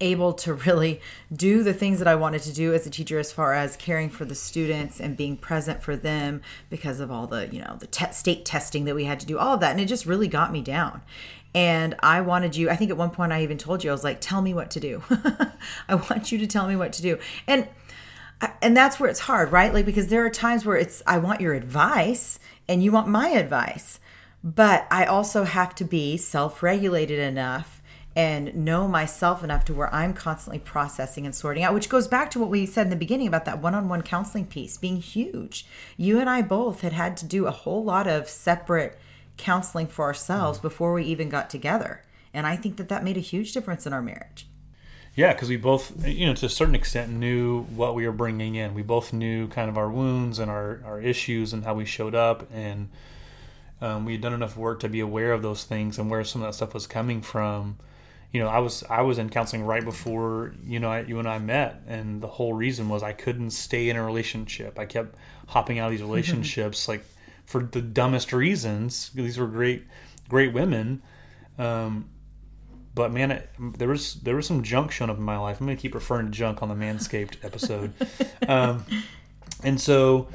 able 0.00 0.32
to 0.32 0.54
really 0.54 1.00
do 1.34 1.62
the 1.62 1.74
things 1.74 1.98
that 1.98 2.08
I 2.08 2.14
wanted 2.14 2.42
to 2.42 2.52
do 2.52 2.72
as 2.72 2.86
a 2.86 2.90
teacher 2.90 3.18
as 3.18 3.32
far 3.32 3.54
as 3.54 3.76
caring 3.76 4.10
for 4.10 4.24
the 4.24 4.34
students 4.34 5.00
and 5.00 5.16
being 5.16 5.36
present 5.36 5.82
for 5.82 5.96
them 5.96 6.42
because 6.70 7.00
of 7.00 7.10
all 7.10 7.26
the, 7.26 7.48
you 7.48 7.60
know, 7.60 7.76
the 7.78 7.86
te- 7.86 8.12
state 8.12 8.44
testing 8.44 8.84
that 8.84 8.94
we 8.94 9.04
had 9.04 9.20
to 9.20 9.26
do, 9.26 9.38
all 9.38 9.54
of 9.54 9.60
that. 9.60 9.72
And 9.72 9.80
it 9.80 9.86
just 9.86 10.06
really 10.06 10.28
got 10.28 10.52
me 10.52 10.62
down. 10.62 11.02
And 11.54 11.96
I 12.00 12.20
wanted 12.20 12.56
you, 12.56 12.70
I 12.70 12.76
think 12.76 12.90
at 12.90 12.96
one 12.96 13.10
point 13.10 13.32
I 13.32 13.42
even 13.42 13.58
told 13.58 13.82
you, 13.82 13.90
I 13.90 13.92
was 13.92 14.04
like, 14.04 14.20
tell 14.20 14.42
me 14.42 14.54
what 14.54 14.70
to 14.72 14.80
do. 14.80 15.02
I 15.88 15.94
want 15.94 16.30
you 16.30 16.38
to 16.38 16.46
tell 16.46 16.68
me 16.68 16.76
what 16.76 16.92
to 16.94 17.02
do. 17.02 17.18
And 17.46 17.68
and 18.62 18.76
that's 18.76 19.00
where 19.00 19.10
it's 19.10 19.20
hard, 19.20 19.50
right? 19.50 19.74
Like 19.74 19.84
because 19.84 20.08
there 20.08 20.24
are 20.24 20.30
times 20.30 20.64
where 20.64 20.76
it's 20.76 21.02
I 21.06 21.18
want 21.18 21.40
your 21.40 21.54
advice 21.54 22.38
and 22.68 22.84
you 22.84 22.92
want 22.92 23.08
my 23.08 23.30
advice, 23.30 23.98
but 24.44 24.86
I 24.90 25.06
also 25.06 25.42
have 25.42 25.74
to 25.76 25.84
be 25.84 26.16
self-regulated 26.16 27.18
enough 27.18 27.77
and 28.18 28.52
know 28.52 28.88
myself 28.88 29.44
enough 29.44 29.64
to 29.64 29.72
where 29.72 29.94
I'm 29.94 30.12
constantly 30.12 30.58
processing 30.58 31.24
and 31.24 31.32
sorting 31.32 31.62
out, 31.62 31.72
which 31.72 31.88
goes 31.88 32.08
back 32.08 32.32
to 32.32 32.40
what 32.40 32.50
we 32.50 32.66
said 32.66 32.86
in 32.86 32.90
the 32.90 32.96
beginning 32.96 33.28
about 33.28 33.44
that 33.44 33.62
one-on-one 33.62 34.02
counseling 34.02 34.44
piece 34.44 34.76
being 34.76 34.96
huge. 34.96 35.64
You 35.96 36.18
and 36.18 36.28
I 36.28 36.42
both 36.42 36.80
had 36.80 36.92
had 36.92 37.16
to 37.18 37.26
do 37.26 37.46
a 37.46 37.52
whole 37.52 37.84
lot 37.84 38.08
of 38.08 38.28
separate 38.28 38.98
counseling 39.36 39.86
for 39.86 40.04
ourselves 40.04 40.58
before 40.58 40.92
we 40.92 41.04
even 41.04 41.28
got 41.28 41.48
together. 41.48 42.02
And 42.34 42.44
I 42.44 42.56
think 42.56 42.76
that 42.78 42.88
that 42.88 43.04
made 43.04 43.16
a 43.16 43.20
huge 43.20 43.52
difference 43.52 43.86
in 43.86 43.92
our 43.92 44.02
marriage. 44.02 44.48
Yeah, 45.14 45.32
because 45.32 45.48
we 45.48 45.56
both, 45.56 46.04
you 46.04 46.26
know, 46.26 46.34
to 46.34 46.46
a 46.46 46.48
certain 46.48 46.74
extent, 46.74 47.12
knew 47.12 47.62
what 47.66 47.94
we 47.94 48.04
were 48.04 48.12
bringing 48.12 48.56
in. 48.56 48.74
We 48.74 48.82
both 48.82 49.12
knew 49.12 49.46
kind 49.46 49.70
of 49.70 49.78
our 49.78 49.88
wounds 49.88 50.40
and 50.40 50.50
our, 50.50 50.80
our 50.84 51.00
issues 51.00 51.52
and 51.52 51.62
how 51.62 51.74
we 51.74 51.84
showed 51.84 52.16
up, 52.16 52.48
and 52.52 52.88
um, 53.80 54.04
we 54.04 54.14
had 54.14 54.22
done 54.22 54.34
enough 54.34 54.56
work 54.56 54.80
to 54.80 54.88
be 54.88 54.98
aware 54.98 55.32
of 55.32 55.42
those 55.42 55.62
things 55.62 56.00
and 56.00 56.10
where 56.10 56.24
some 56.24 56.42
of 56.42 56.48
that 56.48 56.54
stuff 56.54 56.74
was 56.74 56.88
coming 56.88 57.22
from. 57.22 57.78
You 58.32 58.40
know, 58.40 58.48
I 58.48 58.58
was 58.58 58.84
I 58.90 59.02
was 59.02 59.18
in 59.18 59.30
counseling 59.30 59.64
right 59.64 59.84
before 59.84 60.54
you 60.64 60.80
know 60.80 60.90
I, 60.90 61.00
you 61.00 61.18
and 61.18 61.28
I 61.28 61.38
met, 61.38 61.82
and 61.86 62.20
the 62.20 62.26
whole 62.26 62.52
reason 62.52 62.88
was 62.88 63.02
I 63.02 63.12
couldn't 63.12 63.50
stay 63.50 63.88
in 63.88 63.96
a 63.96 64.04
relationship. 64.04 64.78
I 64.78 64.84
kept 64.84 65.16
hopping 65.46 65.78
out 65.78 65.86
of 65.86 65.92
these 65.92 66.02
relationships 66.02 66.88
like 66.88 67.04
for 67.46 67.62
the 67.62 67.80
dumbest 67.80 68.32
reasons. 68.32 69.10
These 69.14 69.38
were 69.38 69.46
great 69.46 69.84
great 70.28 70.52
women. 70.52 71.02
Um, 71.58 72.10
but 72.94 73.12
man, 73.12 73.30
it, 73.30 73.50
there 73.78 73.88
was 73.88 74.14
there 74.14 74.36
was 74.36 74.46
some 74.46 74.62
junk 74.62 74.90
shown 74.90 75.08
up 75.08 75.16
in 75.16 75.22
my 75.22 75.38
life. 75.38 75.60
I'm 75.60 75.66
gonna 75.66 75.76
keep 75.76 75.94
referring 75.94 76.26
to 76.26 76.32
junk 76.32 76.62
on 76.62 76.68
the 76.68 76.74
Manscaped 76.74 77.44
episode. 77.44 77.92
um, 78.48 78.84
and 79.62 79.80
so, 79.80 80.28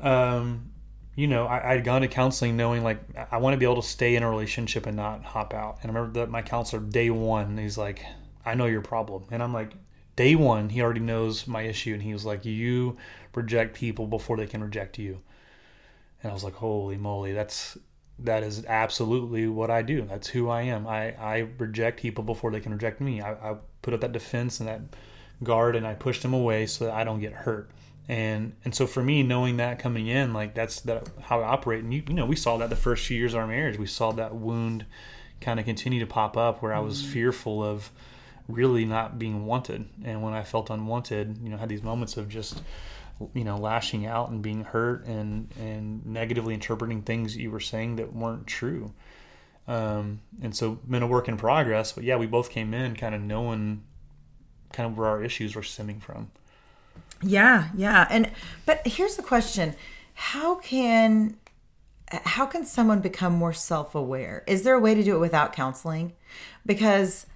um, 0.00 0.70
you 1.16 1.26
know, 1.26 1.48
I, 1.48 1.74
had 1.74 1.82
gone 1.82 2.02
to 2.02 2.08
counseling 2.08 2.56
knowing 2.56 2.84
like 2.84 3.00
I 3.32 3.38
want 3.38 3.54
to 3.54 3.58
be 3.58 3.64
able 3.64 3.82
to 3.82 3.88
stay 3.88 4.14
in 4.14 4.22
a 4.22 4.30
relationship 4.30 4.86
and 4.86 4.96
not 4.96 5.24
hop 5.24 5.54
out. 5.54 5.78
And 5.82 5.90
I 5.90 5.94
remember 5.94 6.20
that 6.20 6.30
my 6.30 6.42
counselor 6.42 6.82
day 6.82 7.10
one, 7.10 7.56
he's 7.56 7.78
like, 7.78 8.04
"I 8.44 8.54
know 8.54 8.66
your 8.66 8.82
problem," 8.82 9.24
and 9.30 9.42
I'm 9.42 9.54
like, 9.54 9.72
day 10.14 10.34
one, 10.34 10.68
he 10.68 10.82
already 10.82 11.00
knows 11.00 11.46
my 11.46 11.62
issue, 11.62 11.94
and 11.94 12.02
he 12.02 12.12
was 12.12 12.26
like, 12.26 12.44
"You 12.44 12.98
reject 13.34 13.74
people 13.74 14.06
before 14.06 14.36
they 14.36 14.46
can 14.46 14.62
reject 14.62 14.98
you." 14.98 15.22
And 16.22 16.30
I 16.30 16.34
was 16.34 16.44
like, 16.44 16.54
"Holy 16.54 16.98
moly, 16.98 17.32
that's 17.32 17.78
that 18.18 18.42
is 18.42 18.64
absolutely 18.66 19.46
what 19.46 19.70
I 19.70 19.82
do. 19.82 20.02
That's 20.02 20.28
who 20.28 20.48
I 20.48 20.62
am. 20.62 20.86
I, 20.86 21.12
I 21.16 21.48
reject 21.58 22.00
people 22.00 22.24
before 22.24 22.50
they 22.50 22.60
can 22.60 22.72
reject 22.72 23.00
me. 23.00 23.20
I, 23.20 23.32
I 23.32 23.56
put 23.82 23.94
up 23.94 24.00
that 24.00 24.12
defense 24.12 24.60
and 24.60 24.68
that 24.68 24.80
guard 25.42 25.76
and 25.76 25.86
I 25.86 25.94
push 25.94 26.20
them 26.22 26.32
away 26.32 26.66
so 26.66 26.86
that 26.86 26.94
I 26.94 27.04
don't 27.04 27.20
get 27.20 27.32
hurt. 27.32 27.70
And 28.08 28.52
and 28.64 28.74
so 28.74 28.86
for 28.86 29.02
me, 29.02 29.22
knowing 29.22 29.56
that 29.56 29.78
coming 29.78 30.06
in, 30.06 30.32
like 30.32 30.54
that's 30.54 30.80
that 30.82 31.08
how 31.22 31.40
I 31.40 31.48
operate. 31.48 31.82
And 31.82 31.92
you, 31.92 32.02
you 32.08 32.14
know, 32.14 32.26
we 32.26 32.36
saw 32.36 32.56
that 32.58 32.70
the 32.70 32.76
first 32.76 33.06
few 33.06 33.18
years 33.18 33.34
of 33.34 33.40
our 33.40 33.46
marriage. 33.46 33.78
We 33.78 33.86
saw 33.86 34.12
that 34.12 34.34
wound 34.34 34.86
kind 35.40 35.58
of 35.58 35.66
continue 35.66 36.00
to 36.00 36.06
pop 36.06 36.36
up 36.36 36.62
where 36.62 36.72
I 36.72 36.78
was 36.78 37.02
mm-hmm. 37.02 37.12
fearful 37.12 37.64
of 37.64 37.90
really 38.48 38.84
not 38.84 39.18
being 39.18 39.44
wanted. 39.44 39.88
And 40.04 40.22
when 40.22 40.34
I 40.34 40.44
felt 40.44 40.70
unwanted, 40.70 41.38
you 41.42 41.50
know, 41.50 41.56
had 41.56 41.68
these 41.68 41.82
moments 41.82 42.16
of 42.16 42.28
just 42.28 42.62
you 43.34 43.44
know 43.44 43.56
lashing 43.56 44.06
out 44.06 44.28
and 44.28 44.42
being 44.42 44.64
hurt 44.64 45.06
and 45.06 45.48
and 45.58 46.04
negatively 46.04 46.54
interpreting 46.54 47.02
things 47.02 47.36
you 47.36 47.50
were 47.50 47.60
saying 47.60 47.96
that 47.96 48.12
weren't 48.12 48.46
true 48.46 48.92
um, 49.68 50.20
and 50.42 50.54
so 50.54 50.72
been 50.88 51.02
a 51.02 51.06
work 51.06 51.28
in 51.28 51.36
progress 51.36 51.92
but 51.92 52.04
yeah 52.04 52.16
we 52.16 52.26
both 52.26 52.50
came 52.50 52.74
in 52.74 52.94
kind 52.94 53.14
of 53.14 53.22
knowing 53.22 53.82
kind 54.72 54.90
of 54.90 54.98
where 54.98 55.08
our 55.08 55.22
issues 55.22 55.54
were 55.54 55.62
stemming 55.62 55.98
from 55.98 56.30
yeah 57.22 57.68
yeah 57.76 58.06
and 58.10 58.30
but 58.64 58.86
here's 58.86 59.16
the 59.16 59.22
question 59.22 59.74
how 60.14 60.54
can 60.56 61.36
how 62.24 62.46
can 62.46 62.64
someone 62.64 63.00
become 63.00 63.32
more 63.32 63.52
self-aware 63.52 64.44
is 64.46 64.62
there 64.62 64.74
a 64.74 64.80
way 64.80 64.94
to 64.94 65.02
do 65.02 65.16
it 65.16 65.18
without 65.18 65.52
counseling 65.52 66.12
because 66.64 67.26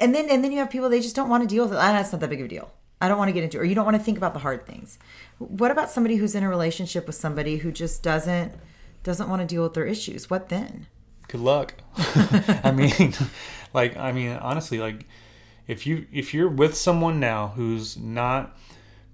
and 0.00 0.14
then 0.14 0.28
and 0.28 0.44
then 0.44 0.52
you 0.52 0.58
have 0.58 0.70
people 0.70 0.88
they 0.88 1.00
just 1.00 1.16
don't 1.16 1.28
want 1.28 1.42
to 1.42 1.48
deal 1.48 1.64
with 1.64 1.72
it 1.72 1.78
ah, 1.78 1.92
that's 1.92 2.12
not 2.12 2.20
that 2.20 2.30
big 2.30 2.40
of 2.40 2.46
a 2.46 2.48
deal 2.48 2.70
I 3.00 3.08
don't 3.08 3.18
want 3.18 3.28
to 3.28 3.32
get 3.32 3.44
into, 3.44 3.58
or 3.58 3.64
you 3.64 3.74
don't 3.74 3.84
want 3.84 3.96
to 3.96 4.02
think 4.02 4.18
about 4.18 4.32
the 4.32 4.40
hard 4.40 4.66
things. 4.66 4.98
What 5.38 5.70
about 5.70 5.90
somebody 5.90 6.16
who's 6.16 6.34
in 6.34 6.42
a 6.42 6.48
relationship 6.48 7.06
with 7.06 7.14
somebody 7.14 7.58
who 7.58 7.70
just 7.70 8.02
doesn't 8.02 8.52
doesn't 9.04 9.28
want 9.28 9.40
to 9.40 9.46
deal 9.46 9.62
with 9.62 9.74
their 9.74 9.86
issues? 9.86 10.28
What 10.28 10.48
then? 10.48 10.86
Good 11.28 11.40
luck. 11.40 11.74
I 11.96 12.72
mean, 12.72 13.14
like 13.72 13.96
I 13.96 14.12
mean, 14.12 14.30
honestly, 14.30 14.78
like 14.78 15.06
if 15.68 15.86
you 15.86 16.06
if 16.12 16.34
you're 16.34 16.48
with 16.48 16.76
someone 16.76 17.20
now 17.20 17.48
who's 17.48 17.96
not 17.96 18.58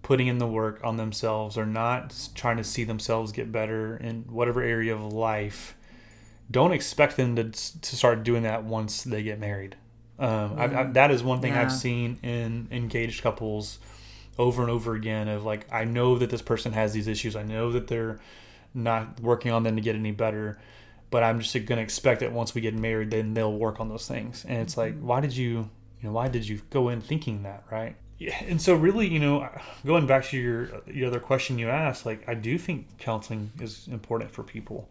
putting 0.05 0.29
in 0.29 0.39
the 0.39 0.47
work 0.47 0.81
on 0.85 0.97
themselves 0.97 1.59
or 1.59 1.67
not 1.67 2.15
trying 2.37 2.59
to 2.59 2.63
see 2.63 2.85
themselves 2.85 3.33
get 3.33 3.51
better 3.51 3.97
in 3.97 4.23
whatever 4.29 4.63
area 4.63 4.95
of 4.95 5.13
life, 5.13 5.77
don't 6.49 6.73
expect 6.73 7.17
them 7.17 7.35
to 7.35 7.45
to 7.45 7.97
start 7.97 8.23
doing 8.23 8.45
that 8.45 8.63
once 8.63 9.03
they 9.03 9.25
get 9.25 9.41
married. 9.41 9.75
Um, 10.17 10.55
I, 10.57 10.65
I, 10.65 10.83
that 10.93 11.11
is 11.11 11.25
one 11.25 11.41
thing 11.41 11.55
yeah. 11.55 11.63
I've 11.63 11.73
seen 11.73 12.21
in 12.23 12.69
engaged 12.71 13.23
couples 13.23 13.81
over 14.39 14.63
and 14.63 14.71
over 14.71 14.95
again. 14.95 15.27
Of 15.27 15.45
like, 15.45 15.67
I 15.73 15.85
know 15.85 16.19
that 16.19 16.31
this 16.31 16.43
person 16.43 16.73
has 16.73 16.93
these 16.93 17.09
issues. 17.09 17.35
I 17.35 17.43
know 17.43 17.73
that 17.73 17.89
they're 17.89 18.21
not 18.73 19.19
working 19.19 19.51
on 19.51 19.65
them 19.65 19.75
to 19.75 19.83
get 19.83 19.97
any 19.97 20.13
better. 20.13 20.59
But 21.11 21.23
I'm 21.23 21.39
just 21.41 21.55
going 21.55 21.77
to 21.77 21.83
expect 21.83 22.21
that 22.21 22.33
once 22.33 22.57
we 22.57 22.61
get 22.61 22.75
married, 22.75 23.13
then 23.13 23.35
they'll 23.35 23.53
work 23.53 23.79
on 23.79 23.89
those 23.89 24.09
things. 24.09 24.45
And 24.49 24.59
it's 24.63 24.77
like, 24.77 24.99
why 25.01 25.21
did 25.21 25.37
you, 25.37 25.71
you 26.01 26.09
know, 26.09 26.13
why 26.13 26.27
did 26.27 26.49
you 26.49 26.61
go 26.71 26.89
in 26.89 27.01
thinking 27.01 27.45
that, 27.45 27.63
right? 27.71 27.95
Yeah, 28.25 28.43
and 28.49 28.61
so 28.61 28.75
really, 28.75 29.07
you 29.07 29.19
know, 29.19 29.49
going 29.85 30.07
back 30.07 30.25
to 30.27 30.39
your 30.39 30.67
the 30.87 31.05
other 31.05 31.21
question 31.21 31.59
you 31.59 31.69
asked, 31.69 32.07
like 32.07 32.27
I 32.27 32.35
do 32.35 32.57
think 32.57 32.99
counseling 32.99 33.51
is 33.61 33.87
important 33.89 34.31
for 34.31 34.43
people 34.43 34.89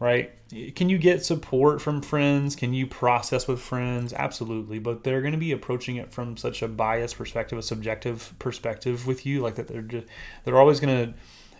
right? 0.00 0.32
Can 0.74 0.88
you 0.88 0.96
get 0.96 1.24
support 1.24 1.80
from 1.80 2.00
friends? 2.00 2.56
Can 2.56 2.72
you 2.72 2.86
process 2.86 3.46
with 3.46 3.60
friends? 3.60 4.14
Absolutely. 4.14 4.78
But 4.78 5.04
they're 5.04 5.20
going 5.20 5.32
to 5.32 5.38
be 5.38 5.52
approaching 5.52 5.96
it 5.96 6.10
from 6.10 6.38
such 6.38 6.62
a 6.62 6.68
biased 6.68 7.18
perspective, 7.18 7.58
a 7.58 7.62
subjective 7.62 8.34
perspective 8.38 9.06
with 9.06 9.26
you, 9.26 9.42
like 9.42 9.56
that 9.56 9.68
they're 9.68 9.82
just, 9.82 10.06
they're 10.44 10.58
always 10.58 10.80
going 10.80 11.06
to, 11.06 11.14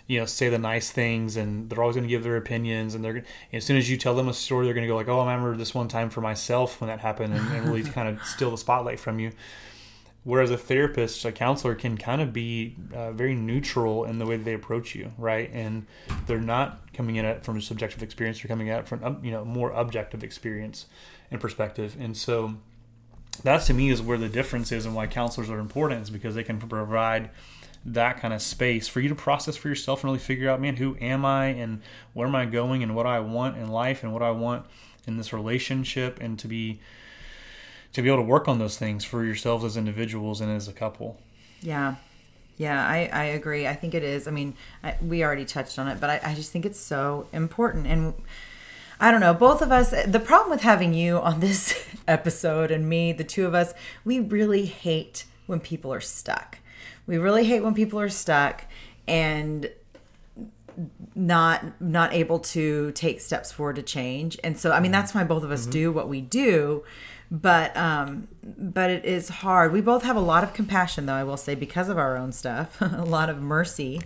you 0.07 0.19
know, 0.19 0.25
say 0.25 0.49
the 0.49 0.59
nice 0.59 0.91
things 0.91 1.37
and 1.37 1.69
they're 1.69 1.83
always 1.83 1.97
going 1.97 2.09
to 2.09 2.09
give 2.09 2.25
their 2.25 2.39
opinions. 2.39 2.95
And 2.95 3.05
they're, 3.05 3.25
as 3.53 3.65
soon 3.65 3.77
as 3.77 3.91
you 3.91 3.99
tell 3.99 4.17
them 4.17 4.29
a 4.29 4.35
story, 4.35 4.65
they're 4.65 4.75
going 4.75 4.87
to 4.87 4.89
go 4.89 4.97
like, 4.97 5.09
oh, 5.09 5.21
I 5.21 5.35
remember 5.35 5.57
this 5.59 5.75
one 5.75 5.89
time 5.89 6.09
for 6.09 6.23
myself 6.23 6.81
when 6.81 6.89
that 6.89 7.01
happened 7.01 7.35
and, 7.35 7.47
and 7.53 7.67
really 7.67 7.83
kind 7.83 8.09
of 8.09 8.25
steal 8.25 8.51
the 8.51 8.59
spotlight 8.59 8.99
from 8.99 9.21
you. 9.21 9.33
Whereas 10.23 10.51
a 10.51 10.59
therapist, 10.59 11.25
a 11.25 11.33
counselor 11.33 11.75
can 11.75 11.97
kind 11.97 12.21
of 12.21 12.33
be 12.33 12.77
uh, 12.95 13.13
very 13.13 13.35
neutral 13.35 14.05
in 14.05 14.19
the 14.19 14.27
way 14.27 14.37
they 14.37 14.53
approach 14.53 14.95
you, 14.95 15.13
right? 15.17 15.51
And 15.53 15.87
they're 16.27 16.39
not 16.39 16.93
coming 16.93 17.17
in 17.17 17.25
at 17.25 17.43
from 17.43 17.57
a 17.57 17.63
subjective 17.63 18.03
experience; 18.03 18.41
they're 18.41 18.49
coming 18.49 18.69
at 18.69 18.87
from 18.87 19.21
you 19.25 19.31
know 19.31 19.47
more 19.47 19.71
objective 19.71 20.23
experience 20.23 20.87
and 21.31 21.41
perspective. 21.41 21.97
And 21.99 22.15
so, 22.15 22.57
that 23.45 23.63
to 23.63 23.75
me 23.75 23.89
is 23.89 24.03
where 24.03 24.19
the 24.19 24.29
difference 24.29 24.73
is, 24.73 24.85
and 24.85 24.95
why 24.95 25.07
counselors 25.07 25.49
are 25.49 25.59
important, 25.59 26.03
is 26.03 26.11
because 26.11 26.35
they 26.35 26.45
can 26.45 26.59
provide 26.59 27.31
that 27.87 28.21
kind 28.21 28.35
of 28.35 28.43
space 28.43 28.89
for 28.89 29.01
you 29.01 29.09
to 29.09 29.15
process 29.15 29.57
for 29.57 29.69
yourself 29.69 30.03
and 30.03 30.11
really 30.11 30.19
figure 30.19 30.51
out, 30.51 30.61
man, 30.61 30.77
who 30.77 30.99
am 31.01 31.25
I, 31.25 31.47
and 31.47 31.81
where 32.13 32.29
am 32.29 32.35
I 32.35 32.45
going, 32.45 32.83
and 32.83 32.95
what 32.95 33.07
I 33.07 33.21
want 33.21 33.57
in 33.57 33.69
life, 33.69 34.03
and 34.03 34.13
what 34.13 34.23
I 34.23 34.33
want 34.33 34.67
in 35.07 35.17
this 35.17 35.33
relationship, 35.33 36.19
and 36.21 36.39
to 36.41 36.47
be 36.47 36.81
to 37.93 38.03
be 38.03 38.09
able 38.09 38.19
to 38.19 38.23
work 38.23 38.49
on 38.49 38.59
those 38.59 38.79
things 38.79 39.05
for 39.05 39.25
yourselves 39.25 39.65
as 39.65 39.77
individuals 39.77 40.41
and 40.41 40.51
as 40.51 40.69
a 40.69 40.73
couple. 40.73 41.19
Yeah. 41.61 41.97
Yeah, 42.57 42.87
I, 42.87 43.09
I 43.13 43.25
agree. 43.25 43.67
I 43.67 43.75
think 43.75 43.95
it 43.95 44.03
is. 44.03 44.29
I 44.29 44.33
mean, 44.33 44.55
I, 44.85 44.97
we 45.01 45.25
already 45.25 45.47
touched 45.47 45.79
on 45.79 45.89
it, 45.89 45.99
but 45.99 46.11
I, 46.11 46.21
I 46.23 46.35
just 46.35 46.53
think 46.53 46.67
it's 46.67 46.79
so 46.79 47.27
important. 47.33 47.87
And 47.87 48.13
I 49.01 49.11
don't 49.11 49.21
know, 49.21 49.33
both 49.33 49.63
of 49.63 49.73
us, 49.73 49.95
the 50.07 50.21
problem 50.21 50.51
with 50.51 50.61
having 50.61 50.93
you 50.93 51.19
on 51.19 51.41
this 51.41 51.87
episode 52.09 52.71
and 52.71 52.87
me, 52.87 53.13
the 53.13 53.25
two 53.25 53.47
of 53.47 53.55
us, 53.55 53.73
we 54.05 54.21
really 54.21 54.67
hate 54.67 55.25
when 55.47 55.59
people 55.59 55.93
are 55.93 56.03
stuck. 56.03 56.59
We 57.07 57.17
really 57.17 57.45
hate 57.45 57.63
when 57.63 57.75
people 57.75 57.99
are 57.99 58.11
stuck 58.11 58.67
and 59.09 59.71
not 61.15 61.81
not 61.81 62.13
able 62.13 62.39
to 62.39 62.93
take 62.93 63.21
steps 63.21 63.53
forward 63.53 63.77
to 63.77 63.83
change. 63.83 64.39
And 64.45 64.59
so 64.59 64.73
I 64.73 64.81
mean 64.81 64.93
that's 64.93 65.15
why 65.15 65.25
both 65.25 65.43
of 65.43 65.51
us 65.51 65.63
mm-hmm. 65.63 65.71
do 65.71 65.93
what 65.93 66.09
we 66.09 66.21
do 66.21 66.85
but 67.31 67.77
um 67.77 68.27
but 68.43 68.91
it 68.91 69.05
is 69.05 69.29
hard 69.29 69.73
we 69.73 69.81
both 69.81 70.03
have 70.03 70.17
a 70.17 70.21
lot 70.21 70.43
of 70.43 70.53
compassion 70.53 71.07
though 71.07 71.15
i 71.15 71.23
will 71.23 71.37
say 71.37 71.55
because 71.55 71.89
of 71.89 71.97
our 71.97 72.17
own 72.17 72.33
stuff 72.33 72.77
a 72.81 73.05
lot 73.05 73.31
of 73.31 73.41
mercy 73.41 74.01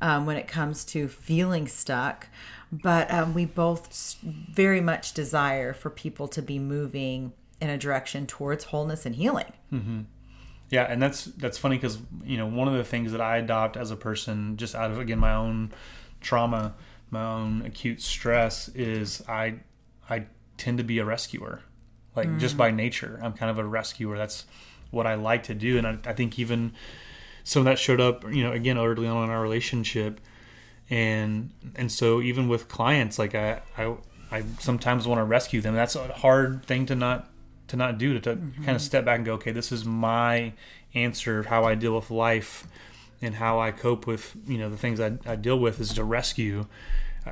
um, 0.00 0.26
when 0.26 0.36
it 0.36 0.48
comes 0.48 0.84
to 0.84 1.06
feeling 1.06 1.68
stuck 1.68 2.28
but 2.72 3.12
um, 3.12 3.34
we 3.34 3.44
both 3.44 4.16
very 4.22 4.80
much 4.80 5.12
desire 5.12 5.72
for 5.72 5.90
people 5.90 6.26
to 6.26 6.40
be 6.40 6.58
moving 6.58 7.32
in 7.60 7.68
a 7.68 7.78
direction 7.78 8.26
towards 8.26 8.64
wholeness 8.64 9.04
and 9.04 9.16
healing 9.16 9.52
mm-hmm. 9.72 10.00
yeah 10.70 10.84
and 10.84 11.00
that's 11.02 11.26
that's 11.26 11.58
funny 11.58 11.76
because 11.76 11.98
you 12.24 12.38
know 12.38 12.46
one 12.46 12.68
of 12.68 12.74
the 12.74 12.84
things 12.84 13.12
that 13.12 13.20
i 13.20 13.36
adopt 13.36 13.76
as 13.76 13.90
a 13.90 13.96
person 13.96 14.56
just 14.56 14.74
out 14.74 14.90
of 14.90 14.98
again 14.98 15.18
my 15.18 15.34
own 15.34 15.70
trauma 16.22 16.74
my 17.10 17.24
own 17.24 17.62
acute 17.62 18.00
stress 18.00 18.68
is 18.68 19.22
i 19.28 19.54
i 20.08 20.24
tend 20.56 20.78
to 20.78 20.84
be 20.84 20.98
a 20.98 21.04
rescuer 21.04 21.62
like 22.14 22.28
mm. 22.28 22.38
just 22.38 22.56
by 22.56 22.70
nature. 22.70 23.18
I'm 23.22 23.32
kind 23.32 23.50
of 23.50 23.58
a 23.58 23.64
rescuer. 23.64 24.16
That's 24.16 24.44
what 24.90 25.06
I 25.06 25.14
like 25.14 25.44
to 25.44 25.54
do, 25.54 25.78
and 25.78 25.86
I, 25.86 25.98
I, 26.04 26.12
think 26.12 26.38
even 26.38 26.72
some 27.44 27.60
of 27.60 27.64
that 27.64 27.78
showed 27.78 28.00
up, 28.00 28.24
you 28.30 28.44
know, 28.44 28.52
again 28.52 28.76
early 28.76 29.06
on 29.06 29.24
in 29.24 29.30
our 29.30 29.40
relationship, 29.40 30.20
and 30.90 31.50
and 31.74 31.90
so 31.90 32.20
even 32.20 32.48
with 32.48 32.68
clients, 32.68 33.18
like 33.18 33.34
I 33.34 33.62
I, 33.78 33.96
I 34.30 34.44
sometimes 34.58 35.06
want 35.06 35.20
to 35.20 35.24
rescue 35.24 35.60
them. 35.60 35.74
That's 35.74 35.96
a 35.96 36.08
hard 36.12 36.64
thing 36.66 36.86
to 36.86 36.94
not 36.94 37.30
to 37.68 37.76
not 37.76 37.96
do 37.96 38.14
to, 38.14 38.20
to 38.20 38.36
mm-hmm. 38.36 38.64
kind 38.64 38.76
of 38.76 38.82
step 38.82 39.04
back 39.04 39.16
and 39.16 39.24
go, 39.24 39.34
okay, 39.34 39.52
this 39.52 39.72
is 39.72 39.84
my 39.84 40.52
answer 40.94 41.38
of 41.38 41.46
how 41.46 41.64
I 41.64 41.74
deal 41.74 41.94
with 41.94 42.10
life 42.10 42.66
and 43.22 43.34
how 43.36 43.60
I 43.60 43.70
cope 43.70 44.06
with 44.06 44.36
you 44.46 44.58
know 44.58 44.68
the 44.68 44.76
things 44.76 45.00
I, 45.00 45.12
I 45.24 45.36
deal 45.36 45.58
with 45.58 45.80
is 45.80 45.94
to 45.94 46.04
rescue 46.04 46.66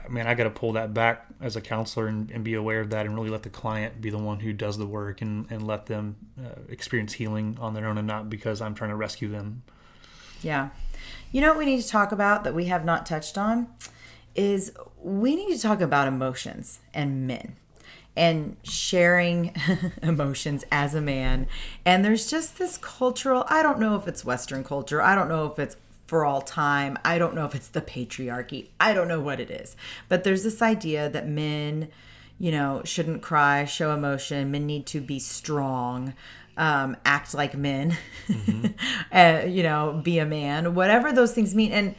man, 0.09 0.27
I 0.27 0.35
got 0.35 0.45
to 0.45 0.51
pull 0.51 0.73
that 0.73 0.95
back 0.95 1.27
as 1.41 1.57
a 1.57 1.61
counselor 1.61 2.07
and, 2.07 2.31
and, 2.31 2.45
be 2.45 2.55
aware 2.55 2.81
of 2.81 2.91
that 2.91 3.07
and 3.07 3.15
really 3.15 3.31
let 3.31 3.43
the 3.43 3.51
client 3.51 4.01
be 4.01 4.11
the 4.11 4.19
one 4.19 4.41
who 4.41 4.53
does 4.53 4.79
the 4.79 4.87
work 4.87 5.21
and, 5.21 5.51
and 5.51 5.67
let 5.67 5.87
them 5.87 6.17
uh, 6.39 6.61
experience 6.69 7.15
healing 7.15 7.57
on 7.61 7.75
their 7.75 7.87
own 7.87 7.99
and 7.99 8.07
not 8.07 8.31
because 8.31 8.61
I'm 8.61 8.75
trying 8.75 8.91
to 8.91 8.97
rescue 8.97 9.29
them. 9.29 9.63
Yeah. 10.43 10.71
You 11.33 11.41
know 11.41 11.49
what 11.49 11.59
we 11.59 11.65
need 11.65 11.83
to 11.83 11.89
talk 11.89 12.13
about 12.13 12.45
that 12.45 12.55
we 12.55 12.67
have 12.67 12.85
not 12.85 13.05
touched 13.05 13.37
on 13.37 13.69
is 14.35 14.73
we 15.03 15.35
need 15.35 15.55
to 15.55 15.61
talk 15.61 15.81
about 15.81 16.07
emotions 16.07 16.81
and 16.95 17.27
men 17.27 17.57
and 18.21 18.55
sharing 18.63 19.55
emotions 20.03 20.63
as 20.71 20.95
a 20.95 21.01
man. 21.01 21.47
And 21.87 22.05
there's 22.05 22.31
just 22.31 22.59
this 22.59 22.77
cultural, 22.77 23.47
I 23.49 23.63
don't 23.63 23.81
know 23.81 23.97
if 23.97 24.07
it's 24.07 24.27
Western 24.27 24.63
culture, 24.63 25.01
I 25.01 25.15
don't 25.15 25.31
know 25.31 25.47
if 25.47 25.59
it's 25.59 25.77
for 26.07 26.27
all 26.27 26.43
time. 26.43 26.99
I 27.03 27.19
don't 27.19 27.35
know 27.35 27.47
if 27.47 27.55
it's 27.55 27.69
the 27.69 27.81
patriarchy. 27.81 28.67
I 28.79 28.93
don't 28.93 29.09
know 29.09 29.21
what 29.21 29.41
it 29.41 29.49
is. 29.49 29.75
But 30.09 30.25
there's 30.25 30.43
this 30.43 30.61
idea 30.61 31.09
that 31.09 31.29
men, 31.29 31.89
you 32.39 32.51
know, 32.51 32.83
shouldn't 32.85 33.23
cry, 33.23 33.65
show 33.65 33.95
emotion. 33.95 34.51
Men 34.51 34.67
need 34.67 34.87
to 34.87 35.01
be 35.01 35.19
strong, 35.19 36.13
um, 36.57 36.97
act 37.07 37.33
like 37.33 37.57
men, 37.57 37.97
mm-hmm. 38.27 38.67
uh, 39.17 39.47
you 39.47 39.63
know, 39.63 40.01
be 40.05 40.19
a 40.19 40.27
man, 40.27 40.75
whatever 40.75 41.13
those 41.13 41.33
things 41.33 41.55
mean. 41.55 41.71
And, 41.71 41.95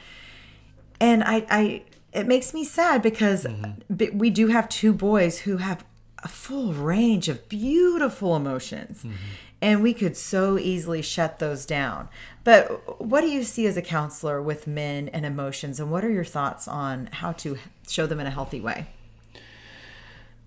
and 1.00 1.24
I, 1.24 1.46
I, 1.50 1.84
it 2.12 2.28
makes 2.28 2.54
me 2.54 2.66
sad 2.66 3.02
because 3.02 3.46
mm-hmm. 3.46 4.18
we 4.18 4.30
do 4.30 4.48
have 4.48 4.68
two 4.68 4.92
boys 4.94 5.40
who 5.40 5.58
have 5.58 5.86
a 6.24 6.28
full 6.28 6.74
range 6.74 7.28
of 7.30 7.50
beautiful 7.50 8.36
emotions. 8.36 9.00
Mm-hmm 9.00 9.16
and 9.62 9.84
we 9.84 9.94
could 9.94 10.18
so 10.18 10.58
easily 10.58 11.02
shut 11.02 11.40
those 11.40 11.66
down. 11.66 12.10
But 12.44 13.00
what 13.00 13.22
do 13.22 13.28
you 13.30 13.44
see 13.44 13.68
as 13.68 13.78
a 13.78 13.82
counselor 13.82 14.42
with 14.42 14.66
men 14.66 15.08
and 15.10 15.26
emotions, 15.26 15.80
and 15.80 15.92
what 15.92 16.04
are 16.04 16.10
your 16.10 16.26
thoughts 16.26 16.68
on 16.68 17.08
how 17.12 17.34
to 17.34 17.58
show 17.88 18.08
them 18.08 18.20
in 18.20 18.26
a 18.26 18.32
healthy 18.32 18.60
way? 18.60 18.88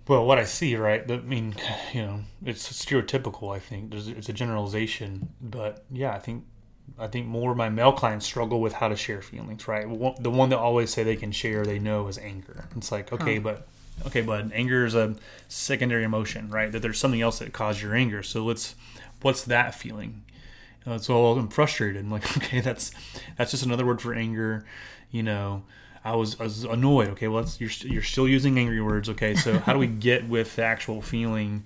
Well, 0.09 0.27
what 0.27 0.39
I 0.39 0.45
see, 0.45 0.77
right? 0.77 1.09
I 1.11 1.18
mean, 1.18 1.55
you 1.93 2.03
know, 2.03 2.20
it's 2.45 2.70
stereotypical. 2.70 3.55
I 3.55 3.61
think 3.61 3.91
There's, 3.91 4.09
it's 4.09 4.29
a 4.29 4.35
generalization, 4.35 5.31
but 5.41 5.85
yeah, 5.91 6.12
I 6.12 6.18
think 6.18 6.45
I 6.99 7.07
think 7.07 7.27
more 7.27 7.53
of 7.53 7.57
my 7.57 7.70
male 7.70 7.93
clients 7.93 8.27
struggle 8.27 8.61
with 8.61 8.75
how 8.75 8.89
to 8.89 8.97
share 8.97 9.22
feelings. 9.22 9.66
Right, 9.68 9.87
the 10.20 10.31
one 10.31 10.51
that 10.51 10.59
always 10.59 10.91
say 10.91 11.05
they 11.05 11.16
can 11.16 11.33
share, 11.33 11.64
they 11.64 11.79
know 11.79 12.09
is 12.09 12.18
anger. 12.18 12.68
It's 12.77 12.93
like, 12.93 13.12
okay, 13.12 13.37
huh. 13.37 13.43
but 13.43 13.68
okay, 14.07 14.23
but 14.23 14.53
anger 14.53 14.85
is 14.85 14.95
a 14.95 15.17
secondary 15.49 16.05
emotion, 16.05 16.51
right? 16.51 16.71
That 16.71 16.83
there's 16.83 16.99
something 16.99 17.21
else 17.21 17.39
that 17.39 17.53
caused 17.53 17.81
your 17.83 17.95
anger. 17.95 18.23
So 18.23 18.45
let's 18.45 18.75
what's 19.23 19.45
that 19.45 19.75
feeling? 19.75 20.23
Uh, 20.87 20.99
so 20.99 21.27
I'm 21.27 21.49
frustrated. 21.49 22.03
I'm 22.03 22.11
like, 22.11 22.37
okay, 22.37 22.61
that's 22.61 22.93
that's 23.37 23.51
just 23.51 23.65
another 23.65 23.87
word 23.87 24.01
for 24.01 24.15
anger. 24.15 24.65
You 25.11 25.23
know, 25.23 25.65
I 26.05 26.17
was, 26.17 26.39
I 26.41 26.45
was 26.45 26.65
annoyed. 26.65 27.09
Okay, 27.11 27.29
well, 27.29 27.47
you're 27.59 27.71
you're 27.83 28.03
still 28.03 28.29
using 28.29 28.59
angry 28.59 28.81
words. 28.81 29.09
Okay, 29.09 29.35
so 29.35 29.59
how 29.59 29.73
do 29.73 29.79
we 29.79 29.87
get 30.09 30.29
with 30.29 30.57
the 30.57 30.65
actual 30.65 31.01
feeling? 31.01 31.65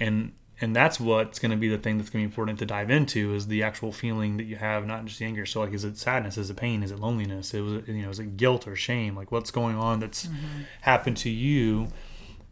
And 0.00 0.32
and 0.60 0.74
that's 0.74 0.98
what's 0.98 1.38
going 1.38 1.50
to 1.50 1.56
be 1.56 1.68
the 1.68 1.78
thing 1.78 1.98
that's 1.98 2.10
going 2.10 2.24
to 2.24 2.28
be 2.28 2.30
important 2.30 2.58
to 2.58 2.66
dive 2.66 2.90
into 2.90 3.34
is 3.34 3.46
the 3.46 3.62
actual 3.62 3.92
feeling 3.92 4.38
that 4.38 4.44
you 4.44 4.56
have, 4.56 4.86
not 4.86 5.04
just 5.04 5.20
the 5.20 5.24
anger. 5.24 5.46
So 5.46 5.60
like, 5.60 5.72
is 5.72 5.84
it 5.84 5.96
sadness? 5.98 6.36
Is 6.36 6.50
it 6.50 6.56
pain? 6.56 6.82
Is 6.82 6.90
it 6.90 6.98
loneliness? 6.98 7.54
It 7.54 7.60
was 7.60 7.86
you 7.86 8.02
know, 8.02 8.10
is 8.10 8.18
it 8.18 8.36
guilt 8.36 8.66
or 8.66 8.74
shame? 8.74 9.14
Like 9.14 9.30
what's 9.30 9.50
going 9.50 9.76
on 9.76 10.00
that's 10.00 10.26
mm-hmm. 10.26 10.62
happened 10.80 11.16
to 11.18 11.30
you 11.30 11.88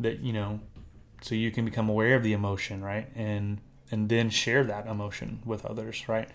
that 0.00 0.20
you 0.20 0.32
know, 0.32 0.60
so 1.20 1.34
you 1.34 1.50
can 1.50 1.64
become 1.64 1.88
aware 1.88 2.14
of 2.14 2.22
the 2.22 2.32
emotion, 2.32 2.82
right? 2.82 3.08
And 3.16 3.60
and 3.90 4.08
then 4.08 4.30
share 4.30 4.64
that 4.64 4.86
emotion 4.86 5.40
with 5.44 5.64
others, 5.64 6.08
right? 6.08 6.28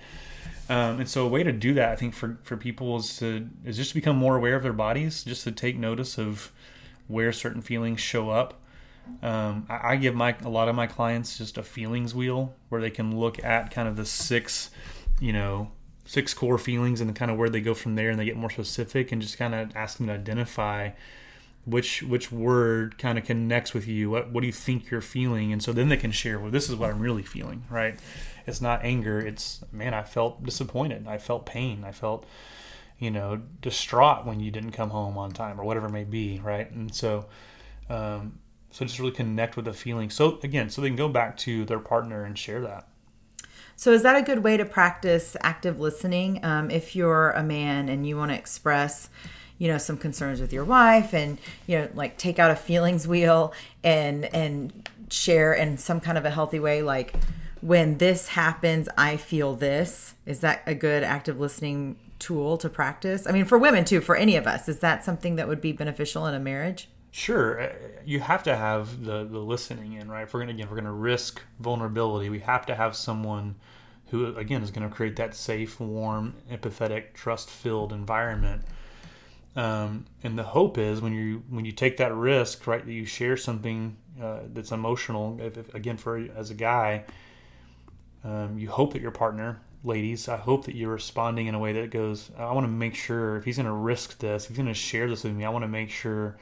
Um, 0.70 1.02
and 1.02 1.10
so 1.10 1.26
a 1.26 1.28
way 1.28 1.44
to 1.44 1.52
do 1.52 1.74
that, 1.74 1.90
I 1.90 1.96
think, 1.96 2.14
for 2.14 2.38
for 2.44 2.58
people 2.58 2.98
is 2.98 3.18
to 3.18 3.48
is 3.66 3.78
just 3.78 3.92
to 3.92 3.96
become 3.96 4.18
more 4.18 4.36
aware 4.36 4.56
of 4.56 4.64
their 4.64 4.74
bodies, 4.74 5.24
just 5.24 5.44
to 5.46 5.52
take 5.52 5.78
notice 5.78 6.18
of 6.18 6.52
where 7.08 7.32
certain 7.32 7.62
feelings 7.62 8.00
show 8.00 8.30
up. 8.30 8.61
Um, 9.22 9.66
I, 9.70 9.94
I, 9.94 9.96
give 9.98 10.16
my 10.16 10.36
a 10.44 10.50
lot 10.50 10.70
of 10.70 10.76
my 10.76 10.88
clients 10.88 11.38
just 11.38 11.58
a 11.58 11.64
feelings 11.64 12.16
wheel 12.16 12.56
where 12.70 12.82
they 12.82 12.90
can 12.90 13.20
look 13.20 13.44
at 13.44 13.72
kind 13.72 13.88
of 13.88 13.96
the 13.96 14.06
six, 14.06 14.72
you 15.20 15.34
know, 15.34 15.72
six 16.06 16.34
core 16.34 16.58
feelings 16.58 17.02
and 17.02 17.16
kind 17.16 17.30
of 17.30 17.38
where 17.38 17.50
they 17.50 17.62
go 17.62 17.74
from 17.74 17.96
there, 17.96 18.10
and 18.10 18.20
they 18.20 18.26
get 18.26 18.38
more 18.38 18.50
specific 18.50 19.12
and 19.12 19.22
just 19.22 19.38
kind 19.38 19.54
of 19.54 19.76
ask 19.76 19.98
them 19.98 20.08
to 20.08 20.14
identify 20.14 20.92
which 21.66 22.02
which 22.04 22.32
word 22.32 22.98
kind 22.98 23.18
of 23.18 23.26
connects 23.26 23.74
with 23.74 23.88
you. 23.88 24.10
What 24.10 24.32
what 24.32 24.42
do 24.42 24.48
you 24.48 24.54
think 24.54 24.90
you're 24.90 25.02
feeling? 25.02 25.52
And 25.52 25.62
so 25.62 25.74
then 25.74 25.90
they 25.90 25.98
can 25.98 26.12
share 26.12 26.40
well 26.40 26.52
this 26.52 26.70
is 26.70 26.76
what 26.76 26.90
i'm 26.90 27.00
really 27.00 27.24
feeling 27.24 27.64
right? 27.70 28.00
It's 28.48 28.62
not 28.62 28.84
anger. 28.84 29.20
It's 29.20 29.64
man 29.72 29.94
i 29.94 30.04
felt 30.04 30.44
disappointed. 30.44 31.08
I 31.08 31.18
felt 31.18 31.46
pain. 31.46 31.84
I 31.84 31.92
felt 31.92 32.26
you 33.02 33.10
know, 33.10 33.42
distraught 33.62 34.28
when 34.28 34.40
you 34.40 34.52
didn't 34.52 34.72
come 34.72 34.92
home 34.92 35.18
on 35.18 35.32
time 35.32 35.60
or 35.60 35.64
whatever 35.64 35.88
it 35.88 35.92
may 35.92 36.04
be, 36.04 36.40
right? 36.40 36.70
And 36.72 36.94
so, 36.94 37.26
um, 37.90 38.38
so 38.72 38.86
just 38.86 39.00
really 39.00 39.12
connect 39.12 39.56
with 39.56 39.66
the 39.66 39.74
feeling. 39.74 40.10
So 40.10 40.40
again, 40.44 40.70
so 40.70 40.82
they 40.82 40.90
can 40.90 40.96
go 40.96 41.10
back 41.10 41.38
to 41.38 41.66
their 41.66 41.80
partner 41.80 42.24
and 42.24 42.38
share 42.38 42.62
that. 42.62 42.88
So 43.76 43.92
is 43.92 44.04
that 44.04 44.16
a 44.16 44.22
good 44.22 44.44
way 44.44 44.58
to 44.58 44.66
practice 44.66 45.36
active 45.42 45.80
listening? 45.80 46.44
Um, 46.44 46.70
if 46.70 46.96
you're 46.96 47.32
a 47.32 47.44
man 47.44 47.90
and 47.90 48.08
you 48.08 48.16
want 48.16 48.32
to 48.32 48.38
express, 48.38 49.10
you 49.58 49.68
know, 49.68 49.78
some 49.78 49.98
concerns 49.98 50.40
with 50.40 50.54
your 50.54 50.64
wife, 50.64 51.14
and 51.14 51.38
you 51.68 51.80
know, 51.80 51.90
like 51.94 52.18
take 52.18 52.40
out 52.40 52.52
a 52.52 52.56
feelings 52.56 53.08
wheel 53.08 53.54
and 53.84 54.26
and 54.34 54.90
share 55.10 55.54
in 55.54 55.78
some 55.78 56.00
kind 56.00 56.18
of 56.18 56.26
a 56.26 56.30
healthy 56.30 56.60
way, 56.60 56.82
like 56.82 57.14
when 57.62 57.98
this 57.98 58.30
happens, 58.30 58.88
I 58.98 59.18
feel 59.18 59.56
this. 59.56 60.16
Is 60.26 60.40
that 60.40 60.64
a 60.66 60.74
good 60.74 61.04
active 61.04 61.40
listening 61.40 61.98
tool 62.20 62.58
to 62.58 62.70
practice? 62.70 63.28
I 63.28 63.32
mean, 63.32 63.46
for 63.46 63.58
women 63.58 63.84
too, 63.84 64.02
for 64.02 64.16
any 64.16 64.36
of 64.36 64.48
us, 64.48 64.70
is 64.70 64.80
that 64.80 65.04
something 65.04 65.36
that 65.36 65.48
would 65.48 65.62
be 65.62 65.72
beneficial 65.72 66.26
in 66.28 66.34
a 66.34 66.40
marriage? 66.40 66.88
Sure, 67.12 67.62
uh, 67.62 67.74
you 68.06 68.22
have 68.22 68.42
to 68.44 68.56
have 68.56 69.04
the 69.04 69.26
the 69.26 69.40
listening 69.40 69.94
in, 69.94 70.10
right? 70.10 70.24
If 70.24 70.34
we're 70.34 70.40
gonna 70.42 70.54
again, 70.54 70.66
if 70.66 70.72
we're 70.72 70.78
gonna 70.78 70.94
risk 70.94 71.42
vulnerability, 71.60 72.30
we 72.30 72.40
have 72.40 72.66
to 72.68 72.76
have 72.76 72.96
someone 72.96 73.56
who 74.08 74.36
again 74.38 74.64
is 74.64 74.72
to 74.72 74.90
create 74.90 75.18
that 75.18 75.36
safe, 75.36 75.80
warm, 75.80 76.36
empathetic, 76.50 77.14
trust-filled 77.14 77.94
environment. 77.94 78.64
Um, 79.56 80.06
and 80.24 80.38
the 80.38 80.44
hope 80.44 80.78
is 80.78 81.02
when 81.02 81.14
you 81.14 81.44
when 81.50 81.66
you 81.66 81.74
take 81.74 81.98
that 81.98 82.14
risk, 82.16 82.66
right, 82.68 82.86
that 82.86 82.92
you 82.94 83.06
share 83.06 83.36
something 83.36 83.98
uh, 84.22 84.40
that's 84.54 84.72
emotional. 84.72 85.38
If, 85.42 85.58
if, 85.58 85.74
again, 85.74 85.98
for 85.98 86.18
as 86.36 86.50
a 86.50 86.54
guy, 86.54 87.04
um, 88.24 88.58
you 88.58 88.70
hope 88.70 88.94
that 88.94 89.02
your 89.02 89.12
partner, 89.12 89.60
ladies, 89.84 90.30
I 90.30 90.38
hope 90.38 90.66
that 90.66 90.76
you're 90.76 90.92
responding 90.94 91.48
in 91.48 91.56
a 91.56 91.60
way 91.60 91.74
that 91.74 91.90
goes, 91.92 92.32
I 92.38 92.52
want 92.54 92.66
to 92.66 92.72
make 92.72 92.96
sure 92.96 93.38
if 93.38 93.46
he's 93.46 93.58
going 93.58 93.66
to 93.66 93.74
risk 93.74 94.20
this, 94.20 94.44
if 94.44 94.50
he's 94.50 94.58
going 94.58 94.68
to 94.68 94.74
share 94.74 95.10
this 95.10 95.24
with 95.24 95.34
me, 95.34 95.44
I 95.44 95.50
want 95.50 95.64
to 95.64 95.70
make 95.70 95.90
sure 95.90 96.38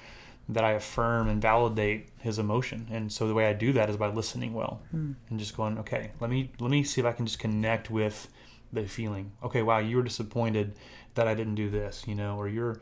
that 0.49 0.63
I 0.63 0.71
affirm 0.71 1.29
and 1.29 1.39
validate 1.39 2.09
his 2.17 2.39
emotion. 2.39 2.87
And 2.91 3.11
so 3.11 3.27
the 3.27 3.35
way 3.35 3.45
I 3.45 3.53
do 3.53 3.71
that 3.73 3.89
is 3.89 3.97
by 3.97 4.07
listening 4.07 4.53
well 4.53 4.81
mm. 4.93 5.13
and 5.29 5.39
just 5.39 5.55
going, 5.55 5.77
okay, 5.77 6.11
let 6.19 6.29
me 6.29 6.51
let 6.59 6.71
me 6.71 6.83
see 6.83 6.99
if 6.99 7.05
I 7.05 7.11
can 7.11 7.25
just 7.25 7.39
connect 7.39 7.91
with 7.91 8.27
the 8.73 8.87
feeling. 8.87 9.31
Okay, 9.43 9.61
wow, 9.61 9.77
you 9.77 9.97
were 9.97 10.03
disappointed 10.03 10.73
that 11.13 11.27
I 11.27 11.35
didn't 11.35 11.55
do 11.55 11.69
this, 11.69 12.03
you 12.07 12.15
know, 12.15 12.37
or 12.37 12.47
your 12.47 12.79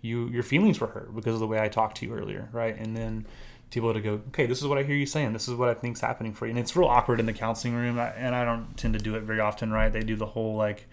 you 0.00 0.28
your 0.28 0.44
feelings 0.44 0.80
were 0.80 0.86
hurt 0.86 1.14
because 1.14 1.34
of 1.34 1.40
the 1.40 1.46
way 1.46 1.60
I 1.60 1.68
talked 1.68 1.96
to 1.98 2.06
you 2.06 2.14
earlier, 2.14 2.48
right? 2.52 2.76
And 2.78 2.96
then 2.96 3.26
to 3.70 3.80
be 3.80 3.86
able 3.86 3.94
to 3.94 4.00
go, 4.00 4.20
okay, 4.28 4.46
this 4.46 4.60
is 4.60 4.66
what 4.66 4.78
I 4.78 4.82
hear 4.82 4.96
you 4.96 5.06
saying. 5.06 5.32
This 5.32 5.48
is 5.48 5.54
what 5.54 5.68
I 5.68 5.74
think's 5.74 6.00
happening 6.00 6.34
for 6.34 6.46
you. 6.46 6.50
And 6.50 6.58
it's 6.58 6.74
real 6.74 6.88
awkward 6.88 7.20
in 7.20 7.26
the 7.26 7.32
counseling 7.32 7.74
room, 7.74 7.98
and 7.98 8.34
I 8.34 8.44
don't 8.44 8.76
tend 8.76 8.94
to 8.94 9.00
do 9.00 9.14
it 9.14 9.22
very 9.22 9.40
often, 9.40 9.72
right? 9.72 9.92
They 9.92 10.00
do 10.00 10.16
the 10.16 10.26
whole 10.26 10.56
like, 10.56 10.88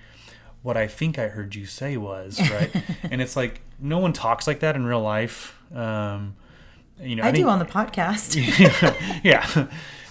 what 0.68 0.76
I 0.76 0.86
think 0.88 1.18
I 1.18 1.30
heard 1.30 1.56
you 1.56 1.66
say 1.66 1.96
was 1.96 2.42
right, 2.52 2.70
and 3.10 3.22
it's 3.22 3.38
like 3.38 3.62
no 3.80 4.00
one 4.00 4.12
talks 4.12 4.48
like 4.48 4.60
that 4.60 4.76
in 4.76 4.86
real 4.86 5.02
life. 5.02 5.58
Um, 5.74 6.36
you 7.00 7.16
know, 7.16 7.24
I, 7.24 7.30
I 7.30 7.32
think, 7.32 7.46
do 7.46 7.50
on 7.50 7.60
the 7.60 7.66
podcast. 7.66 8.36
yeah, 9.24 9.68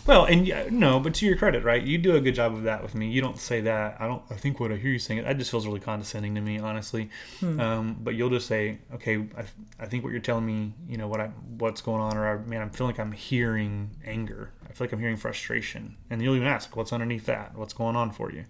well, 0.07 0.25
and 0.25 0.73
no, 0.73 0.99
but 0.99 1.13
to 1.17 1.27
your 1.27 1.37
credit, 1.37 1.63
right? 1.63 1.83
You 1.83 1.99
do 1.99 2.17
a 2.17 2.23
good 2.23 2.35
job 2.35 2.55
of 2.55 2.63
that 2.63 2.83
with 2.83 2.95
me. 2.95 3.11
You 3.11 3.21
don't 3.21 3.39
say 3.39 3.61
that. 3.61 3.99
I 4.01 4.07
don't. 4.07 4.23
I 4.31 4.37
think 4.37 4.59
what 4.59 4.73
I 4.73 4.77
hear 4.77 4.93
you 4.93 4.99
saying, 4.99 5.25
that 5.25 5.37
just 5.37 5.51
feels 5.51 5.67
really 5.67 5.79
condescending 5.79 6.35
to 6.37 6.41
me, 6.41 6.59
honestly. 6.59 7.11
Hmm. 7.41 7.61
Um, 7.61 7.97
but 8.01 8.15
you'll 8.15 8.31
just 8.31 8.47
say, 8.47 8.79
okay, 8.95 9.27
I, 9.37 9.45
I 9.79 9.85
think 9.85 10.05
what 10.05 10.13
you're 10.13 10.23
telling 10.23 10.47
me, 10.47 10.73
you 10.89 10.97
know, 10.97 11.07
what 11.07 11.21
I 11.21 11.27
what's 11.59 11.83
going 11.83 12.01
on, 12.01 12.17
or 12.17 12.27
I, 12.27 12.39
man, 12.39 12.63
I'm 12.63 12.71
feeling 12.71 12.95
like 12.95 13.01
I'm 13.01 13.13
hearing 13.13 13.91
anger. 14.07 14.53
I 14.65 14.73
feel 14.73 14.87
like 14.87 14.93
I'm 14.95 15.01
hearing 15.01 15.19
frustration, 15.19 15.97
and 16.09 16.23
you'll 16.23 16.37
even 16.37 16.49
ask, 16.49 16.75
what's 16.77 16.95
underneath 16.95 17.27
that? 17.27 17.55
What's 17.55 17.75
going 17.75 17.95
on 17.95 18.11
for 18.11 18.33
you? 18.33 18.47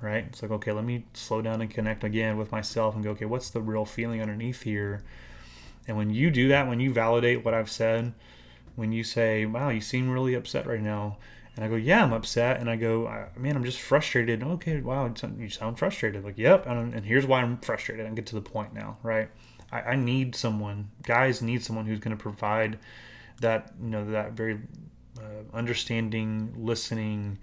Right? 0.00 0.26
It's 0.28 0.42
like, 0.42 0.50
okay, 0.50 0.72
let 0.72 0.84
me 0.84 1.06
slow 1.14 1.40
down 1.40 1.62
and 1.62 1.70
connect 1.70 2.04
again 2.04 2.36
with 2.36 2.52
myself 2.52 2.94
and 2.94 3.02
go, 3.02 3.10
okay, 3.10 3.24
what's 3.24 3.50
the 3.50 3.62
real 3.62 3.86
feeling 3.86 4.20
underneath 4.20 4.62
here? 4.62 5.02
And 5.88 5.96
when 5.96 6.10
you 6.10 6.30
do 6.30 6.48
that, 6.48 6.68
when 6.68 6.80
you 6.80 6.92
validate 6.92 7.44
what 7.44 7.54
I've 7.54 7.70
said 7.70 8.12
when 8.76 8.92
you 8.92 9.02
say, 9.02 9.44
"Wow, 9.46 9.70
you 9.70 9.80
seem 9.80 10.08
really 10.08 10.34
upset 10.34 10.66
right 10.66 10.80
now," 10.80 11.16
and 11.56 11.64
I 11.64 11.68
go, 11.68 11.74
"Yeah, 11.76 12.04
I'm 12.04 12.12
upset," 12.12 12.60
and 12.60 12.70
I 12.70 12.76
go, 12.76 13.28
"Man, 13.36 13.56
I'm 13.56 13.64
just 13.64 13.80
frustrated." 13.80 14.42
Okay, 14.42 14.80
wow, 14.80 15.12
you 15.38 15.48
sound 15.48 15.78
frustrated. 15.78 16.24
Like, 16.24 16.38
yep, 16.38 16.66
and, 16.66 17.04
here's 17.04 17.26
why 17.26 17.40
I'm 17.40 17.58
frustrated. 17.58 18.06
I 18.06 18.10
get 18.10 18.26
to 18.26 18.34
the 18.34 18.42
point 18.42 18.74
now, 18.74 18.98
right? 19.02 19.28
I, 19.72 19.80
I 19.80 19.96
need 19.96 20.36
someone. 20.36 20.90
Guys 21.02 21.42
need 21.42 21.64
someone 21.64 21.86
who's 21.86 21.98
going 21.98 22.16
to 22.16 22.22
provide 22.22 22.78
that, 23.40 23.72
you 23.82 23.90
know, 23.90 24.04
that 24.10 24.32
very 24.32 24.60
uh, 25.18 25.56
understanding, 25.56 26.54
listening, 26.56 27.38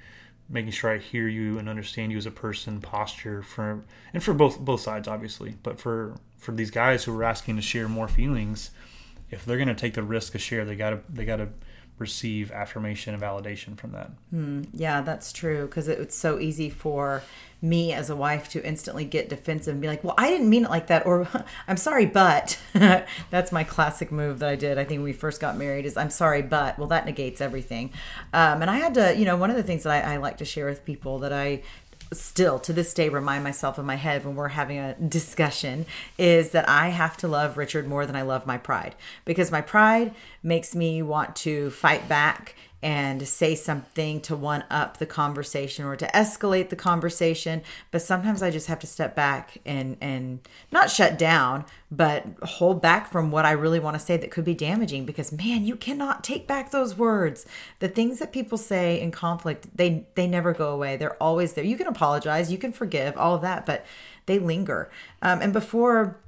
making 0.53 0.71
sure 0.71 0.93
I 0.93 0.99
hear 0.99 1.27
you 1.27 1.57
and 1.57 1.67
understand 1.67 2.11
you 2.11 2.17
as 2.17 2.25
a 2.25 2.31
person, 2.31 2.79
posture 2.79 3.41
for, 3.41 3.81
and 4.13 4.23
for 4.23 4.33
both 4.33 4.59
both 4.59 4.81
sides, 4.81 5.07
obviously, 5.07 5.57
but 5.63 5.79
for 5.79 6.15
for 6.37 6.51
these 6.53 6.71
guys 6.71 7.03
who 7.03 7.17
are 7.17 7.23
asking 7.23 7.55
to 7.57 7.61
share 7.61 7.89
more 7.89 8.07
feelings 8.07 8.71
if 9.33 9.45
they're 9.45 9.57
going 9.57 9.67
to 9.67 9.75
take 9.75 9.95
the 9.95 10.03
risk 10.03 10.35
of 10.35 10.41
share, 10.41 10.63
they 10.63 10.75
got 10.75 10.91
to 10.91 10.99
they 11.09 11.25
got 11.25 11.37
to 11.37 11.49
receive 11.97 12.51
affirmation 12.51 13.13
and 13.13 13.21
validation 13.21 13.77
from 13.77 13.91
that. 13.91 14.11
Mm, 14.33 14.67
yeah, 14.73 15.01
that's 15.01 15.33
true 15.33 15.65
because 15.65 15.87
it's 15.87 16.15
so 16.15 16.39
easy 16.39 16.69
for 16.69 17.23
me 17.63 17.93
as 17.93 18.09
a 18.09 18.15
wife 18.15 18.49
to 18.49 18.63
instantly 18.63 19.05
get 19.05 19.29
defensive 19.29 19.71
and 19.71 19.81
be 19.81 19.87
like, 19.87 20.03
"Well, 20.03 20.15
I 20.17 20.29
didn't 20.29 20.49
mean 20.49 20.65
it 20.65 20.69
like 20.69 20.87
that," 20.87 21.05
or 21.05 21.27
"I'm 21.67 21.77
sorry, 21.77 22.05
but." 22.05 22.59
that's 23.31 23.51
my 23.51 23.63
classic 23.63 24.11
move 24.11 24.39
that 24.39 24.49
I 24.49 24.55
did. 24.55 24.77
I 24.77 24.83
think 24.83 24.99
when 24.99 25.05
we 25.05 25.13
first 25.13 25.39
got 25.39 25.57
married 25.57 25.85
is 25.85 25.97
"I'm 25.97 26.09
sorry, 26.09 26.41
but." 26.41 26.77
Well, 26.77 26.89
that 26.89 27.05
negates 27.05 27.41
everything. 27.41 27.91
Um, 28.33 28.61
and 28.61 28.69
I 28.69 28.77
had 28.77 28.93
to, 28.95 29.15
you 29.17 29.25
know, 29.25 29.37
one 29.37 29.49
of 29.49 29.55
the 29.55 29.63
things 29.63 29.83
that 29.83 30.05
I, 30.05 30.15
I 30.15 30.17
like 30.17 30.37
to 30.37 30.45
share 30.45 30.65
with 30.65 30.85
people 30.85 31.19
that 31.19 31.31
I 31.33 31.61
still 32.11 32.59
to 32.59 32.73
this 32.73 32.93
day 32.93 33.09
remind 33.09 33.43
myself 33.43 33.79
in 33.79 33.85
my 33.85 33.95
head 33.95 34.23
when 34.23 34.35
we're 34.35 34.49
having 34.49 34.77
a 34.77 34.93
discussion 34.95 35.85
is 36.17 36.51
that 36.51 36.67
I 36.69 36.89
have 36.89 37.17
to 37.17 37.27
love 37.27 37.57
Richard 37.57 37.87
more 37.87 38.05
than 38.05 38.15
I 38.15 38.21
love 38.21 38.45
my 38.45 38.57
pride 38.57 38.95
because 39.25 39.51
my 39.51 39.61
pride 39.61 40.13
makes 40.43 40.75
me 40.75 41.01
want 41.01 41.35
to 41.37 41.71
fight 41.71 42.07
back 42.07 42.55
and 42.83 43.25
say 43.25 43.55
something 43.55 44.19
to 44.19 44.35
one 44.35 44.65
up 44.69 44.97
the 44.97 45.05
conversation 45.05 45.85
or 45.85 45.95
to 45.95 46.05
escalate 46.07 46.67
the 46.67 46.75
conversation. 46.75 47.61
But 47.91 48.01
sometimes 48.01 48.43
i 48.43 48.51
just 48.51 48.67
have 48.67 48.79
to 48.79 48.87
step 48.87 49.15
back 49.15 49.57
and 49.65 49.95
and 50.01 50.39
not 50.71 50.91
shut 50.91 51.17
down 51.17 51.65
but 51.89 52.25
hold 52.43 52.81
back 52.81 53.09
from 53.09 53.31
what 53.31 53.45
i 53.45 53.51
really 53.51 53.79
want 53.79 53.95
to 53.95 53.99
say 53.99 54.17
that 54.17 54.31
could 54.31 54.43
be 54.43 54.53
damaging 54.53 55.05
because 55.05 55.31
man 55.31 55.63
you 55.63 55.75
cannot 55.75 56.23
take 56.23 56.45
back 56.45 56.71
those 56.71 56.97
words. 56.97 57.45
The 57.79 57.87
things 57.87 58.19
that 58.19 58.33
people 58.33 58.57
say 58.57 58.99
in 58.99 59.11
conflict 59.11 59.75
they 59.75 60.05
they 60.15 60.27
never 60.27 60.53
go 60.53 60.71
away. 60.71 60.97
They're 60.97 61.21
always 61.23 61.53
there. 61.53 61.63
You 61.63 61.77
can 61.77 61.87
apologize. 61.87 62.51
You 62.51 62.57
can 62.57 62.73
forgive 62.73 63.17
all 63.17 63.35
of 63.35 63.41
that 63.41 63.65
but 63.65 63.85
they 64.25 64.39
linger. 64.39 64.91
Um, 65.21 65.41
and 65.41 65.53
before 65.53 66.19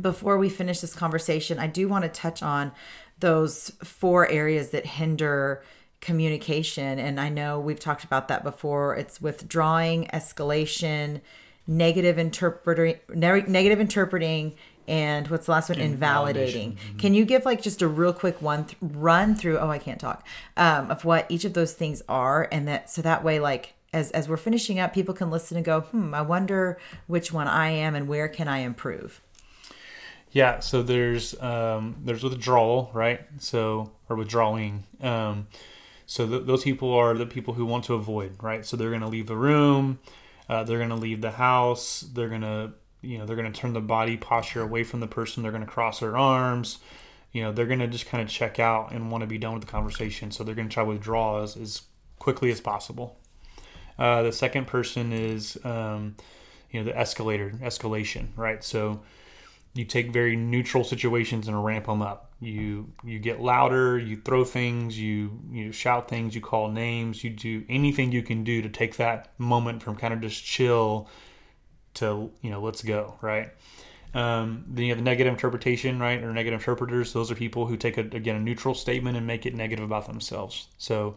before 0.00 0.38
we 0.38 0.48
finish 0.48 0.78
this 0.80 0.94
conversation 0.94 1.58
i 1.58 1.66
do 1.66 1.88
want 1.88 2.04
to 2.04 2.08
touch 2.08 2.44
on 2.44 2.70
those 3.18 3.72
four 3.82 4.28
areas 4.28 4.70
that 4.70 4.86
hinder 4.86 5.62
communication. 6.00 6.98
And 6.98 7.20
I 7.20 7.28
know 7.28 7.60
we've 7.60 7.80
talked 7.80 8.04
about 8.04 8.28
that 8.28 8.42
before. 8.42 8.96
It's 8.96 9.20
withdrawing, 9.20 10.06
escalation, 10.12 11.20
negative 11.66 12.18
interpreting, 12.18 12.96
negative 13.14 13.80
interpreting, 13.80 14.54
and 14.88 15.28
what's 15.28 15.46
the 15.46 15.52
last 15.52 15.68
one? 15.68 15.78
Invalidating. 15.78 16.72
Mm-hmm. 16.72 16.98
Can 16.98 17.14
you 17.14 17.24
give 17.24 17.44
like 17.44 17.62
just 17.62 17.80
a 17.80 17.86
real 17.86 18.12
quick 18.12 18.42
one 18.42 18.64
th- 18.64 18.76
run 18.80 19.36
through? 19.36 19.58
Oh, 19.58 19.70
I 19.70 19.78
can't 19.78 20.00
talk. 20.00 20.26
Um, 20.56 20.90
of 20.90 21.04
what 21.04 21.26
each 21.28 21.44
of 21.44 21.52
those 21.52 21.74
things 21.74 22.02
are, 22.08 22.48
and 22.50 22.66
that 22.66 22.90
so 22.90 23.02
that 23.02 23.22
way, 23.22 23.38
like 23.38 23.74
as 23.92 24.10
as 24.10 24.28
we're 24.28 24.36
finishing 24.36 24.80
up, 24.80 24.92
people 24.92 25.14
can 25.14 25.30
listen 25.30 25.56
and 25.56 25.64
go, 25.64 25.82
hmm, 25.82 26.12
I 26.12 26.22
wonder 26.22 26.78
which 27.06 27.32
one 27.32 27.46
I 27.46 27.70
am 27.70 27.94
and 27.94 28.08
where 28.08 28.28
can 28.28 28.48
I 28.48 28.58
improve. 28.58 29.20
Yeah, 30.32 30.60
so 30.60 30.82
there's 30.82 31.40
um, 31.40 31.96
there's 32.04 32.24
withdrawal, 32.24 32.90
right? 32.92 33.20
So 33.38 33.92
or 34.08 34.16
withdrawing. 34.16 34.84
Um, 35.00 35.46
so 36.10 36.26
th- 36.26 36.44
those 36.44 36.64
people 36.64 36.92
are 36.92 37.14
the 37.14 37.24
people 37.24 37.54
who 37.54 37.64
want 37.64 37.84
to 37.84 37.94
avoid, 37.94 38.42
right? 38.42 38.66
So 38.66 38.76
they're 38.76 38.88
going 38.88 39.00
to 39.02 39.06
leave 39.06 39.28
the 39.28 39.36
room, 39.36 40.00
uh, 40.48 40.64
they're 40.64 40.78
going 40.78 40.90
to 40.90 40.96
leave 40.96 41.20
the 41.20 41.30
house, 41.30 42.00
they're 42.00 42.28
going 42.28 42.40
to, 42.40 42.72
you 43.00 43.16
know, 43.16 43.26
they're 43.26 43.36
going 43.36 43.50
to 43.50 43.56
turn 43.56 43.74
the 43.74 43.80
body 43.80 44.16
posture 44.16 44.60
away 44.60 44.82
from 44.82 44.98
the 44.98 45.06
person, 45.06 45.44
they're 45.44 45.52
going 45.52 45.64
to 45.64 45.70
cross 45.70 46.00
their 46.00 46.16
arms, 46.16 46.80
you 47.30 47.44
know, 47.44 47.52
they're 47.52 47.68
going 47.68 47.78
to 47.78 47.86
just 47.86 48.06
kind 48.06 48.20
of 48.20 48.28
check 48.28 48.58
out 48.58 48.90
and 48.90 49.12
want 49.12 49.22
to 49.22 49.28
be 49.28 49.38
done 49.38 49.52
with 49.54 49.64
the 49.64 49.70
conversation. 49.70 50.32
So 50.32 50.42
they're 50.42 50.56
going 50.56 50.68
to 50.68 50.74
try 50.74 50.82
to 50.82 50.88
withdraw 50.90 51.44
as, 51.44 51.56
as 51.56 51.82
quickly 52.18 52.50
as 52.50 52.60
possible. 52.60 53.16
Uh, 53.96 54.24
the 54.24 54.32
second 54.32 54.66
person 54.66 55.12
is, 55.12 55.58
um, 55.62 56.16
you 56.72 56.80
know, 56.80 56.86
the 56.86 56.98
escalator, 56.98 57.50
escalation, 57.62 58.30
right? 58.34 58.64
So 58.64 59.00
you 59.74 59.84
take 59.84 60.12
very 60.12 60.34
neutral 60.34 60.82
situations 60.82 61.46
and 61.46 61.64
ramp 61.64 61.86
them 61.86 62.02
up. 62.02 62.29
You 62.40 62.90
you 63.04 63.18
get 63.18 63.40
louder, 63.40 63.98
you 63.98 64.16
throw 64.16 64.44
things, 64.44 64.98
you 64.98 65.38
you 65.50 65.72
shout 65.72 66.08
things, 66.08 66.34
you 66.34 66.40
call 66.40 66.70
names, 66.70 67.22
you 67.22 67.30
do 67.30 67.64
anything 67.68 68.12
you 68.12 68.22
can 68.22 68.44
do 68.44 68.62
to 68.62 68.68
take 68.68 68.96
that 68.96 69.32
moment 69.38 69.82
from 69.82 69.96
kind 69.96 70.14
of 70.14 70.22
just 70.22 70.42
chill 70.42 71.08
to 71.94 72.30
you 72.40 72.50
know 72.50 72.60
let's 72.60 72.82
go 72.82 73.16
right. 73.20 73.50
Um, 74.12 74.64
then 74.66 74.86
you 74.86 74.90
have 74.90 74.98
the 74.98 75.04
negative 75.04 75.32
interpretation, 75.32 76.00
right, 76.00 76.20
or 76.22 76.32
negative 76.32 76.60
interpreters. 76.60 77.12
Those 77.12 77.30
are 77.30 77.34
people 77.34 77.66
who 77.66 77.76
take 77.76 77.96
a, 77.96 78.00
again 78.00 78.36
a 78.36 78.40
neutral 78.40 78.74
statement 78.74 79.16
and 79.16 79.26
make 79.26 79.46
it 79.46 79.54
negative 79.54 79.84
about 79.84 80.06
themselves. 80.06 80.68
So, 80.78 81.16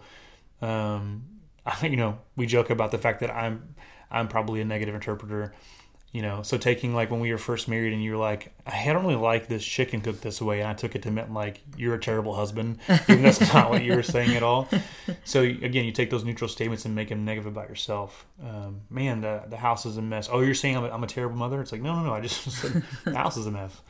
um, 0.61 1.23
I, 1.65 1.87
you 1.87 1.97
know, 1.97 2.19
we 2.35 2.45
joke 2.45 2.69
about 2.69 2.91
the 2.91 2.97
fact 2.97 3.21
that 3.21 3.31
I'm 3.31 3.75
I'm 4.11 4.27
probably 4.27 4.61
a 4.61 4.65
negative 4.65 4.93
interpreter 4.93 5.53
you 6.13 6.21
know 6.21 6.43
so 6.43 6.57
taking 6.57 6.93
like 6.93 7.11
when 7.11 7.19
we 7.19 7.31
were 7.31 7.37
first 7.39 7.67
married 7.67 7.91
and 7.91 8.01
you 8.01 8.11
were 8.11 8.17
like 8.17 8.53
i 8.67 8.85
don't 8.93 9.03
really 9.03 9.15
like 9.15 9.47
this 9.47 9.65
chicken 9.65 9.99
cooked 9.99 10.21
this 10.21 10.41
way 10.41 10.61
and 10.61 10.69
i 10.69 10.73
took 10.73 10.95
it 10.95 11.01
to 11.01 11.11
mean 11.11 11.33
like 11.33 11.59
you're 11.75 11.95
a 11.95 11.99
terrible 11.99 12.35
husband 12.35 12.79
even 13.09 13.23
that's 13.23 13.41
not 13.53 13.69
what 13.69 13.83
you 13.83 13.95
were 13.95 14.03
saying 14.03 14.35
at 14.35 14.43
all. 14.43 14.69
So 15.23 15.41
again 15.41 15.85
you 15.85 15.91
take 15.91 16.11
those 16.11 16.23
neutral 16.23 16.47
statements 16.47 16.85
and 16.85 16.95
make 16.95 17.09
them 17.09 17.25
negative 17.25 17.47
about 17.47 17.67
yourself. 17.67 18.25
Um, 18.41 18.81
man 18.89 19.21
the, 19.21 19.43
the 19.49 19.57
house 19.57 19.85
is 19.85 19.97
a 19.97 20.01
mess. 20.01 20.29
Oh 20.31 20.41
you're 20.41 20.53
saying 20.53 20.77
I'm 20.77 20.85
a, 20.85 20.89
I'm 20.89 21.03
a 21.03 21.07
terrible 21.07 21.35
mother? 21.35 21.59
It's 21.61 21.71
like 21.71 21.81
no 21.81 21.95
no 21.95 22.03
no 22.03 22.13
i 22.13 22.21
just 22.21 22.43
said 22.51 22.83
the 23.03 23.17
house 23.17 23.35
is 23.35 23.47
a 23.47 23.51
mess 23.51 23.81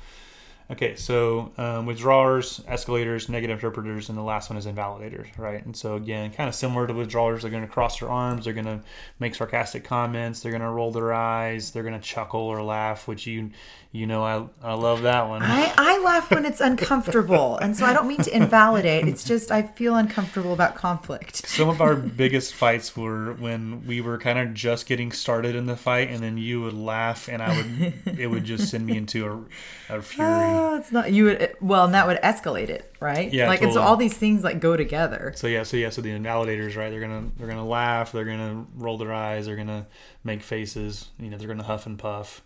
Okay, 0.73 0.95
so 0.95 1.51
um, 1.59 1.85
withdrawers, 1.85 2.63
escalators, 2.67 3.29
negative 3.29 3.59
interpreters, 3.59 4.09
and 4.09 4.17
the 4.17 4.23
last 4.23 4.49
one 4.49 4.57
is 4.57 4.65
invalidators, 4.65 5.27
right? 5.37 5.63
And 5.63 5.77
so 5.77 5.97
again, 5.97 6.31
kind 6.31 6.49
of 6.49 6.55
similar 6.55 6.87
to 6.87 6.93
withdrawers, 6.95 7.43
they're 7.43 7.51
going 7.51 7.61
to 7.61 7.71
cross 7.71 7.99
their 7.99 8.09
arms, 8.09 8.45
they're 8.45 8.55
going 8.55 8.65
to 8.65 8.79
make 9.19 9.35
sarcastic 9.35 9.83
comments, 9.83 10.39
they're 10.39 10.51
going 10.51 10.63
to 10.63 10.69
roll 10.69 10.89
their 10.89 11.13
eyes, 11.13 11.69
they're 11.69 11.83
going 11.83 11.93
to 11.93 12.01
chuckle 12.01 12.39
or 12.39 12.63
laugh, 12.63 13.07
which 13.07 13.27
you 13.27 13.51
you 13.91 14.07
know 14.07 14.23
I 14.23 14.47
I 14.67 14.73
love 14.73 15.03
that 15.03 15.29
one. 15.29 15.43
I, 15.43 15.71
I 15.77 15.99
laugh 15.99 16.31
when 16.31 16.45
it's 16.45 16.59
uncomfortable, 16.59 17.57
and 17.57 17.77
so 17.77 17.85
I 17.85 17.93
don't 17.93 18.07
mean 18.07 18.23
to 18.23 18.35
invalidate. 18.35 19.07
It's 19.07 19.23
just 19.23 19.51
I 19.51 19.61
feel 19.61 19.95
uncomfortable 19.95 20.53
about 20.53 20.73
conflict. 20.73 21.47
Some 21.47 21.69
of 21.69 21.79
our 21.79 21.95
biggest 22.23 22.55
fights 22.55 22.97
were 22.97 23.33
when 23.33 23.85
we 23.85 24.01
were 24.01 24.17
kind 24.17 24.39
of 24.39 24.55
just 24.55 24.87
getting 24.87 25.11
started 25.11 25.55
in 25.55 25.67
the 25.67 25.77
fight, 25.77 26.09
and 26.09 26.23
then 26.23 26.39
you 26.39 26.61
would 26.61 26.73
laugh, 26.73 27.29
and 27.29 27.43
I 27.43 27.55
would 27.55 28.17
it 28.19 28.27
would 28.27 28.43
just 28.43 28.71
send 28.71 28.87
me 28.87 28.97
into 28.97 29.27
a, 29.89 29.97
a 29.97 30.01
fury. 30.01 30.27
Oh, 30.63 30.77
it's 30.77 30.91
not 30.91 31.11
you 31.11 31.25
would 31.25 31.55
well, 31.59 31.85
and 31.85 31.93
that 31.93 32.07
would 32.07 32.17
escalate 32.21 32.69
it, 32.69 32.95
right? 32.99 33.31
Yeah, 33.31 33.47
like 33.47 33.61
and 33.61 33.73
so 33.73 33.81
all 33.81 33.97
these 33.97 34.17
things 34.17 34.43
like 34.43 34.59
go 34.59 34.77
together. 34.77 35.33
So 35.35 35.47
yeah, 35.47 35.63
so 35.63 35.75
yeah, 35.75 35.89
so 35.89 36.01
the 36.01 36.09
invalidators, 36.09 36.77
right? 36.77 36.89
They're 36.89 37.01
gonna 37.01 37.29
they're 37.37 37.47
gonna 37.47 37.67
laugh, 37.67 38.11
they're 38.11 38.25
gonna 38.25 38.65
roll 38.75 38.97
their 38.97 39.13
eyes, 39.13 39.45
they're 39.45 39.57
gonna 39.57 39.87
make 40.23 40.41
faces, 40.41 41.09
you 41.19 41.29
know, 41.29 41.37
they're 41.37 41.49
gonna 41.49 41.63
huff 41.63 41.85
and 41.85 41.99
puff. 41.99 42.41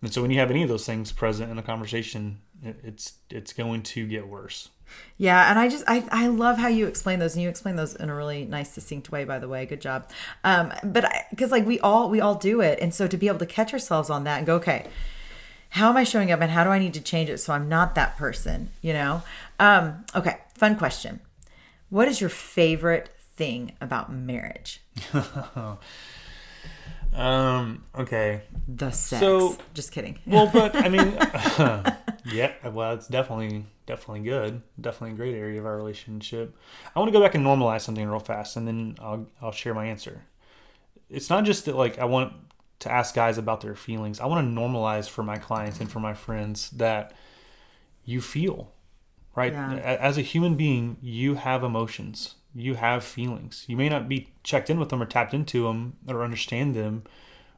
And 0.00 0.12
so 0.12 0.22
when 0.22 0.30
you 0.30 0.38
have 0.38 0.50
any 0.50 0.62
of 0.62 0.68
those 0.68 0.86
things 0.86 1.12
present 1.12 1.50
in 1.50 1.58
a 1.58 1.62
conversation, 1.62 2.38
it, 2.62 2.76
it's 2.82 3.14
it's 3.30 3.52
going 3.52 3.82
to 3.82 4.06
get 4.06 4.26
worse. 4.26 4.70
Yeah, 5.16 5.50
and 5.50 5.58
I 5.58 5.68
just 5.68 5.84
I, 5.86 6.04
I 6.10 6.26
love 6.28 6.58
how 6.58 6.68
you 6.68 6.86
explain 6.86 7.18
those, 7.18 7.34
and 7.34 7.42
you 7.42 7.48
explain 7.48 7.76
those 7.76 7.94
in 7.94 8.10
a 8.10 8.14
really 8.14 8.44
nice, 8.44 8.72
succinct 8.72 9.10
way. 9.10 9.24
By 9.24 9.38
the 9.38 9.48
way, 9.48 9.64
good 9.66 9.80
job. 9.80 10.10
Um, 10.44 10.72
but 10.82 11.10
because 11.30 11.50
like 11.50 11.66
we 11.66 11.78
all 11.80 12.10
we 12.10 12.20
all 12.20 12.34
do 12.34 12.60
it, 12.60 12.78
and 12.80 12.94
so 12.94 13.06
to 13.06 13.16
be 13.16 13.28
able 13.28 13.38
to 13.38 13.46
catch 13.46 13.72
ourselves 13.72 14.10
on 14.10 14.24
that 14.24 14.38
and 14.38 14.46
go, 14.46 14.56
okay, 14.56 14.86
how 15.72 15.88
am 15.88 15.96
I 15.96 16.04
showing 16.04 16.30
up, 16.30 16.40
and 16.40 16.50
how 16.50 16.64
do 16.64 16.70
I 16.70 16.78
need 16.78 16.94
to 16.94 17.00
change 17.00 17.30
it 17.30 17.38
so 17.38 17.52
I'm 17.52 17.68
not 17.68 17.94
that 17.94 18.16
person? 18.16 18.70
You 18.82 18.92
know. 18.92 19.22
Um, 19.58 20.04
okay, 20.14 20.36
fun 20.54 20.76
question. 20.76 21.20
What 21.88 22.08
is 22.08 22.20
your 22.20 22.30
favorite 22.30 23.08
thing 23.36 23.72
about 23.80 24.12
marriage? 24.12 24.80
Um. 27.14 27.84
Okay. 27.98 28.42
The 28.66 28.90
sex. 28.90 29.20
So- 29.20 29.58
just 29.74 29.92
kidding. 29.92 30.18
Well, 30.26 30.48
but 30.50 30.74
I 30.74 30.88
mean, 30.88 31.12
yeah. 32.34 32.52
Well, 32.70 32.94
it's 32.94 33.06
definitely 33.08 33.66
definitely 33.86 34.20
good. 34.20 34.62
Definitely 34.80 35.12
a 35.12 35.16
great 35.16 35.34
area 35.34 35.60
of 35.60 35.66
our 35.66 35.76
relationship. 35.76 36.56
I 36.94 36.98
want 36.98 37.12
to 37.12 37.12
go 37.12 37.22
back 37.22 37.34
and 37.34 37.44
normalize 37.44 37.82
something 37.82 38.08
real 38.08 38.18
fast, 38.18 38.56
and 38.56 38.66
then 38.66 38.96
I'll 38.98 39.26
I'll 39.42 39.52
share 39.52 39.74
my 39.74 39.86
answer. 39.86 40.22
It's 41.10 41.28
not 41.28 41.44
just 41.44 41.66
that 41.66 41.76
like 41.76 41.98
I 41.98 42.06
want 42.06 42.32
to 42.82 42.90
ask 42.92 43.14
guys 43.14 43.38
about 43.38 43.60
their 43.60 43.74
feelings. 43.74 44.20
I 44.20 44.26
want 44.26 44.46
to 44.46 44.60
normalize 44.60 45.08
for 45.08 45.22
my 45.22 45.36
clients 45.38 45.80
and 45.80 45.90
for 45.90 46.00
my 46.00 46.14
friends 46.14 46.70
that 46.70 47.12
you 48.04 48.20
feel 48.20 48.72
right 49.34 49.52
Yeah. 49.52 49.74
As 50.00 50.18
a 50.18 50.22
human 50.22 50.56
being 50.56 50.96
you 51.00 51.36
have 51.36 51.62
emotions 51.64 52.34
you 52.54 52.74
have 52.74 53.02
feelings 53.04 53.64
you 53.68 53.76
may 53.76 53.88
not 53.88 54.08
be 54.08 54.28
checked 54.42 54.68
in 54.68 54.78
with 54.78 54.88
them 54.90 55.00
or 55.00 55.06
tapped 55.06 55.32
into 55.32 55.62
them 55.64 55.94
or 56.08 56.22
understand 56.22 56.74
them 56.74 57.04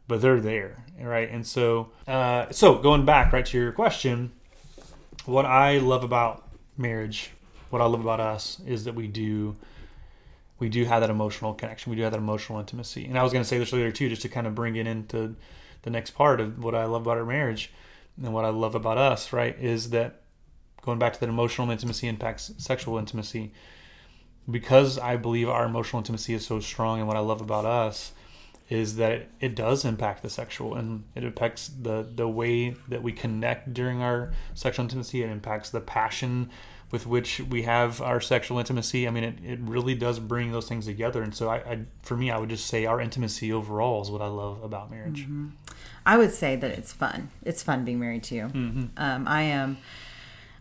but 0.07 0.21
they're 0.21 0.41
there 0.41 0.85
right 1.01 1.31
and 1.31 1.47
so 1.47 1.91
uh, 2.07 2.47
so 2.51 2.77
going 2.77 3.05
back 3.05 3.33
right 3.33 3.47
to 3.47 3.59
your 3.59 3.73
question 3.73 4.31
what 5.25 5.47
i 5.47 5.79
love 5.79 6.05
about 6.05 6.47
marriage 6.77 7.31
what 7.71 7.81
i 7.83 7.87
love 7.87 8.01
about 8.01 8.21
us 8.21 8.61
is 8.67 8.85
that 8.85 8.95
we 8.95 9.09
do 9.09 9.57
we 10.59 10.69
do 10.69 10.85
have 10.85 11.01
that 11.01 11.11
emotional 11.11 11.55
connection. 11.55 11.91
We 11.91 11.97
do 11.97 12.03
have 12.03 12.13
that 12.13 12.19
emotional 12.19 12.59
intimacy. 12.61 13.05
And 13.07 13.19
i 13.19 13.23
was 13.23 13.33
going 13.33 13.43
to 13.43 13.49
say 13.49 13.59
this 13.59 13.73
earlier 13.73 13.91
too 13.91 14.09
just 14.09 14.23
to 14.23 14.29
kind 14.29 14.47
of 14.47 14.55
bring 14.55 14.77
it 14.77 14.87
into 14.87 15.37
the 15.83 15.91
next 15.91 16.13
part 16.13 16.41
of 16.41 16.63
what 16.65 16.75
i 16.75 16.85
love 16.85 17.03
about 17.03 17.19
our 17.19 17.27
marriage 17.27 17.73
and 18.23 18.33
what 18.33 18.45
i 18.45 18.49
love 18.49 18.75
about 18.75 18.97
us 18.97 19.33
right 19.33 19.59
is 19.59 19.91
that 19.91 20.23
going 20.85 20.99
back 20.99 21.15
to 21.15 21.21
that 21.21 21.29
emotional 21.29 21.71
intimacy 21.71 22.07
impacts 22.07 22.53
sexual 22.59 22.99
intimacy. 22.99 23.53
Because 24.51 24.99
I 24.99 25.17
believe 25.17 25.49
our 25.49 25.65
emotional 25.65 26.01
intimacy 26.01 26.35
is 26.35 26.47
so 26.47 26.61
strong 26.61 26.99
and 26.99 27.09
what 27.09 27.17
I 27.17 27.21
love 27.21 27.41
about 27.41 27.65
us 27.65 28.13
is 28.69 28.97
that 28.97 29.29
it 29.41 29.55
does 29.55 29.85
impact 29.85 30.23
the 30.23 30.31
sexual 30.31 30.75
and 30.75 31.05
it 31.15 31.25
impacts 31.25 31.69
the 31.69 32.09
the 32.15 32.29
way 32.29 32.75
that 32.89 33.03
we 33.03 33.13
connect 33.13 33.75
during 33.75 34.01
our 34.01 34.33
sexual 34.55 34.85
intimacy 34.85 35.23
it 35.23 35.31
impacts 35.31 35.71
the 35.71 35.81
passion 35.81 36.49
with 36.91 37.07
which 37.07 37.41
we 37.41 37.63
have 37.63 38.01
our 38.01 38.21
sexual 38.21 38.59
intimacy 38.59 39.07
i 39.07 39.11
mean 39.11 39.25
it, 39.25 39.39
it 39.45 39.59
really 39.63 39.95
does 39.95 40.19
bring 40.19 40.51
those 40.53 40.69
things 40.69 40.87
together 40.87 41.23
and 41.23 41.35
so 41.35 41.49
I, 41.49 41.57
I 41.57 41.81
for 42.03 42.17
me 42.17 42.31
i 42.31 42.39
would 42.39 42.49
just 42.49 42.67
say 42.67 42.87
our 42.87 43.01
intimacy 43.01 43.53
overall 43.53 44.01
is 44.03 44.11
what 44.11 44.23
i 44.23 44.29
love 44.29 44.63
about 44.63 44.91
marriage 44.91 45.27
I 46.07 46.19
would 46.19 46.33
say 46.33 46.57
that 46.57 46.71
it's 46.73 46.93
fun. 46.93 47.31
It's 47.45 47.63
fun 47.63 47.85
being 47.85 47.99
married 47.99 48.25
to 48.25 48.35
you. 48.35 48.45
Um, 48.45 49.27
I 49.27 49.43
am. 49.43 49.79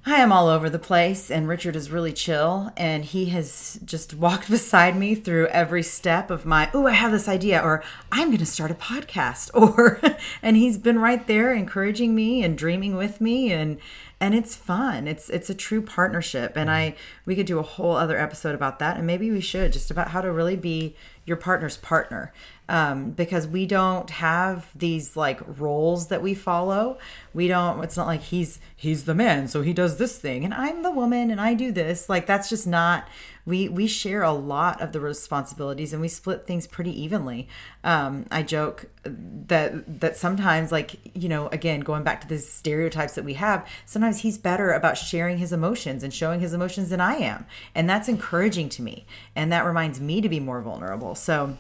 I 0.06 0.16
am 0.16 0.34
all 0.34 0.50
over 0.50 0.70
the 0.70 0.80
place, 0.80 1.32
and 1.32 1.48
Richard 1.48 1.78
is 1.78 1.90
really 1.90 2.12
chill, 2.12 2.72
and 2.76 3.06
he 3.06 3.28
has 3.28 3.80
just 3.86 4.14
walked 4.14 4.50
beside 4.50 4.98
me 4.98 5.16
through 5.16 5.48
every 5.48 5.82
step 5.82 6.30
of 6.30 6.46
my. 6.46 6.70
Oh, 6.74 6.88
I 6.88 6.92
have 6.92 7.14
this 7.14 7.30
idea, 7.30 7.62
or 7.62 7.82
I'm 8.12 8.28
going 8.28 8.40
to 8.40 8.46
start 8.46 8.70
a 8.70 8.76
podcast, 8.76 9.50
or 9.54 10.02
and 10.42 10.58
he's 10.58 10.78
been 10.78 11.00
right 11.00 11.26
there 11.26 11.54
encouraging 11.54 12.14
me 12.14 12.44
and 12.44 12.58
dreaming 12.58 12.98
with 12.98 13.22
me, 13.22 13.54
and 13.54 13.80
and 14.20 14.36
it's 14.36 14.58
fun. 14.58 15.08
It's 15.08 15.30
it's 15.30 15.50
a 15.50 15.56
true 15.56 15.82
partnership, 15.82 16.58
and 16.58 16.70
I 16.70 16.96
we 17.26 17.34
could 17.34 17.46
do 17.46 17.60
a 17.60 17.64
whole 17.64 17.96
other 17.96 18.18
episode 18.18 18.56
about 18.56 18.80
that, 18.80 18.98
and 18.98 19.08
maybe 19.08 19.32
we 19.32 19.40
should 19.40 19.72
just 19.72 19.90
about 19.90 20.10
how 20.10 20.20
to 20.20 20.34
really 20.34 20.58
be 20.58 20.98
your 21.26 21.38
partner's 21.38 21.78
partner 21.78 22.34
um, 22.70 23.12
because 23.12 23.46
we 23.46 23.66
don't 23.66 24.10
have 24.10 24.70
these 24.74 25.18
like 25.18 25.42
roles 25.60 26.08
that 26.08 26.22
we 26.22 26.34
follow. 26.34 26.98
We 27.34 27.48
don't. 27.48 27.84
It's 27.84 27.98
not 27.98 28.08
like 28.08 28.22
he's 28.22 28.60
he's 28.76 29.06
the 29.06 29.16
man, 29.16 29.48
so 29.48 29.62
he 29.62 29.74
does 29.74 29.98
this 29.98 30.18
thing, 30.18 30.46
and 30.46 30.54
I'm 30.54 30.82
the 30.82 30.92
woman, 30.92 31.30
and 31.30 31.42
I 31.42 31.54
do 31.56 31.72
this. 31.72 32.08
Like 32.08 32.26
that's 32.26 32.50
just 32.50 32.66
not. 32.66 33.08
We 33.46 33.68
we 33.68 33.88
share 33.88 34.24
a 34.24 34.32
lot 34.32 34.80
of 34.82 34.94
the 34.94 35.02
responsibilities, 35.02 35.92
and 35.92 36.02
we 36.02 36.08
split 36.08 36.48
things 36.48 36.66
pretty 36.66 37.02
evenly. 37.02 37.50
Um, 37.84 38.26
I 38.32 38.44
joke 38.44 38.86
that 39.04 40.00
that 40.00 40.16
sometimes, 40.16 40.72
like 40.72 40.96
you 41.14 41.28
know, 41.28 41.48
again 41.48 41.82
going 41.82 42.04
back 42.04 42.22
to 42.22 42.28
the 42.30 42.40
stereotypes 42.40 43.16
that 43.16 43.26
we 43.26 43.34
have, 43.34 43.68
sometimes 43.86 44.22
he's 44.22 44.38
better 44.38 44.72
about 44.72 44.98
sharing 44.98 45.38
his 45.38 45.52
emotions 45.52 46.02
and 46.02 46.14
showing 46.14 46.40
his 46.40 46.54
emotions 46.54 46.90
than 46.90 47.02
I 47.02 47.16
am, 47.16 47.46
and 47.76 47.90
that's 47.90 48.08
encouraging 48.08 48.70
to 48.70 48.82
me, 48.82 49.06
and 49.36 49.52
that 49.52 49.66
reminds 49.66 50.00
me 50.00 50.22
to 50.22 50.30
be 50.30 50.40
more 50.40 50.62
vulnerable. 50.62 51.14
So. 51.16 51.58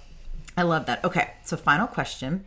I 0.55 0.63
love 0.63 0.85
that. 0.85 1.03
Okay, 1.03 1.31
so 1.43 1.57
final 1.57 1.87
question. 1.87 2.45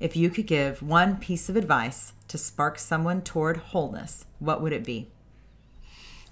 If 0.00 0.16
you 0.16 0.30
could 0.30 0.46
give 0.46 0.82
one 0.82 1.16
piece 1.16 1.48
of 1.48 1.56
advice 1.56 2.12
to 2.28 2.38
spark 2.38 2.78
someone 2.78 3.22
toward 3.22 3.56
wholeness, 3.58 4.24
what 4.38 4.62
would 4.62 4.72
it 4.72 4.84
be? 4.84 5.08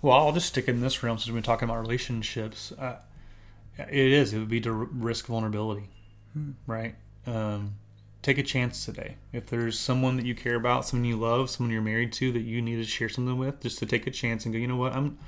Well, 0.02 0.16
I'll 0.16 0.32
just 0.32 0.48
stick 0.48 0.68
in 0.68 0.80
this 0.80 1.02
realm 1.02 1.18
since 1.18 1.26
we've 1.26 1.34
been 1.34 1.42
talking 1.42 1.68
about 1.68 1.80
relationships. 1.80 2.72
Uh, 2.72 2.96
it 3.78 3.92
is. 3.92 4.32
It 4.32 4.38
would 4.38 4.48
be 4.48 4.60
to 4.60 4.72
risk 4.72 5.26
vulnerability, 5.26 5.88
right? 6.66 6.94
Um, 7.26 7.74
take 8.22 8.38
a 8.38 8.42
chance 8.42 8.84
today. 8.84 9.16
If 9.32 9.46
there's 9.46 9.78
someone 9.78 10.16
that 10.16 10.26
you 10.26 10.34
care 10.34 10.54
about, 10.54 10.86
someone 10.86 11.04
you 11.04 11.16
love, 11.16 11.50
someone 11.50 11.72
you're 11.72 11.82
married 11.82 12.12
to 12.14 12.32
that 12.32 12.40
you 12.40 12.62
need 12.62 12.76
to 12.76 12.84
share 12.84 13.08
something 13.08 13.36
with, 13.36 13.60
just 13.60 13.78
to 13.80 13.86
take 13.86 14.06
a 14.06 14.10
chance 14.10 14.44
and 14.44 14.54
go. 14.54 14.58
You 14.58 14.68
know 14.68 14.76
what? 14.76 14.92
I'm 14.92 15.18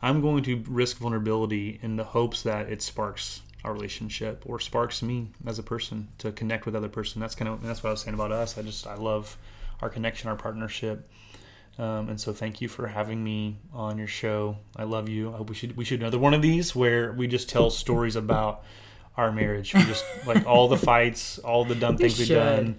I'm 0.00 0.20
going 0.20 0.44
to 0.44 0.62
risk 0.68 0.98
vulnerability 0.98 1.80
in 1.82 1.96
the 1.96 2.04
hopes 2.04 2.42
that 2.44 2.70
it 2.70 2.82
sparks 2.82 3.42
our 3.64 3.72
relationship 3.72 4.42
or 4.46 4.60
sparks 4.60 5.02
me 5.02 5.28
as 5.46 5.58
a 5.58 5.62
person 5.62 6.08
to 6.18 6.32
connect 6.32 6.64
with 6.66 6.76
other 6.76 6.88
person. 6.88 7.20
That's 7.20 7.34
kind 7.34 7.48
of 7.48 7.62
that's 7.62 7.82
what 7.82 7.90
I 7.90 7.92
was 7.92 8.02
saying 8.02 8.14
about 8.14 8.32
us. 8.32 8.56
I 8.56 8.62
just 8.62 8.86
I 8.86 8.94
love 8.94 9.36
our 9.82 9.88
connection, 9.88 10.28
our 10.28 10.36
partnership. 10.36 11.08
Um, 11.78 12.08
and 12.08 12.20
so 12.20 12.32
thank 12.32 12.60
you 12.60 12.68
for 12.68 12.88
having 12.88 13.22
me 13.22 13.56
on 13.72 13.98
your 13.98 14.08
show. 14.08 14.56
I 14.76 14.82
love 14.82 15.08
you. 15.08 15.32
I, 15.32 15.36
hope 15.36 15.48
we 15.48 15.54
should 15.54 15.76
we 15.76 15.84
should 15.84 16.00
another 16.00 16.18
one 16.18 16.34
of 16.34 16.42
these 16.42 16.74
where 16.74 17.12
we 17.12 17.28
just 17.28 17.48
tell 17.48 17.70
stories 17.70 18.16
about 18.16 18.64
our 19.16 19.30
marriage. 19.30 19.74
We 19.74 19.82
just 19.82 20.04
like 20.26 20.44
all 20.46 20.68
the 20.68 20.76
fights, 20.76 21.38
all 21.38 21.64
the 21.64 21.76
dumb 21.76 21.96
things 21.96 22.18
we've 22.18 22.28
done, 22.28 22.78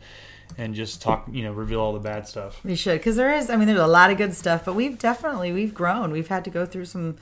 and 0.58 0.76
just 0.76 1.02
talk. 1.02 1.28
You 1.32 1.44
know, 1.44 1.54
reveal 1.54 1.80
all 1.80 1.94
the 1.94 2.00
bad 2.00 2.28
stuff. 2.28 2.64
We 2.66 2.76
should, 2.76 3.00
because 3.00 3.16
there 3.16 3.34
is. 3.34 3.50
I 3.50 3.56
mean, 3.56 3.68
there's 3.68 3.80
a 3.80 3.88
lot 3.88 4.12
of 4.12 4.18
good 4.18 4.34
stuff, 4.34 4.66
but 4.66 4.76
we've 4.76 5.00
definitely 5.00 5.54
we've 5.54 5.74
grown. 5.74 6.12
We've 6.12 6.28
had 6.28 6.44
to 6.46 6.50
go 6.50 6.66
through 6.66 6.86
some 6.86 7.18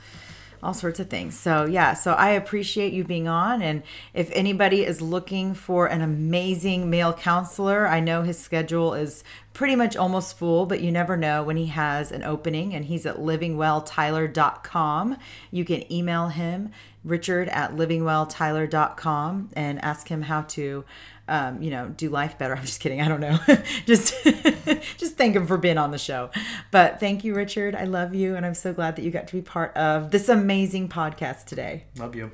all 0.62 0.74
sorts 0.74 1.00
of 1.00 1.10
things. 1.10 1.40
So 1.40 1.66
yeah, 1.66 1.94
so 1.94 2.12
I 2.14 2.30
appreciate 2.30 2.94
you 2.94 3.04
being 3.04 3.28
on. 3.28 3.62
And 3.62 3.84
if 4.14 4.32
anybody 4.32 4.84
is 4.84 5.02
looking 5.02 5.54
for 5.54 5.88
an 5.88 6.02
amazing 6.02 6.90
male 6.90 7.14
counselor, 7.14 7.86
I 7.88 8.00
know 8.00 8.24
his 8.24 8.40
schedule 8.40 8.94
is 8.94 9.24
pretty 9.54 9.76
much 9.76 9.98
almost 9.98 10.38
full, 10.38 10.66
but 10.66 10.82
you 10.82 10.92
never 10.92 11.18
know 11.18 11.44
when 11.44 11.58
he 11.58 11.68
has 11.68 12.12
an 12.12 12.24
opening. 12.24 12.74
And 12.74 12.86
he's 12.86 13.06
at 13.06 13.18
livingwelltyler.com. 13.18 15.18
You 15.52 15.66
can 15.66 15.92
email 15.92 16.30
him 16.30 16.72
Richard 17.04 17.50
at 17.50 17.76
livingwelltyler.com 17.76 19.50
and 19.54 19.84
ask 19.84 20.08
him 20.10 20.24
how 20.24 20.42
to, 20.42 20.84
um, 21.28 21.62
you 21.62 21.72
know, 21.72 21.90
do 21.90 22.10
life 22.10 22.38
better. 22.38 22.56
I'm 22.58 22.66
just 22.66 22.80
kidding. 22.80 23.02
I 23.02 23.08
don't 23.08 23.22
know. 23.22 23.38
just, 23.86 24.14
just 24.98 25.16
thank 25.18 25.36
him 25.36 25.48
for 25.48 25.58
being 25.58 25.78
on 25.78 25.92
the 25.92 25.98
show. 25.98 26.30
But 26.72 27.00
thank 27.00 27.24
you, 27.24 27.34
Richard. 27.34 27.76
I 27.76 27.86
love 27.86 28.16
you. 28.16 28.36
And 28.36 28.46
I'm 28.46 28.54
so 28.54 28.74
glad 28.74 28.96
that 28.96 29.04
you 29.04 29.12
got 29.12 29.28
to 29.28 29.36
be 29.36 29.42
part 29.42 29.76
of 29.76 30.12
this 30.12 30.30
amazing 30.30 30.90
podcast 30.90 31.46
today. 31.46 31.86
Love 31.98 32.16
you. 32.16 32.32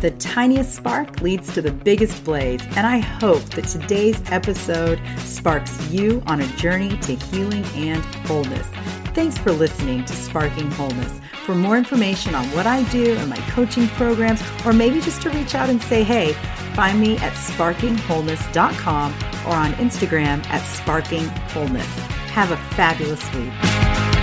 The 0.00 0.10
tiniest 0.18 0.74
spark 0.74 1.22
leads 1.22 1.54
to 1.54 1.62
the 1.62 1.72
biggest 1.72 2.22
blaze, 2.22 2.60
and 2.76 2.86
I 2.86 2.98
hope 2.98 3.42
that 3.50 3.64
today's 3.64 4.20
episode 4.30 5.00
sparks 5.18 5.90
you 5.90 6.22
on 6.26 6.42
a 6.42 6.46
journey 6.48 6.98
to 6.98 7.14
healing 7.14 7.64
and 7.74 8.04
wholeness. 8.26 8.68
Thanks 9.16 9.38
for 9.38 9.50
listening 9.50 10.04
to 10.04 10.14
Sparking 10.14 10.70
Wholeness. 10.72 11.22
For 11.46 11.54
more 11.54 11.78
information 11.78 12.34
on 12.34 12.44
what 12.50 12.66
I 12.66 12.82
do 12.90 13.16
and 13.16 13.30
my 13.30 13.38
coaching 13.48 13.88
programs, 13.88 14.42
or 14.66 14.74
maybe 14.74 15.00
just 15.00 15.22
to 15.22 15.30
reach 15.30 15.54
out 15.54 15.70
and 15.70 15.80
say 15.80 16.04
hey, 16.04 16.34
find 16.74 17.00
me 17.00 17.16
at 17.16 17.32
sparkingwholeness.com 17.32 19.14
or 19.46 19.54
on 19.54 19.72
Instagram 19.76 20.44
at 20.50 20.60
sparkingwholeness. 20.60 21.86
Have 22.28 22.50
a 22.50 22.58
fabulous 22.74 23.24
week. 23.32 24.15